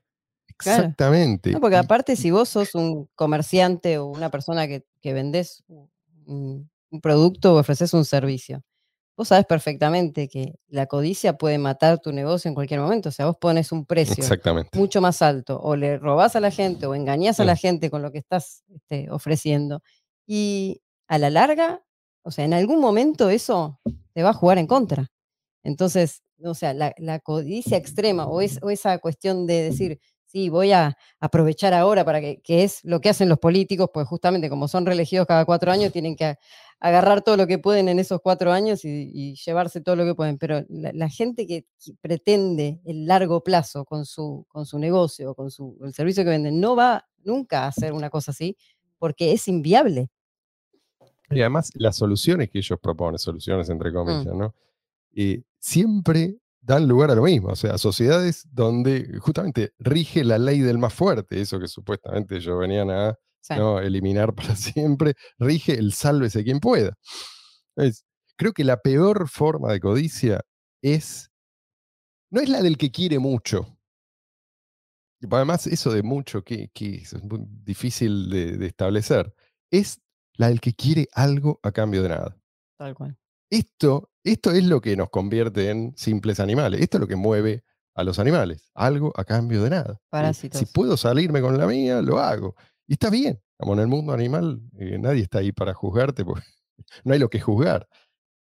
Claro. 0.59 0.82
Exactamente. 0.84 1.50
No, 1.52 1.61
porque 1.61 1.76
aparte, 1.76 2.16
si 2.16 2.30
vos 2.30 2.48
sos 2.48 2.74
un 2.74 3.09
comerciante 3.14 3.98
o 3.98 4.07
una 4.07 4.30
persona 4.30 4.66
que, 4.66 4.84
que 5.00 5.12
vendés 5.12 5.62
un, 5.68 6.70
un 6.90 7.00
producto 7.00 7.54
o 7.54 7.61
ofreces 7.61 7.92
un 7.94 8.04
servicio, 8.04 8.62
vos 9.16 9.28
sabés 9.28 9.46
perfectamente 9.46 10.28
que 10.28 10.54
la 10.68 10.86
codicia 10.86 11.36
puede 11.38 11.59
matar 11.59 11.98
tu 12.00 12.12
negocio 12.12 12.48
en 12.48 12.54
cualquier 12.54 12.80
momento. 12.80 13.09
O 13.11 13.12
sea, 13.12 13.26
vos 13.26 13.36
pones 13.38 13.72
un 13.72 13.84
precio 13.86 14.14
Exactamente. 14.18 14.78
mucho 14.78 15.00
más 15.00 15.22
alto 15.22 15.59
o 15.61 15.76
le 15.76 15.98
robás 15.98 16.36
a 16.36 16.40
la 16.40 16.50
gente 16.50 16.86
o 16.86 16.94
engañás 16.94 17.38
a 17.40 17.42
Sí. 17.44 17.46
la 17.46 17.57
gente 17.57 17.90
con 17.90 18.02
lo 18.02 18.11
que 18.12 18.18
estás 18.18 18.62
este, 18.74 19.11
ofreciendo. 19.11 19.82
Y 20.26 20.80
a 21.09 21.18
la 21.18 21.30
larga, 21.30 21.82
o 22.22 22.30
sea, 22.30 22.44
en 22.44 22.52
algún 22.54 22.80
momento 22.80 23.30
eso 23.30 23.78
te 24.14 24.22
va 24.22 24.30
a 24.30 24.34
jugar 24.34 24.59
en 24.59 24.66
contra. 24.66 25.11
Entonces, 25.62 26.22
o 26.44 26.54
sea, 26.54 26.74
la, 26.74 26.94
la 26.98 27.18
codicia 27.20 27.76
extrema 27.78 28.26
o, 28.26 28.40
es, 28.40 28.59
o 28.62 28.70
esa 28.70 28.98
cuestión 28.98 29.46
de 29.46 29.62
decir, 29.62 30.00
sí, 30.37 30.51
voy 30.51 30.72
a 30.72 30.99
aprovechar 31.18 31.72
ahora 31.72 32.05
para 32.05 32.20
que, 32.20 32.43
que 32.43 32.62
es 32.62 32.84
lo 32.84 33.01
que 33.01 33.09
hacen 33.09 33.30
los 33.30 33.39
políticos, 33.39 33.89
pues 33.93 34.07
justamente 34.07 34.51
como 34.51 34.68
son 34.68 34.84
reelegidos 34.84 35.26
cada 35.26 35.47
cuatro 35.47 35.72
años, 35.72 35.93
tienen 35.93 36.14
que 36.14 36.34
agarrar 36.78 37.22
todo 37.22 37.39
lo 37.39 37.47
que 37.47 37.59
pueden 37.59 37.89
en 37.89 37.99
esos 37.99 38.20
cuatro 38.20 38.53
años 38.53 38.84
y, 38.84 39.11
y 39.14 39.34
llevarse 39.37 39.80
todo 39.80 39.97
lo 39.97 40.05
que 40.05 40.14
pueden. 40.14 40.37
Pero 40.37 40.62
la, 40.68 40.93
la 40.93 41.09
gente 41.09 41.47
que, 41.47 41.64
que 41.82 41.95
pretende 42.03 42.80
el 42.84 43.07
largo 43.07 43.43
plazo 43.43 43.87
con 43.87 44.05
su, 44.05 44.45
con 44.49 44.66
su 44.66 44.78
negocio, 44.78 45.34
con 45.34 45.51
su, 45.51 45.78
el 45.82 45.95
servicio 45.95 46.22
que 46.22 46.30
venden, 46.30 46.61
no 46.61 46.76
va 46.76 47.07
nunca 47.24 47.64
a 47.64 47.68
hacer 47.68 47.95
una 47.95 48.11
cosa 48.11 48.32
así 48.32 48.59
porque 48.99 49.32
es 49.32 49.49
inviable. 49.49 50.11
Y 51.30 51.41
además, 51.41 51.72
las 51.76 51.97
soluciones 51.97 52.51
que 52.51 52.59
ellos 52.59 52.78
proponen, 52.78 53.18
soluciones 53.18 53.70
entre 53.70 53.91
comillas, 53.91 54.34
Mm. 54.34 54.39
¿no? 54.39 54.55
Eh, 55.14 55.43
siempre 55.59 56.37
dan 56.66 56.88
lugar 56.88 57.10
a 57.10 57.14
lo 57.14 57.22
mismo. 57.22 57.48
O 57.50 57.56
sea, 57.56 57.78
sociedades 57.78 58.46
donde 58.50 59.18
justamente 59.20 59.72
rige 59.78 60.24
la 60.24 60.38
ley 60.38 60.60
del 60.60 60.78
más 60.78 60.92
fuerte, 60.92 61.40
eso 61.40 61.60
que 61.60 61.68
supuestamente 61.68 62.36
ellos 62.36 62.58
venían 62.58 62.90
a 62.90 63.16
¿no? 63.56 63.78
eliminar 63.80 64.34
para 64.34 64.56
siempre, 64.56 65.14
rige 65.38 65.74
el 65.78 65.92
sálvese 65.92 66.42
quien 66.44 66.58
pueda. 66.60 66.94
Es- 67.76 68.04
creo 68.36 68.52
que 68.52 68.64
la 68.64 68.78
peor 68.82 69.28
forma 69.28 69.72
de 69.72 69.80
codicia 69.80 70.40
es, 70.82 71.30
no 72.30 72.40
es 72.40 72.48
la 72.48 72.60
del 72.62 72.76
que 72.76 72.90
quiere 72.90 73.18
mucho. 73.18 73.78
Además, 75.30 75.66
eso 75.66 75.90
de 75.92 76.02
mucho, 76.02 76.42
que, 76.44 76.68
que 76.74 76.96
es 76.96 77.14
muy 77.22 77.40
difícil 77.64 78.28
de, 78.28 78.58
de 78.58 78.66
establecer, 78.66 79.32
es 79.70 80.00
la 80.34 80.48
del 80.48 80.60
que 80.60 80.74
quiere 80.74 81.08
algo 81.14 81.58
a 81.62 81.72
cambio 81.72 82.02
de 82.02 82.10
nada. 82.10 82.36
tal 82.78 82.94
cual. 82.94 83.16
Esto, 83.50 84.10
esto 84.26 84.50
es 84.50 84.64
lo 84.64 84.80
que 84.80 84.96
nos 84.96 85.08
convierte 85.10 85.70
en 85.70 85.96
simples 85.96 86.40
animales. 86.40 86.80
Esto 86.80 86.96
es 86.96 87.00
lo 87.00 87.06
que 87.06 87.14
mueve 87.14 87.62
a 87.94 88.02
los 88.02 88.18
animales. 88.18 88.70
Algo 88.74 89.12
a 89.16 89.24
cambio 89.24 89.62
de 89.62 89.70
nada. 89.70 90.00
Parásitos. 90.10 90.58
Si 90.58 90.66
puedo 90.66 90.96
salirme 90.96 91.40
con 91.40 91.56
la 91.56 91.66
mía, 91.66 92.02
lo 92.02 92.18
hago. 92.18 92.56
Y 92.88 92.94
está 92.94 93.08
bien. 93.08 93.40
Como 93.56 93.74
en 93.74 93.78
el 93.78 93.86
mundo 93.86 94.12
animal, 94.12 94.60
eh, 94.78 94.98
nadie 94.98 95.22
está 95.22 95.38
ahí 95.38 95.52
para 95.52 95.74
juzgarte, 95.74 96.24
porque 96.24 96.44
no 97.04 97.12
hay 97.12 97.20
lo 97.20 97.30
que 97.30 97.40
juzgar. 97.40 97.88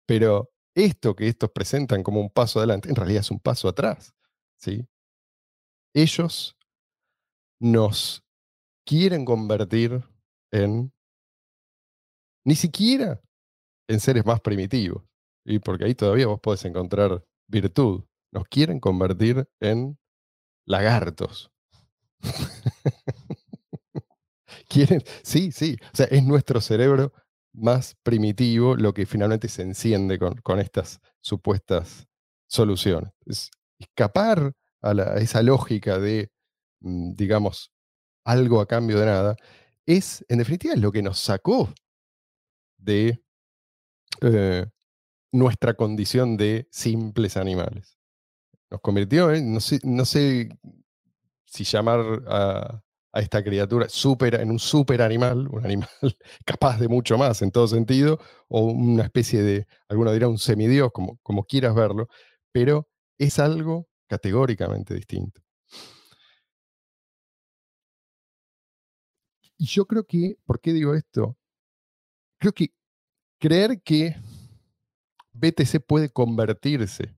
Pero 0.06 0.52
esto 0.76 1.16
que 1.16 1.30
estos 1.30 1.50
presentan 1.52 2.04
como 2.04 2.20
un 2.20 2.30
paso 2.30 2.60
adelante, 2.60 2.90
en 2.90 2.96
realidad 2.96 3.22
es 3.22 3.32
un 3.32 3.40
paso 3.40 3.70
atrás. 3.70 4.14
¿sí? 4.58 4.86
Ellos 5.94 6.58
nos 7.62 8.26
quieren 8.86 9.24
convertir 9.24 10.04
en 10.52 10.92
ni 12.46 12.56
siquiera 12.56 13.22
en 13.88 14.02
seres 14.02 14.26
más 14.26 14.42
primitivos. 14.42 15.04
Y 15.46 15.60
porque 15.60 15.86
ahí 15.86 15.96
todavía 15.96 16.28
vos 16.28 16.40
podés 16.40 16.66
encontrar 16.66 17.24
virtud. 17.48 18.04
Nos 18.32 18.46
quieren 18.46 18.80
convertir 18.80 19.48
en 19.60 19.98
lagartos. 20.66 21.52
quieren, 24.68 25.04
sí, 25.24 25.52
sí. 25.52 25.78
O 25.94 25.98
sea, 25.98 26.06
es 26.08 26.24
nuestro 26.24 26.62
cerebro 26.62 27.14
más 27.54 27.96
primitivo 28.04 28.76
lo 28.76 28.94
que 28.94 29.06
finalmente 29.06 29.50
se 29.50 29.64
enciende 29.64 30.18
con, 30.18 30.36
con 30.42 30.60
estas 30.60 31.00
supuestas 31.22 32.08
soluciones. 32.48 33.12
Es 33.26 33.50
escapar 33.80 34.54
a, 34.82 34.92
esa 35.20 35.42
lógica 35.42 36.00
de, 36.00 36.32
mm, 36.82 37.14
digamos, 37.14 37.72
algo 38.26 38.62
a 38.62 38.68
cambio 38.68 39.00
de 39.00 39.06
nada, 39.08 39.36
es, 39.86 40.24
en 40.30 40.38
definitiva, 40.38 40.76
lo 40.76 40.92
que 40.92 41.02
nos 41.02 41.20
sacó 41.20 41.74
de 42.78 43.22
eh, 44.22 44.66
nuestra 45.32 45.74
condición 45.76 46.38
de 46.38 46.68
simples 46.72 47.38
animales. 47.38 47.98
Nos 48.70 48.82
convirtió 48.82 49.32
en, 49.34 49.54
no 49.54 49.60
sé, 49.60 49.80
no 49.84 50.06
sé 50.06 50.50
si 51.46 51.64
llamar 51.64 52.24
a, 52.28 52.82
a 53.14 53.20
esta 53.20 53.44
criatura 53.44 53.90
super, 53.90 54.36
en 54.36 54.52
un 54.52 54.60
super 54.60 55.02
animal, 55.02 55.48
un 55.50 55.66
animal 55.66 55.90
capaz 56.46 56.80
de 56.80 56.88
mucho 56.88 57.18
más 57.18 57.42
en 57.42 57.52
todo 57.52 57.68
sentido, 57.68 58.20
o 58.48 58.66
una 58.66 59.04
especie 59.04 59.42
de, 59.44 59.68
alguno 59.90 60.12
dirá 60.14 60.28
un 60.28 60.38
semidios, 60.38 60.92
como, 60.92 61.18
como 61.22 61.44
quieras 61.44 61.76
verlo, 61.76 62.08
pero 62.52 62.88
es 63.18 63.40
algo 63.40 63.88
categóricamente 64.08 64.94
distinto. 64.94 65.42
Y 69.58 69.66
yo 69.66 69.86
creo 69.86 70.06
que, 70.06 70.38
¿por 70.46 70.60
qué 70.60 70.74
digo 70.74 70.96
esto? 70.96 71.38
Creo 72.40 72.54
que 72.54 72.74
creer 73.40 73.82
que 73.84 74.16
BTC 75.34 75.80
puede 75.86 76.10
convertirse 76.12 77.16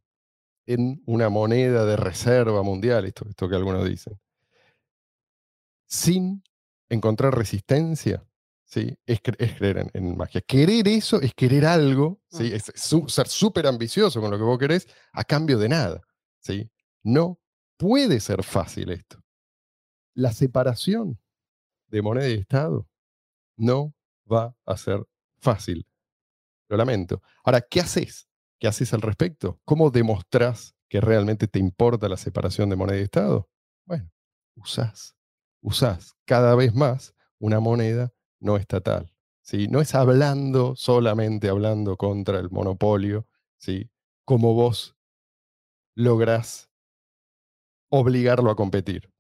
en 0.66 1.02
una 1.06 1.30
moneda 1.30 1.86
de 1.86 1.98
reserva 1.98 2.64
mundial, 2.64 3.06
esto, 3.06 3.28
esto 3.28 3.50
que 3.50 3.56
algunos 3.56 3.88
dicen, 3.88 4.20
sin 5.88 6.44
encontrar 6.90 7.36
resistencia, 7.36 8.26
¿sí? 8.66 8.98
es, 9.06 9.20
es 9.38 9.54
creer 9.58 9.78
en, 9.80 9.92
en 9.94 10.18
magia. 10.18 10.42
Querer 10.42 10.88
eso 10.88 11.22
es 11.22 11.34
querer 11.34 11.66
algo, 11.66 12.22
¿sí? 12.30 12.44
Mm. 12.52 12.56
es 12.56 12.72
su- 12.76 13.10
ser 13.10 13.28
súper 13.28 13.68
ambicioso 13.68 14.22
con 14.22 14.32
lo 14.32 14.38
que 14.38 14.44
vos 14.44 14.58
querés 14.58 14.88
a 15.12 15.24
cambio 15.24 15.58
de 15.58 15.70
nada. 15.70 16.02
¿sí? 16.40 16.70
No 17.04 17.40
puede 17.78 18.20
ser 18.20 18.44
fácil 18.44 18.92
esto. 18.92 19.22
La 20.16 20.32
separación 20.32 21.20
de 21.88 22.02
moneda 22.02 22.30
y 22.30 22.34
Estado 22.34 22.88
no 23.58 23.94
va 24.32 24.56
a 24.66 24.78
ser 24.78 25.04
fácil. 25.40 25.86
Lo 26.74 26.78
lamento. 26.78 27.22
Ahora, 27.44 27.62
¿qué 27.62 27.82
haces? 27.82 28.28
¿Qué 28.60 28.68
haces 28.68 28.96
al 28.96 29.02
respecto? 29.02 29.60
¿Cómo 29.64 29.92
demostrás 29.92 30.76
que 30.90 31.00
realmente 31.00 31.48
te 31.48 31.60
importa 31.60 32.10
la 32.10 32.18
separación 32.18 32.68
de 32.72 32.76
moneda 32.76 32.98
y 32.98 33.04
Estado? 33.04 33.48
Bueno, 33.86 34.10
usás, 34.56 35.16
usás 35.62 36.16
cada 36.26 36.56
vez 36.56 36.74
más 36.74 37.14
una 37.38 37.60
moneda 37.60 38.12
no 38.40 38.58
estatal. 38.58 39.14
¿sí? 39.44 39.68
No 39.68 39.82
es 39.82 39.94
hablando, 39.94 40.76
solamente 40.76 41.48
hablando 41.48 41.96
contra 41.96 42.40
el 42.40 42.50
monopolio, 42.50 43.28
¿sí? 43.58 43.92
como 44.26 44.56
vos 44.56 44.98
lográs 45.94 46.72
obligarlo 47.90 48.50
a 48.50 48.56
competir. 48.56 49.14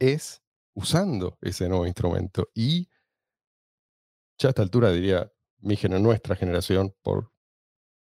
Es 0.00 0.42
usando 0.74 1.38
ese 1.42 1.68
nuevo 1.68 1.86
instrumento. 1.86 2.50
Y 2.54 2.88
ya 4.36 4.48
a 4.48 4.50
esta 4.50 4.62
altura 4.62 4.90
diría, 4.90 5.30
mi 5.64 5.76
gener- 5.76 6.00
nuestra 6.00 6.36
generación, 6.36 6.94
por 7.02 7.32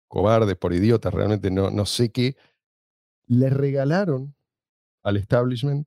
cobardes, 0.08 0.56
por 0.56 0.72
idiotas, 0.74 1.12
realmente 1.14 1.50
no, 1.50 1.70
no 1.70 1.86
sé 1.86 2.10
qué, 2.12 2.36
le 3.26 3.50
regalaron 3.50 4.36
al 5.04 5.16
establishment, 5.16 5.86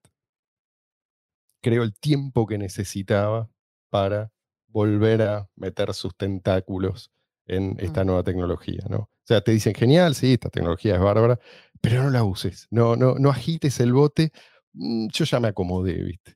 creo, 1.61 1.84
el 1.84 1.93
tiempo 1.95 2.45
que 2.47 2.57
necesitaba 2.57 3.49
para 3.89 4.32
volver 4.67 5.22
a 5.24 5.49
meter 5.55 5.93
sus 5.93 6.15
tentáculos 6.15 7.11
en 7.45 7.76
esta 7.80 8.03
nueva 8.03 8.24
tecnología, 8.24 8.84
¿no? 8.89 8.97
O 8.97 9.09
sea, 9.24 9.41
te 9.41 9.51
dicen, 9.51 9.74
genial, 9.74 10.15
sí, 10.15 10.34
esta 10.34 10.49
tecnología 10.49 10.95
es 10.95 11.01
bárbara, 11.01 11.39
pero 11.82 12.03
no 12.03 12.09
la 12.11 12.24
uses, 12.24 12.67
no, 12.72 12.95
no, 12.95 13.15
no 13.15 13.30
agites 13.30 13.80
el 13.80 13.93
bote, 13.93 14.32
mm, 14.74 15.07
yo 15.11 15.26
ya 15.26 15.39
me 15.39 15.47
acomodé, 15.49 16.03
¿viste? 16.03 16.36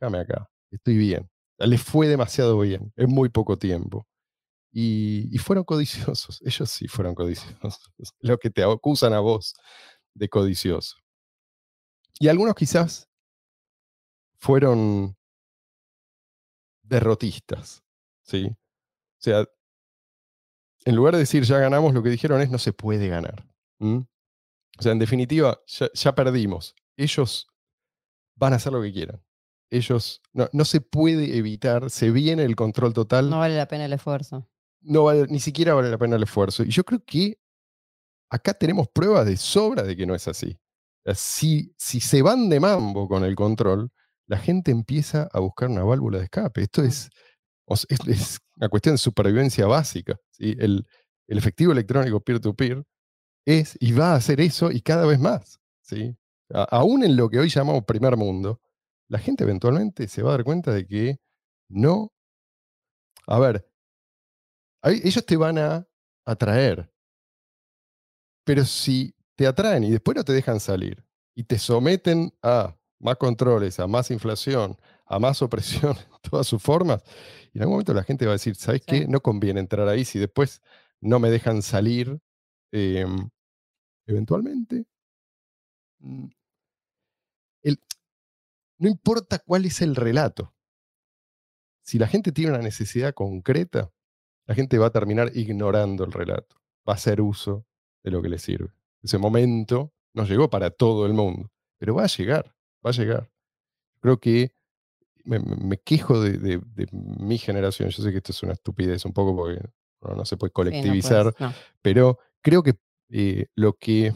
Déjame 0.00 0.18
acá, 0.20 0.48
estoy 0.70 0.96
bien. 0.98 1.30
Les 1.58 1.82
fue 1.82 2.08
demasiado 2.08 2.58
bien, 2.60 2.92
en 2.96 3.10
muy 3.10 3.28
poco 3.28 3.58
tiempo. 3.58 4.06
Y, 4.76 5.38
fueron 5.38 5.62
codiciosos, 5.62 6.42
ellos 6.44 6.68
sí 6.68 6.88
fueron 6.88 7.14
codiciosos, 7.14 7.92
lo 8.20 8.38
que 8.38 8.50
te 8.50 8.64
acusan 8.64 9.12
a 9.12 9.20
vos 9.20 9.54
de 10.14 10.28
codicioso. 10.28 10.96
Y 12.18 12.26
algunos 12.26 12.56
quizás 12.56 13.08
fueron 14.36 15.16
derrotistas, 16.82 17.84
¿sí? 18.24 18.46
O 18.46 19.20
sea, 19.20 19.48
en 20.84 20.96
lugar 20.96 21.14
de 21.14 21.20
decir 21.20 21.44
ya 21.44 21.58
ganamos, 21.58 21.94
lo 21.94 22.02
que 22.02 22.10
dijeron 22.10 22.40
es 22.40 22.50
no 22.50 22.58
se 22.58 22.72
puede 22.72 23.06
ganar. 23.06 23.46
O 23.78 24.06
sea, 24.80 24.90
en 24.90 24.98
definitiva, 24.98 25.60
ya, 25.66 25.88
ya 25.94 26.16
perdimos. 26.16 26.74
Ellos 26.96 27.46
van 28.34 28.54
a 28.54 28.56
hacer 28.56 28.72
lo 28.72 28.82
que 28.82 28.92
quieran. 28.92 29.22
Ellos, 29.70 30.20
no, 30.32 30.48
no 30.52 30.64
se 30.64 30.80
puede 30.80 31.36
evitar, 31.36 31.90
se 31.90 32.10
viene 32.10 32.42
el 32.42 32.56
control 32.56 32.92
total 32.92 33.30
No 33.30 33.38
vale 33.38 33.56
la 33.56 33.68
pena 33.68 33.84
el 33.84 33.92
esfuerzo. 33.92 34.48
No 34.84 35.04
vale, 35.04 35.26
ni 35.28 35.40
siquiera 35.40 35.74
vale 35.74 35.90
la 35.90 35.98
pena 35.98 36.16
el 36.16 36.22
esfuerzo. 36.24 36.62
Y 36.64 36.70
yo 36.70 36.84
creo 36.84 37.02
que 37.04 37.38
acá 38.30 38.54
tenemos 38.54 38.88
pruebas 38.88 39.26
de 39.26 39.36
sobra 39.36 39.82
de 39.82 39.96
que 39.96 40.06
no 40.06 40.14
es 40.14 40.28
así. 40.28 40.58
Si, 41.14 41.74
si 41.78 42.00
se 42.00 42.22
van 42.22 42.48
de 42.48 42.60
mambo 42.60 43.08
con 43.08 43.24
el 43.24 43.34
control, 43.36 43.90
la 44.26 44.38
gente 44.38 44.70
empieza 44.70 45.28
a 45.32 45.40
buscar 45.40 45.68
una 45.68 45.84
válvula 45.84 46.18
de 46.18 46.24
escape. 46.24 46.62
Esto 46.62 46.82
Mm. 46.82 46.86
es, 46.86 47.10
es, 47.88 47.98
es 48.08 48.38
una 48.56 48.68
cuestión 48.68 48.94
de 48.94 48.98
supervivencia 48.98 49.66
básica. 49.66 50.16
¿sí? 50.30 50.56
El, 50.58 50.86
el 51.28 51.38
efectivo 51.38 51.72
electrónico 51.72 52.20
peer-to-peer 52.20 52.84
es 53.46 53.76
y 53.80 53.92
va 53.92 54.12
a 54.12 54.16
hacer 54.16 54.40
eso 54.40 54.70
y 54.70 54.80
cada 54.82 55.06
vez 55.06 55.18
más. 55.20 55.60
¿sí? 55.82 56.16
A- 56.54 56.64
aún 56.64 57.04
en 57.04 57.16
lo 57.16 57.28
que 57.28 57.38
hoy 57.40 57.48
llamamos 57.50 57.84
primer 57.84 58.16
mundo, 58.16 58.60
la 59.08 59.18
gente 59.18 59.44
eventualmente 59.44 60.08
se 60.08 60.22
va 60.22 60.30
a 60.30 60.36
dar 60.36 60.44
cuenta 60.44 60.72
de 60.72 60.86
que 60.86 61.18
no. 61.68 62.12
A 63.26 63.38
ver, 63.38 63.66
ellos 64.90 65.24
te 65.24 65.36
van 65.36 65.58
a 65.58 65.86
atraer. 66.24 66.90
Pero 68.44 68.64
si 68.64 69.14
te 69.36 69.46
atraen 69.46 69.84
y 69.84 69.90
después 69.90 70.16
no 70.16 70.24
te 70.24 70.32
dejan 70.32 70.60
salir 70.60 71.04
y 71.34 71.44
te 71.44 71.58
someten 71.58 72.32
a 72.42 72.76
más 73.00 73.16
controles, 73.16 73.80
a 73.80 73.86
más 73.86 74.10
inflación, 74.10 74.76
a 75.06 75.18
más 75.18 75.42
opresión 75.42 75.96
en 75.98 76.30
todas 76.30 76.46
sus 76.46 76.62
formas, 76.62 77.02
y 77.52 77.58
en 77.58 77.62
algún 77.62 77.74
momento 77.74 77.94
la 77.94 78.04
gente 78.04 78.26
va 78.26 78.32
a 78.32 78.34
decir, 78.34 78.54
¿sabes 78.54 78.82
Sí. 78.82 78.86
qué? 78.86 79.08
No 79.08 79.20
conviene 79.20 79.60
entrar 79.60 79.88
ahí 79.88 80.04
si 80.04 80.18
después 80.18 80.60
no 81.00 81.18
me 81.18 81.30
dejan 81.30 81.62
salir 81.62 82.18
em, 82.72 83.30
eventualmente. 84.06 84.86
mm, 86.00 86.26
el- 87.62 87.80
no 88.78 88.88
importa 88.88 89.38
cuál 89.38 89.64
es 89.64 89.80
el 89.80 89.96
relato. 89.96 90.54
Si 91.82 91.98
la 91.98 92.06
gente 92.08 92.32
tiene 92.32 92.52
una 92.52 92.62
necesidad 92.62 93.14
concreta, 93.14 93.90
la 94.46 94.54
gente 94.54 94.78
va 94.78 94.86
a 94.86 94.90
terminar 94.90 95.30
ignorando 95.34 96.04
el 96.04 96.12
relato. 96.12 96.56
Va 96.88 96.92
a 96.92 96.96
hacer 96.96 97.20
uso 97.20 97.66
de 98.02 98.10
lo 98.10 98.20
que 98.22 98.28
le 98.28 98.38
sirve. 98.38 98.70
Ese 99.02 99.18
momento 99.18 99.92
no 100.14 100.24
llegó 100.24 100.48
para 100.50 100.70
todo 100.70 101.06
el 101.06 101.14
mundo, 101.14 101.50
pero 101.78 101.94
va 101.94 102.04
a 102.04 102.08
llegar, 102.08 102.54
va 102.84 102.90
a 102.90 102.92
llegar. 102.92 103.30
Creo 104.00 104.18
que 104.18 104.54
me, 105.24 105.38
me- 105.38 105.78
quejo 105.78 106.20
de, 106.20 106.32
de- 106.38 106.58
de 106.74 106.86
mi 106.92 107.38
generación. 107.38 107.88
Yo 107.88 108.02
sé 108.02 108.10
que 108.10 108.18
esto 108.18 108.32
es 108.32 108.42
una 108.42 108.52
estupidez 108.52 109.04
un 109.06 109.12
poco 109.12 109.34
porque 109.34 109.60
no, 110.02 110.14
no 110.14 110.24
se 110.26 110.36
puede 110.36 110.50
Sí, 110.50 110.54
no 110.54 110.60
puedes, 110.60 110.72
colectivizar, 110.82 111.34
no. 111.40 111.52
pero 111.80 112.18
creo 112.42 112.62
que 112.62 112.74
eh, 113.08 113.46
lo 113.54 113.72
que 113.74 114.12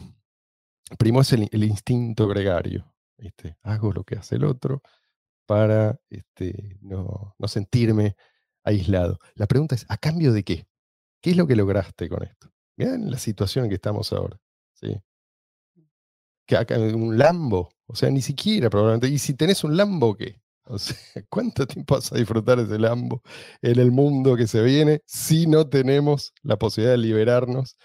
primó 0.97 1.21
es 1.21 1.33
el, 1.33 1.47
el 1.51 1.63
instinto 1.63 2.27
gregario. 2.27 2.85
¿viste? 3.17 3.57
Hago 3.63 3.91
lo 3.91 4.03
que 4.03 4.15
hace 4.15 4.35
el 4.35 4.45
otro 4.45 4.81
para 5.45 5.99
este, 6.09 6.77
no, 6.81 7.35
no 7.37 7.47
sentirme 7.47 8.15
aislado. 8.69 9.19
La 9.35 9.47
pregunta 9.47 9.75
es, 9.75 9.85
¿a 9.89 9.97
cambio 9.97 10.33
de 10.33 10.43
qué? 10.43 10.67
¿Qué 11.21 11.31
es 11.31 11.37
lo 11.37 11.47
que 11.47 11.55
lograste 11.55 12.07
con 12.07 12.23
esto? 12.23 12.51
Mirá 12.77 12.95
en 12.95 13.11
la 13.11 13.17
situación 13.17 13.65
en 13.65 13.69
que 13.69 13.75
estamos 13.75 14.13
ahora. 14.13 14.39
¿sí? 14.73 14.95
Que 16.45 16.55
acá, 16.55 16.77
un 16.79 17.17
Lambo, 17.17 17.71
o 17.85 17.95
sea, 17.95 18.09
ni 18.09 18.21
siquiera 18.21 18.69
probablemente. 18.69 19.07
¿Y 19.07 19.19
si 19.19 19.33
tenés 19.33 19.63
un 19.63 19.75
Lambo 19.75 20.15
qué? 20.15 20.41
O 20.63 20.77
sea, 20.77 20.97
¿cuánto 21.29 21.67
tiempo 21.67 21.95
vas 21.95 22.11
a 22.11 22.17
disfrutar 22.17 22.59
ese 22.59 22.79
Lambo 22.79 23.21
en 23.61 23.79
el 23.79 23.91
mundo 23.91 24.35
que 24.35 24.47
se 24.47 24.61
viene 24.61 25.01
si 25.05 25.47
no 25.47 25.67
tenemos 25.67 26.33
la 26.43 26.57
posibilidad 26.57 26.93
de 26.93 26.99
liberarnos 26.99 27.77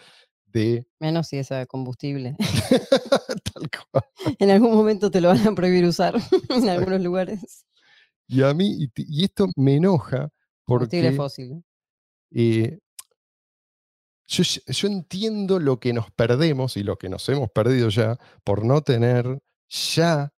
de 0.47 0.87
Menos 1.01 1.27
si 1.27 1.39
es 1.39 1.51
a 1.51 1.67
combustible. 1.67 2.37
tal 3.53 3.69
cual? 3.91 4.05
en 4.39 4.51
algún 4.51 4.73
momento 4.73 5.11
te 5.11 5.21
lo 5.21 5.29
van 5.29 5.47
a 5.47 5.55
prohibir 5.55 5.85
usar 5.85 6.15
en 6.51 6.69
algunos 6.69 7.01
lugares. 7.01 7.67
Y 8.29 8.43
a 8.43 8.55
mí, 8.55 8.89
y 8.95 9.25
esto 9.25 9.49
me 9.57 9.77
enoja 9.77 10.31
Combustible 10.65 11.13
fósil. 11.13 11.65
eh, 12.31 12.79
yo, 14.27 14.89
entiendo 14.89 15.61
lo 15.61 15.79
que 15.79 15.93
nos 15.93 16.11
perdemos 16.11 16.77
y 16.77 16.83
lo 16.83 16.97
que 16.97 17.09
nos 17.09 17.29
hemos 17.29 17.51
perdido 17.51 17.91
ya 17.91 18.19
por 18.43 18.65
no 18.65 18.81
tener 18.81 19.43
ya 19.69 20.33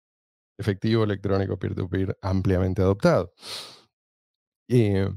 efectivo 0.58 1.04
electrónico 1.04 1.60
peer-to-peer 1.60 2.18
ampliamente 2.22 2.82
adoptado. 2.82 3.34
Eh, 4.68 5.08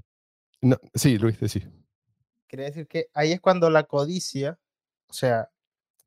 no- 0.60 0.78
sí, 0.94 1.16
Luis, 1.18 1.40
decí. 1.40 1.64
Quería 2.46 2.66
decir 2.66 2.86
que 2.86 3.08
ahí 3.14 3.32
es 3.32 3.40
cuando 3.40 3.70
la 3.70 3.84
codicia, 3.84 4.58
o 5.08 5.12
sea, 5.12 5.50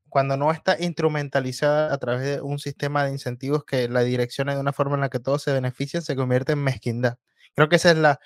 cuando 0.10 0.36
no 0.38 0.52
está 0.52 0.76
instrumentalizada 0.80 1.94
a 1.94 1.98
través 1.98 2.24
de 2.24 2.42
un 2.42 2.60
sistema 2.60 3.06
de 3.06 3.12
incentivos 3.12 3.64
que 3.64 3.88
la 3.88 4.02
direccione 4.02 4.54
de 4.54 4.60
una 4.60 4.74
forma 4.74 4.96
en 4.96 5.02
la 5.02 5.10
que 5.10 5.20
todos 5.20 5.42
se 5.42 5.54
benefician, 5.54 6.04
se 6.04 6.16
convierte 6.16 6.52
en 6.52 6.64
mezquindad. 6.64 7.18
Creo 7.56 7.70
que 7.70 7.78
esa 7.78 7.92
es 7.92 7.98
la, 7.98 8.20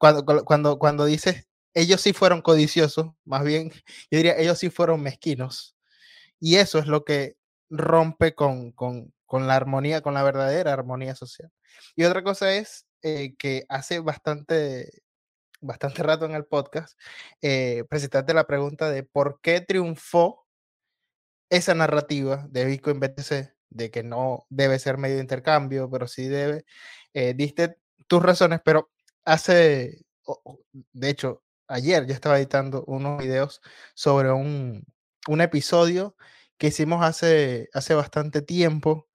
cuando, 0.00 0.26
cuando- 0.46 0.80
cuando, 0.80 1.06
dices, 1.06 1.48
ellos 1.74 2.02
sí 2.02 2.14
fueron 2.14 2.42
codiciosos, 2.42 3.12
más 3.26 3.44
bien, 3.44 3.70
yo 4.12 4.18
diría, 4.18 4.38
ellos 4.38 4.58
sí 4.58 4.70
fueron 4.70 5.02
mezquinos. 5.02 5.76
Y 6.40 6.56
eso 6.56 6.78
es 6.78 6.86
lo 6.86 7.04
que 7.04 7.36
rompe 7.70 8.34
con, 8.34 8.72
con, 8.72 9.12
con 9.26 9.46
la 9.46 9.56
armonía, 9.56 10.02
con 10.02 10.14
la 10.14 10.22
verdadera 10.22 10.72
armonía 10.72 11.14
social. 11.16 11.50
Y 11.96 12.04
otra 12.04 12.22
cosa 12.24 12.54
es 12.54 12.86
eh, 13.02 13.34
que 13.38 13.64
hace 13.68 14.00
bastante, 14.00 15.02
bastante 15.60 16.02
rato 16.04 16.26
en 16.26 16.32
el 16.34 16.46
podcast, 16.46 16.98
eh, 17.42 17.84
presentaste 17.90 18.34
la 18.34 18.46
pregunta 18.46 18.90
de 18.90 19.04
por 19.04 19.40
qué 19.42 19.60
triunfó 19.62 20.46
esa 21.50 21.74
narrativa 21.74 22.46
de 22.50 22.64
Bitcoin 22.64 23.00
BTC, 23.00 23.54
de 23.70 23.90
que 23.90 24.02
no 24.02 24.46
debe 24.50 24.78
ser 24.78 24.98
medio 24.98 25.16
de 25.16 25.22
intercambio, 25.22 25.90
pero 25.90 26.06
sí 26.06 26.28
debe. 26.28 26.64
eh, 27.14 27.34
diste 27.34 27.78
tus 28.06 28.22
razones, 28.22 28.60
pero 28.64 28.90
hace, 29.30 30.02
de 30.92 31.08
hecho, 31.08 31.42
ayer 31.68 32.06
yo 32.06 32.12
estaba 32.14 32.38
editando 32.38 32.84
unos 32.86 33.22
videos 33.22 33.60
sobre 33.94 34.32
un, 34.32 34.84
un 35.28 35.40
episodio 35.40 36.16
que 36.58 36.68
hicimos 36.68 37.04
hace, 37.04 37.68
hace 37.72 37.94
bastante 37.94 38.42
tiempo, 38.42 39.08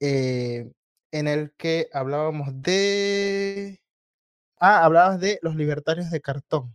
eh, 0.00 0.70
en 1.10 1.28
el 1.28 1.52
que 1.56 1.88
hablábamos 1.92 2.48
de... 2.62 3.82
Ah, 4.58 4.84
hablabas 4.84 5.20
de 5.20 5.38
los 5.42 5.54
libertarios 5.54 6.10
de 6.10 6.20
cartón 6.22 6.74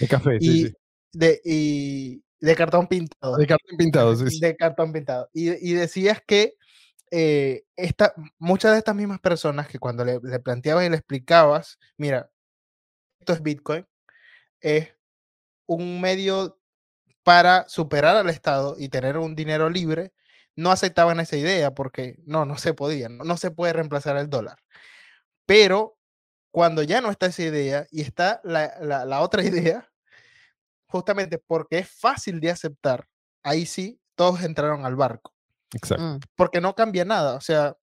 De 0.00 0.08
café, 0.08 0.38
y 0.40 0.46
sí, 0.46 0.66
sí. 0.68 0.74
de, 1.12 1.40
y 1.44 2.22
de 2.40 2.54
cartón 2.54 2.86
pintado. 2.86 3.36
De 3.36 3.46
cartón 3.46 3.76
pintado, 3.76 4.16
sí, 4.16 4.24
sí. 4.30 4.40
de 4.40 4.56
cartón 4.56 4.92
pintado. 4.92 5.28
Y, 5.32 5.50
y 5.70 5.74
decías 5.74 6.22
que 6.26 6.54
eh, 7.10 7.64
muchas 8.38 8.72
de 8.72 8.78
estas 8.78 8.94
mismas 8.94 9.20
personas 9.20 9.68
que 9.68 9.78
cuando 9.78 10.04
le, 10.04 10.20
le 10.22 10.40
planteabas 10.40 10.86
y 10.86 10.90
le 10.90 10.96
explicabas, 10.96 11.78
mira, 11.96 12.30
esto 13.20 13.32
es 13.34 13.42
Bitcoin, 13.42 13.86
es 14.60 14.94
un 15.66 16.00
medio 16.00 16.58
para 17.24 17.68
superar 17.68 18.16
al 18.16 18.30
Estado 18.30 18.76
y 18.78 18.88
tener 18.90 19.18
un 19.18 19.36
dinero 19.36 19.70
libre, 19.70 20.12
no 20.56 20.70
aceptaban 20.72 21.20
esa 21.20 21.36
idea 21.36 21.72
porque 21.74 22.16
no, 22.26 22.46
no 22.46 22.58
se 22.58 22.74
podía, 22.74 23.08
no, 23.10 23.24
no 23.24 23.36
se 23.38 23.50
puede 23.52 23.72
reemplazar 23.74 24.16
el 24.18 24.30
dólar. 24.30 24.58
Pero 25.46 25.98
cuando 26.52 26.82
ya 26.82 27.00
no 27.02 27.10
está 27.10 27.26
esa 27.26 27.42
idea 27.44 27.86
y 27.90 28.02
está 28.02 28.40
la, 28.44 28.74
la- 28.80 29.04
la 29.06 29.22
otra 29.22 29.42
idea, 29.44 29.88
justamente 30.86 31.38
porque 31.38 31.78
es 31.78 31.90
fácil 31.90 32.40
de 32.40 32.50
aceptar, 32.50 33.08
ahí 33.42 33.66
sí, 33.66 34.00
todos 34.16 34.42
entraron 34.42 34.84
al 34.84 34.96
barco, 34.96 35.34
Exacto. 35.74 36.02
Mm, 36.04 36.20
porque 36.36 36.60
no 36.60 36.74
cambia 36.74 37.04
nada. 37.04 37.34
O 37.34 37.40
sea, 37.40 37.76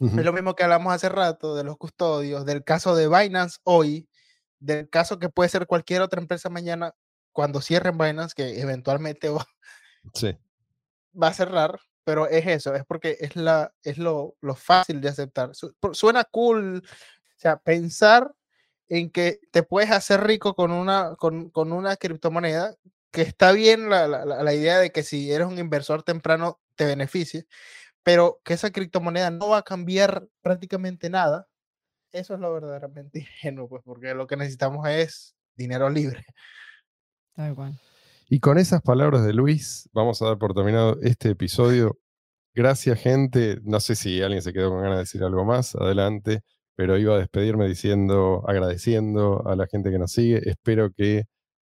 Ujú. 0.00 0.18
es 0.18 0.24
lo 0.24 0.32
mismo 0.32 0.54
que 0.54 0.64
hablamos 0.64 0.92
hace 0.92 1.08
rato 1.08 1.54
de 1.54 1.64
los 1.64 1.76
custodios, 1.76 2.44
del 2.46 2.64
caso 2.64 2.94
de 2.96 3.08
Binance 3.08 3.58
hoy, 3.64 4.08
del 4.58 4.88
caso 4.90 5.18
que 5.18 5.28
puede 5.28 5.48
ser 5.48 5.66
cualquier 5.66 6.02
otra 6.02 6.20
empresa 6.20 6.48
mañana 6.50 6.94
cuando 7.32 7.60
cierren 7.60 7.96
Binance, 7.98 8.34
que 8.34 8.60
eventualmente 8.60 9.28
va, 9.44 9.46
Sí. 10.14 10.36
va 11.20 11.28
a 11.28 11.34
cerrar, 11.34 11.78
pero 12.04 12.26
es 12.26 12.46
eso, 12.46 12.74
es 12.74 12.84
porque 12.84 13.16
es, 13.20 13.36
la, 13.36 13.72
es 13.82 13.98
lo, 13.98 14.36
lo 14.40 14.54
fácil 14.54 15.00
de 15.00 15.08
aceptar. 15.10 15.54
Su- 15.54 15.74
Suena 15.92 16.24
cool, 16.24 16.82
o 16.84 17.38
sea, 17.38 17.56
pensar 17.58 18.34
en 18.88 19.10
que 19.10 19.38
te 19.52 19.62
puedes 19.62 19.90
hacer 19.92 20.22
rico 20.24 20.54
con 20.54 20.72
una, 20.72 21.14
con, 21.16 21.50
con 21.50 21.72
una 21.72 21.96
criptomoneda, 21.96 22.74
que 23.12 23.22
está 23.22 23.52
bien 23.52 23.88
la- 23.88 24.08
la- 24.08 24.24
la 24.24 24.54
idea 24.54 24.78
de 24.78 24.90
que 24.90 25.02
si 25.04 25.30
eres 25.32 25.46
un 25.46 25.58
inversor 25.58 26.02
temprano 26.02 26.58
te 26.80 26.86
beneficie, 26.86 27.46
pero 28.02 28.40
que 28.42 28.54
esa 28.54 28.70
criptomoneda 28.70 29.30
no 29.30 29.50
va 29.50 29.58
a 29.58 29.62
cambiar 29.62 30.26
prácticamente 30.40 31.10
nada, 31.10 31.46
eso 32.10 32.32
es 32.32 32.40
lo 32.40 32.54
verdaderamente 32.54 33.18
ingenuo, 33.42 33.68
pues 33.68 33.82
porque 33.84 34.14
lo 34.14 34.26
que 34.26 34.38
necesitamos 34.38 34.88
es 34.88 35.36
dinero 35.54 35.90
libre. 35.90 36.24
tal 37.34 37.54
cual. 37.54 37.78
Y 38.30 38.40
con 38.40 38.56
esas 38.56 38.80
palabras 38.80 39.26
de 39.26 39.34
Luis, 39.34 39.90
vamos 39.92 40.22
a 40.22 40.26
dar 40.28 40.38
por 40.38 40.54
terminado 40.54 40.96
este 41.02 41.28
episodio. 41.28 41.98
Gracias, 42.54 42.98
gente. 42.98 43.58
No 43.62 43.78
sé 43.78 43.94
si 43.94 44.22
alguien 44.22 44.40
se 44.40 44.54
quedó 44.54 44.70
con 44.70 44.80
ganas 44.80 44.96
de 44.96 45.00
decir 45.00 45.22
algo 45.22 45.44
más. 45.44 45.74
Adelante. 45.74 46.40
Pero 46.76 46.96
iba 46.96 47.16
a 47.16 47.18
despedirme 47.18 47.68
diciendo, 47.68 48.42
agradeciendo 48.48 49.46
a 49.46 49.54
la 49.54 49.66
gente 49.66 49.90
que 49.90 49.98
nos 49.98 50.12
sigue. 50.12 50.48
Espero 50.48 50.92
que 50.92 51.24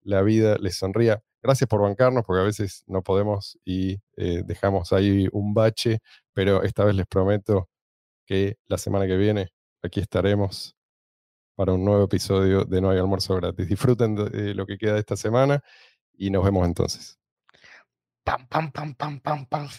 la 0.02 0.24
vida 0.24 0.58
les 0.60 0.78
sonría. 0.78 1.22
Gracias 1.46 1.68
por 1.68 1.80
bancarnos, 1.80 2.24
porque 2.26 2.42
a 2.42 2.44
veces 2.44 2.84
no 2.88 3.04
podemos 3.04 3.60
y 3.64 4.02
eh, 4.18 4.42
dejamos 4.44 4.92
ahí 4.94 5.28
un 5.32 5.54
bache, 5.54 6.00
pero 6.34 6.64
esta 6.64 6.84
vez 6.84 6.96
les 6.96 7.06
prometo 7.06 7.70
que 8.26 8.58
la 8.66 8.80
semana 8.80 9.06
que 9.06 9.16
viene 9.16 9.50
aquí 9.84 10.00
estaremos 10.00 10.76
para 11.54 11.74
un 11.74 11.86
nuevo 11.86 12.06
episodio 12.06 12.66
de 12.66 12.82
No 12.82 12.90
hay 12.90 12.98
almuerzo 12.98 13.36
gratis. 13.36 13.68
Disfruten 13.68 14.16
de 14.16 14.56
lo 14.56 14.66
que 14.66 14.80
queda 14.80 14.94
de 14.94 15.02
esta 15.02 15.16
semana 15.16 15.64
y 16.18 16.32
nos 16.32 16.44
vemos 16.44 16.66
entonces. 16.66 17.20
Pam, 18.24 18.48
pam, 18.48 18.72
pam, 18.72 18.96
pam, 18.96 19.20
pam, 19.20 19.46
pam. 19.46 19.70